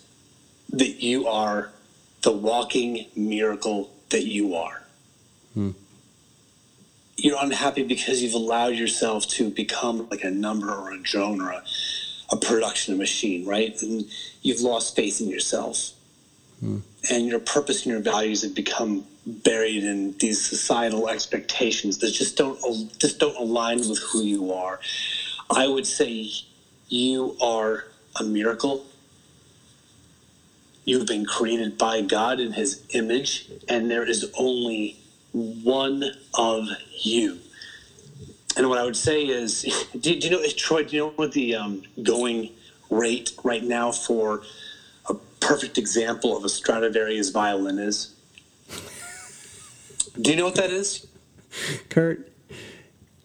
that 0.71 1.03
you 1.03 1.27
are 1.29 1.71
the 2.23 2.33
walking 2.33 3.07
miracle 3.15 3.91
that 4.11 4.25
you 4.25 4.55
are. 4.55 4.78
You're 7.17 7.39
unhappy 7.41 7.83
because 7.83 8.23
you've 8.23 8.35
allowed 8.35 8.75
yourself 8.77 9.27
to 9.37 9.51
become 9.51 10.09
like 10.11 10.23
a 10.25 10.31
number 10.31 10.73
or 10.73 10.93
a 10.93 10.99
drone 10.99 11.41
or 11.41 11.51
a, 11.51 11.63
a 12.31 12.37
production 12.37 12.97
machine, 12.97 13.45
right? 13.45 13.75
And 13.83 14.07
you've 14.43 14.61
lost 14.61 14.95
faith 14.95 15.21
in 15.21 15.29
yourself. 15.29 15.91
And 17.11 17.27
your 17.27 17.41
purpose 17.41 17.85
and 17.85 17.93
your 17.93 18.01
values 18.01 18.43
have 18.43 18.55
become 18.55 19.05
buried 19.27 19.85
in 19.85 20.17
these 20.19 20.45
societal 20.45 21.09
expectations 21.09 21.99
that 21.99 22.13
just 22.13 22.37
don't 22.37 22.59
just 22.99 23.19
don't 23.19 23.37
align 23.37 23.79
with 23.79 23.99
who 23.99 24.23
you 24.23 24.53
are. 24.53 24.81
I 25.51 25.67
would 25.69 25.87
say 25.87 26.31
you 26.89 27.37
are 27.41 27.85
a 28.19 28.25
miracle. 28.25 28.85
You've 30.85 31.07
been 31.07 31.27
created 31.27 31.77
by 31.79 32.01
God 32.01 32.41
in 32.41 32.53
His 32.53 32.83
image, 32.91 33.51
and 33.69 33.91
there 33.91 34.05
is 34.05 34.31
only 34.39 34.99
one 35.33 36.05
of 36.35 36.69
you. 37.01 37.39
And 38.57 38.69
what 38.69 38.79
I 38.79 38.85
would 38.85 38.97
say 38.97 39.23
is, 39.23 39.63
do, 39.93 40.19
do 40.19 40.29
you 40.29 40.31
know, 40.31 40.43
Troy? 40.57 40.85
Do 40.85 40.97
you 40.97 41.03
know 41.03 41.11
what 41.11 41.33
the 41.33 41.55
um, 41.55 41.83
going 42.03 42.51
rate 42.91 43.33
right 43.45 43.63
now 43.63 43.93
for 43.93 44.43
a 45.09 45.15
perfect 45.41 45.79
example 45.79 46.37
of 46.37 46.45
a 46.45 46.49
Stradivarius 46.49 47.31
violin 47.31 47.79
is? 47.79 48.15
Do 50.21 50.31
you 50.31 50.37
know 50.37 50.47
what 50.47 50.57
that 50.57 50.71
is? 50.71 51.07
Kurt, 51.89 52.33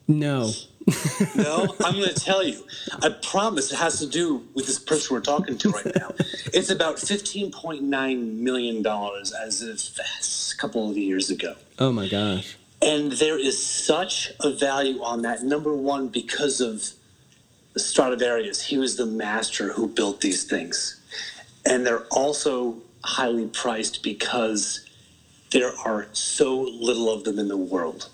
no. 0.06 0.50
no, 1.36 1.74
I'm 1.80 1.94
going 1.94 2.08
to 2.08 2.14
tell 2.14 2.42
you. 2.42 2.64
I 3.02 3.08
promise 3.08 3.72
it 3.72 3.76
has 3.76 3.98
to 4.00 4.06
do 4.06 4.46
with 4.54 4.66
this 4.66 4.78
person 4.78 5.14
we're 5.14 5.20
talking 5.20 5.56
to 5.58 5.70
right 5.70 5.92
now. 5.96 6.12
It's 6.52 6.70
about 6.70 6.96
$15.9 6.96 8.38
million 8.38 8.86
as 8.86 9.62
of 9.62 9.80
a 9.98 10.56
couple 10.60 10.88
of 10.88 10.96
years 10.96 11.30
ago. 11.30 11.56
Oh 11.80 11.90
my 11.90 12.06
gosh. 12.06 12.56
And 12.80 13.12
there 13.12 13.38
is 13.38 13.60
such 13.60 14.30
a 14.40 14.50
value 14.50 15.02
on 15.02 15.22
that. 15.22 15.42
Number 15.42 15.74
one, 15.74 16.08
because 16.08 16.60
of 16.60 16.90
Stradivarius, 17.76 18.62
he 18.62 18.78
was 18.78 18.96
the 18.96 19.06
master 19.06 19.72
who 19.72 19.88
built 19.88 20.20
these 20.20 20.44
things 20.44 21.00
and 21.66 21.86
they're 21.86 22.06
also 22.10 22.76
highly 23.02 23.46
priced 23.46 24.02
because 24.02 24.88
there 25.52 25.72
are 25.84 26.08
so 26.12 26.60
little 26.60 27.12
of 27.12 27.24
them 27.24 27.38
in 27.38 27.48
the 27.48 27.56
world. 27.56 28.10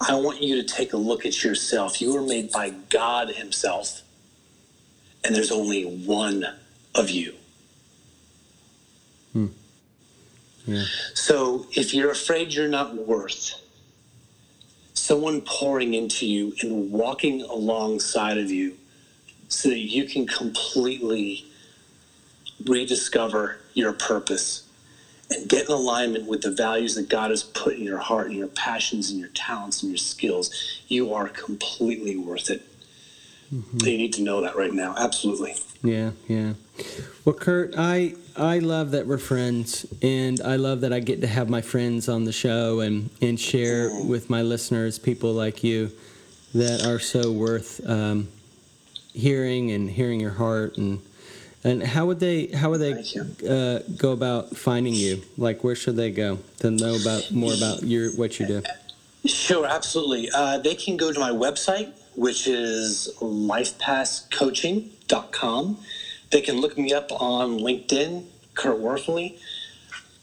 I 0.00 0.14
want 0.14 0.42
you 0.42 0.54
to 0.56 0.62
take 0.62 0.92
a 0.92 0.96
look 0.96 1.26
at 1.26 1.42
yourself. 1.42 2.00
You 2.00 2.14
were 2.14 2.22
made 2.22 2.52
by 2.52 2.70
God 2.70 3.30
Himself, 3.30 4.02
and 5.24 5.34
there's 5.34 5.50
only 5.50 5.84
one 5.84 6.46
of 6.94 7.10
you. 7.10 7.34
Hmm. 9.32 9.46
Yeah. 10.66 10.84
So 11.14 11.66
if 11.72 11.94
you're 11.94 12.10
afraid 12.10 12.52
you're 12.52 12.68
not 12.68 12.94
worth 12.94 13.54
someone 14.94 15.40
pouring 15.40 15.94
into 15.94 16.26
you 16.26 16.54
and 16.60 16.92
walking 16.92 17.40
alongside 17.42 18.36
of 18.36 18.50
you 18.50 18.76
so 19.48 19.70
that 19.70 19.78
you 19.78 20.04
can 20.04 20.26
completely 20.26 21.46
rediscover 22.66 23.56
your 23.72 23.94
purpose 23.94 24.67
and 25.30 25.48
get 25.48 25.66
in 25.66 25.72
alignment 25.72 26.26
with 26.26 26.42
the 26.42 26.50
values 26.50 26.94
that 26.94 27.08
God 27.08 27.30
has 27.30 27.42
put 27.42 27.76
in 27.76 27.82
your 27.82 27.98
heart 27.98 28.28
and 28.28 28.36
your 28.36 28.48
passions 28.48 29.10
and 29.10 29.20
your 29.20 29.28
talents 29.30 29.82
and 29.82 29.90
your 29.90 29.98
skills, 29.98 30.50
you 30.88 31.12
are 31.12 31.28
completely 31.28 32.16
worth 32.16 32.50
it. 32.50 32.62
Mm-hmm. 33.52 33.86
You 33.86 33.98
need 33.98 34.12
to 34.14 34.22
know 34.22 34.40
that 34.42 34.56
right 34.56 34.72
now. 34.72 34.94
Absolutely. 34.96 35.56
Yeah, 35.82 36.10
yeah. 36.26 36.54
Well, 37.24 37.34
Kurt, 37.34 37.74
I 37.76 38.14
I 38.36 38.58
love 38.58 38.90
that 38.92 39.06
we're 39.06 39.18
friends, 39.18 39.86
and 40.02 40.40
I 40.40 40.56
love 40.56 40.82
that 40.82 40.92
I 40.92 41.00
get 41.00 41.20
to 41.22 41.26
have 41.26 41.48
my 41.48 41.60
friends 41.60 42.08
on 42.08 42.24
the 42.24 42.32
show 42.32 42.80
and 42.80 43.10
and 43.22 43.40
share 43.40 43.90
with 44.04 44.28
my 44.28 44.42
listeners 44.42 44.98
people 44.98 45.32
like 45.32 45.64
you 45.64 45.90
that 46.54 46.86
are 46.86 46.98
so 46.98 47.32
worth 47.32 47.86
um, 47.88 48.28
hearing 49.14 49.70
and 49.72 49.90
hearing 49.90 50.20
your 50.20 50.32
heart 50.32 50.78
and. 50.78 51.00
And 51.68 51.82
how 51.82 52.06
would 52.06 52.18
they 52.18 52.46
how 52.46 52.70
would 52.70 52.80
they 52.80 52.94
uh, 53.46 53.80
go 53.98 54.12
about 54.12 54.56
finding 54.56 54.94
you? 54.94 55.20
Like, 55.36 55.62
where 55.62 55.74
should 55.74 55.96
they 55.96 56.10
go 56.10 56.38
to 56.60 56.70
know 56.70 56.96
about 56.98 57.30
more 57.30 57.52
about 57.52 57.82
your 57.82 58.10
what 58.12 58.40
you 58.40 58.46
do? 58.46 58.62
Sure, 59.26 59.66
absolutely. 59.66 60.30
Uh, 60.34 60.56
they 60.58 60.74
can 60.74 60.96
go 60.96 61.12
to 61.12 61.20
my 61.20 61.28
website, 61.30 61.92
which 62.14 62.46
is 62.46 63.10
lifepasscoaching.com. 63.20 65.78
They 66.30 66.40
can 66.40 66.62
look 66.62 66.78
me 66.78 66.94
up 66.94 67.12
on 67.12 67.58
LinkedIn, 67.58 68.24
Kurt 68.54 68.78
Worthley. 68.78 69.38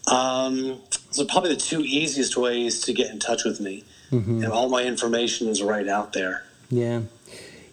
Um, 0.08 0.80
so 1.12 1.26
probably 1.26 1.54
the 1.54 1.60
two 1.60 1.82
easiest 1.82 2.38
ways 2.38 2.82
to 2.82 2.93
get 2.93 3.12
in 3.12 3.20
touch 3.20 3.43
with 3.43 3.60
me, 3.60 3.84
mm-hmm. 4.12 4.43
and 4.43 4.52
all 4.52 4.70
my 4.70 4.82
information 4.84 5.48
is 5.48 5.62
right 5.62 5.88
out 5.88 6.14
there. 6.14 6.43
Yeah. 6.72 7.02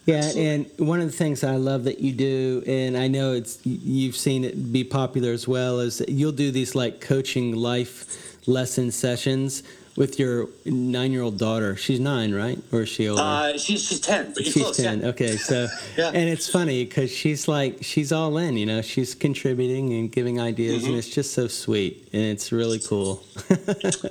Yeah, 0.05 0.29
and 0.35 0.69
one 0.77 0.99
of 0.99 1.05
the 1.05 1.17
things 1.17 1.43
I 1.43 1.55
love 1.55 1.85
that 1.85 1.99
you 1.99 2.11
do, 2.11 2.63
and 2.67 2.97
I 2.97 3.07
know 3.07 3.33
it's 3.33 3.59
you've 3.65 4.17
seen 4.17 4.43
it 4.43 4.73
be 4.73 4.83
popular 4.83 5.31
as 5.31 5.47
well, 5.47 5.79
is 5.79 6.03
you'll 6.07 6.33
do 6.33 6.51
these 6.51 6.75
like 6.75 6.99
coaching 6.99 7.55
life 7.55 8.37
lesson 8.45 8.91
sessions 8.91 9.63
with 9.95 10.19
your 10.19 10.49
nine-year-old 10.65 11.37
daughter. 11.37 11.75
She's 11.75 11.99
nine, 11.99 12.33
right? 12.33 12.59
Or 12.71 12.81
is 12.81 12.89
she 12.89 13.07
older? 13.07 13.21
Uh, 13.21 13.57
she's 13.57 13.83
she's 13.83 13.99
ten. 13.99 14.33
she's 14.35 14.53
close, 14.53 14.75
ten. 14.75 15.01
Yeah. 15.01 15.07
Okay, 15.07 15.37
so 15.37 15.67
yeah. 15.97 16.07
and 16.07 16.29
it's 16.29 16.49
funny 16.49 16.83
because 16.83 17.11
she's 17.11 17.47
like 17.47 17.77
she's 17.81 18.11
all 18.11 18.37
in. 18.37 18.57
You 18.57 18.65
know, 18.65 18.81
she's 18.81 19.15
contributing 19.15 19.93
and 19.93 20.11
giving 20.11 20.39
ideas, 20.39 20.81
mm-hmm. 20.81 20.89
and 20.89 20.97
it's 20.97 21.09
just 21.09 21.33
so 21.33 21.47
sweet, 21.47 22.09
and 22.11 22.23
it's 22.23 22.51
really 22.51 22.79
cool. 22.79 23.23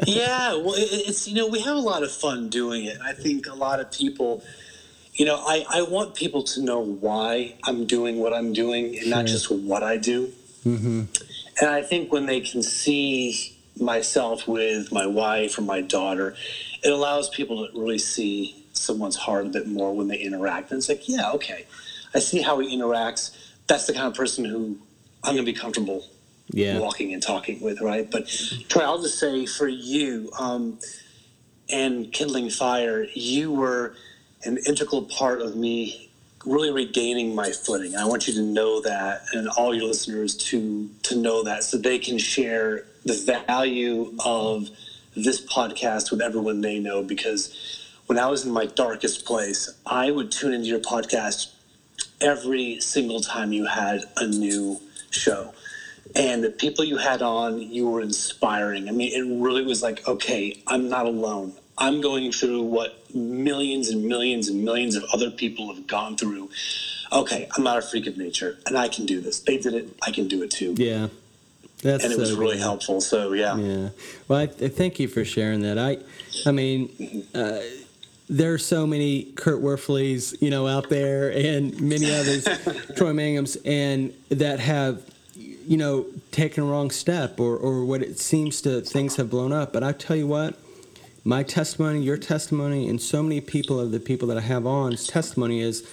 yeah, 0.06 0.54
well, 0.54 0.74
it's 0.76 1.28
you 1.28 1.34
know 1.34 1.48
we 1.48 1.60
have 1.60 1.76
a 1.76 1.80
lot 1.80 2.02
of 2.02 2.12
fun 2.12 2.48
doing 2.48 2.84
it. 2.84 2.98
I 3.02 3.12
think 3.12 3.46
a 3.46 3.54
lot 3.54 3.80
of 3.80 3.90
people 3.90 4.42
you 5.14 5.26
know, 5.26 5.36
I, 5.36 5.64
I 5.68 5.82
want 5.82 6.14
people 6.14 6.42
to 6.42 6.62
know 6.62 6.80
why 6.80 7.56
I'm 7.64 7.86
doing 7.86 8.18
what 8.18 8.32
I'm 8.32 8.52
doing 8.52 8.86
and 8.86 9.04
sure. 9.04 9.08
not 9.08 9.26
just 9.26 9.50
what 9.50 9.82
I 9.82 9.98
do. 9.98 10.32
Mm-hmm. 10.64 11.02
And 11.60 11.70
I 11.70 11.82
think 11.82 12.12
when 12.12 12.26
they 12.26 12.40
can 12.40 12.62
see 12.62 13.58
myself 13.78 14.48
with 14.48 14.90
my 14.90 15.06
wife 15.06 15.58
or 15.58 15.62
my 15.62 15.82
daughter, 15.82 16.34
it 16.82 16.90
allows 16.90 17.28
people 17.28 17.66
to 17.66 17.78
really 17.78 17.98
see 17.98 18.64
someone's 18.72 19.16
heart 19.16 19.46
a 19.46 19.48
bit 19.50 19.66
more 19.66 19.94
when 19.94 20.08
they 20.08 20.18
interact. 20.18 20.70
And 20.70 20.78
it's 20.78 20.88
like, 20.88 21.08
yeah, 21.08 21.32
okay, 21.32 21.66
I 22.14 22.18
see 22.18 22.40
how 22.40 22.58
he 22.60 22.74
interacts. 22.74 23.36
That's 23.66 23.86
the 23.86 23.92
kind 23.92 24.06
of 24.06 24.14
person 24.14 24.44
who 24.46 24.78
I'm 25.22 25.34
going 25.34 25.44
to 25.44 25.52
be 25.52 25.58
comfortable 25.58 26.06
yeah. 26.48 26.78
walking 26.78 27.12
and 27.12 27.22
talking 27.22 27.60
with, 27.60 27.82
right? 27.82 28.10
But 28.10 28.28
Troy, 28.68 28.82
I'll 28.82 29.02
just 29.02 29.18
say 29.18 29.44
for 29.44 29.68
you 29.68 30.30
um, 30.38 30.78
and 31.70 32.10
Kindling 32.12 32.48
Fire, 32.48 33.04
you 33.12 33.52
were– 33.52 33.94
an 34.44 34.58
integral 34.66 35.02
part 35.02 35.40
of 35.40 35.56
me 35.56 36.10
really 36.44 36.70
regaining 36.70 37.34
my 37.34 37.52
footing. 37.52 37.94
I 37.96 38.04
want 38.04 38.26
you 38.26 38.34
to 38.34 38.42
know 38.42 38.80
that, 38.82 39.22
and 39.32 39.48
all 39.48 39.74
your 39.74 39.86
listeners 39.86 40.36
to 40.48 40.90
to 41.04 41.16
know 41.16 41.44
that, 41.44 41.64
so 41.64 41.78
they 41.78 41.98
can 41.98 42.18
share 42.18 42.84
the 43.04 43.14
value 43.46 44.12
of 44.24 44.68
this 45.16 45.44
podcast 45.46 46.10
with 46.10 46.20
everyone 46.20 46.60
they 46.60 46.78
know. 46.78 47.02
Because 47.02 47.54
when 48.06 48.18
I 48.18 48.26
was 48.26 48.44
in 48.44 48.52
my 48.52 48.66
darkest 48.66 49.24
place, 49.24 49.68
I 49.86 50.10
would 50.10 50.32
tune 50.32 50.52
into 50.52 50.66
your 50.66 50.80
podcast 50.80 51.52
every 52.20 52.80
single 52.80 53.20
time 53.20 53.52
you 53.52 53.66
had 53.66 54.04
a 54.16 54.26
new 54.26 54.80
show. 55.10 55.52
And 56.14 56.44
the 56.44 56.50
people 56.50 56.84
you 56.84 56.98
had 56.98 57.22
on, 57.22 57.60
you 57.60 57.88
were 57.88 58.00
inspiring. 58.00 58.88
I 58.88 58.92
mean, 58.92 59.12
it 59.12 59.42
really 59.42 59.64
was 59.64 59.82
like, 59.82 60.06
okay, 60.06 60.62
I'm 60.66 60.88
not 60.88 61.06
alone. 61.06 61.54
I'm 61.78 62.00
going 62.00 62.32
through 62.32 62.62
what 62.62 63.14
millions 63.14 63.88
and 63.88 64.04
millions 64.04 64.48
and 64.48 64.64
millions 64.64 64.94
of 64.94 65.04
other 65.12 65.30
people 65.30 65.74
have 65.74 65.86
gone 65.86 66.16
through. 66.16 66.50
Okay, 67.10 67.48
I'm 67.56 67.64
not 67.64 67.78
a 67.78 67.82
freak 67.82 68.06
of 68.06 68.16
nature, 68.16 68.58
and 68.66 68.76
I 68.76 68.88
can 68.88 69.06
do 69.06 69.20
this. 69.20 69.40
They 69.40 69.58
did 69.58 69.74
it. 69.74 69.96
I 70.02 70.10
can 70.10 70.28
do 70.28 70.42
it 70.42 70.50
too. 70.50 70.74
Yeah. 70.76 71.08
That's 71.82 72.04
and 72.04 72.12
it 72.12 72.18
was 72.18 72.30
so 72.30 72.38
really 72.38 72.56
good. 72.56 72.62
helpful. 72.62 73.00
So 73.00 73.32
yeah. 73.32 73.56
Yeah. 73.56 73.88
Well, 74.28 74.38
I, 74.38 74.42
I, 74.42 74.68
thank 74.68 75.00
you 75.00 75.08
for 75.08 75.24
sharing 75.24 75.62
that. 75.62 75.78
I, 75.78 75.98
I 76.46 76.52
mean, 76.52 76.88
mm-hmm. 76.88 77.20
uh, 77.34 77.60
there 78.28 78.54
are 78.54 78.58
so 78.58 78.86
many 78.86 79.24
Kurt 79.24 79.60
Worthleys, 79.60 80.40
you 80.40 80.48
know, 80.48 80.68
out 80.68 80.88
there, 80.88 81.30
and 81.32 81.78
many 81.80 82.10
others, 82.14 82.44
Troy 82.96 83.12
Manghams, 83.12 83.56
and 83.66 84.14
that 84.28 84.60
have, 84.60 85.02
you 85.34 85.76
know, 85.76 86.06
taken 86.30 86.62
a 86.62 86.66
wrong 86.66 86.90
step, 86.90 87.40
or 87.40 87.56
or 87.56 87.84
what 87.84 88.00
it 88.02 88.18
seems 88.20 88.62
to 88.62 88.80
things 88.80 89.16
have 89.16 89.28
blown 89.28 89.52
up. 89.52 89.72
But 89.72 89.82
I 89.82 89.90
tell 89.92 90.16
you 90.16 90.28
what, 90.28 90.56
my 91.24 91.42
testimony, 91.42 92.00
your 92.02 92.16
testimony, 92.16 92.88
and 92.88 93.00
so 93.00 93.22
many 93.22 93.40
people 93.40 93.78
of 93.78 93.92
the 93.92 94.00
people 94.00 94.28
that 94.28 94.36
I 94.36 94.40
have 94.40 94.66
on's 94.66 95.06
testimony 95.06 95.60
is 95.60 95.88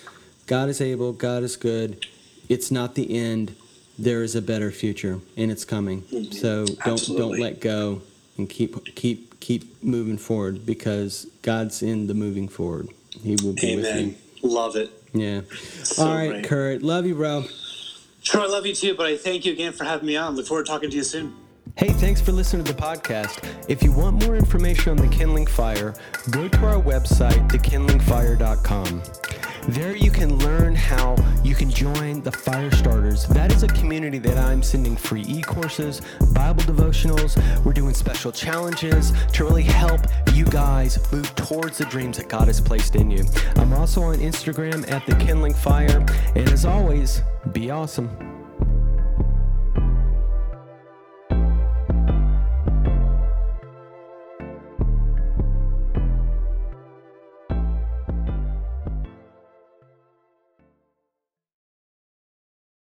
God 0.47 0.69
is 0.69 0.82
able, 0.82 1.13
God 1.13 1.43
is 1.43 1.55
good. 1.55 2.05
It's 2.47 2.71
not 2.71 2.95
the 2.95 3.15
end. 3.15 3.55
There 3.97 4.23
is 4.23 4.36
a 4.36 4.41
better 4.41 4.71
future, 4.71 5.19
and 5.38 5.51
it's 5.51 5.65
coming. 5.65 6.01
Mm-hmm. 6.03 6.32
So 6.32 6.65
don't 6.65 6.88
Absolutely. 6.88 7.17
don't 7.17 7.39
let 7.39 7.59
go, 7.59 8.01
and 8.38 8.49
keep 8.49 8.95
keep 8.95 9.39
keep 9.39 9.84
moving 9.84 10.17
forward 10.17 10.65
because 10.65 11.27
God's 11.41 11.84
in 11.84 12.07
the 12.07 12.13
moving 12.13 12.47
forward. 12.47 12.89
He 13.21 13.36
will 13.43 13.53
be 13.53 13.73
Amen. 13.73 13.75
with 13.75 13.95
you. 14.41 14.49
Love 14.49 14.75
it. 14.77 14.91
Yeah. 15.13 15.41
So 15.84 16.07
All 16.07 16.15
right, 16.15 16.30
great. 16.30 16.45
Kurt. 16.45 16.82
Love 16.82 17.05
you, 17.05 17.15
bro. 17.15 17.43
Sure, 18.21 18.41
I 18.41 18.47
love 18.47 18.65
you 18.65 18.73
too. 18.73 18.95
But 18.95 19.07
I 19.07 19.17
thank 19.17 19.45
you 19.45 19.51
again 19.51 19.73
for 19.73 19.84
having 19.84 20.07
me 20.07 20.15
on. 20.15 20.36
Look 20.36 20.47
forward 20.47 20.65
to 20.65 20.71
talking 20.71 20.89
to 20.89 20.95
you 20.95 21.03
soon. 21.03 21.36
Hey, 21.78 21.89
thanks 21.93 22.20
for 22.20 22.32
listening 22.32 22.65
to 22.65 22.74
the 22.74 22.82
podcast. 22.82 23.43
If 23.70 23.84
you 23.84 23.91
want 23.91 24.26
more 24.26 24.36
information 24.36 24.91
on 24.91 24.97
the 24.97 25.07
Kindling 25.07 25.45
Fire, 25.45 25.93
go 26.30 26.47
to 26.47 26.65
our 26.65 26.82
website, 26.82 27.49
thekindlingfire.com. 27.49 29.03
There 29.70 29.95
you 29.95 30.11
can 30.11 30.38
learn 30.39 30.76
how 30.76 31.15
you 31.43 31.55
can 31.55 31.70
join 31.70 32.22
the 32.22 32.32
Fire 32.32 32.72
Starters. 32.72 33.28
That 33.28 33.53
is 33.53 33.63
a 33.63 33.67
community 33.67 34.20
that 34.20 34.38
I'm 34.38 34.63
sending 34.63 34.95
free 34.95 35.24
e-courses, 35.28 36.01
Bible 36.34 36.63
devotionals. 36.63 37.38
We're 37.63 37.74
doing 37.74 37.93
special 37.93 38.32
challenges 38.32 39.13
to 39.34 39.43
really 39.43 39.63
help 39.63 40.01
you 40.34 40.45
guys 40.45 40.99
move 41.11 41.34
towards 41.36 41.78
the 41.78 41.86
dreams 41.86 42.17
that 42.17 42.30
God 42.30 42.47
has 42.47 42.59
placed 42.59 42.95
in 42.95 43.11
you. 43.11 43.24
I'm 43.55 43.74
also 43.74 44.01
on 44.01 44.17
Instagram 44.17 44.89
at 44.91 45.05
the 45.05 45.15
Kindling 45.15 45.53
Fire. 45.53 46.05
And 46.36 46.49
as 46.49 46.65
always, 46.65 47.22
be 47.51 47.70
awesome. 47.70 48.38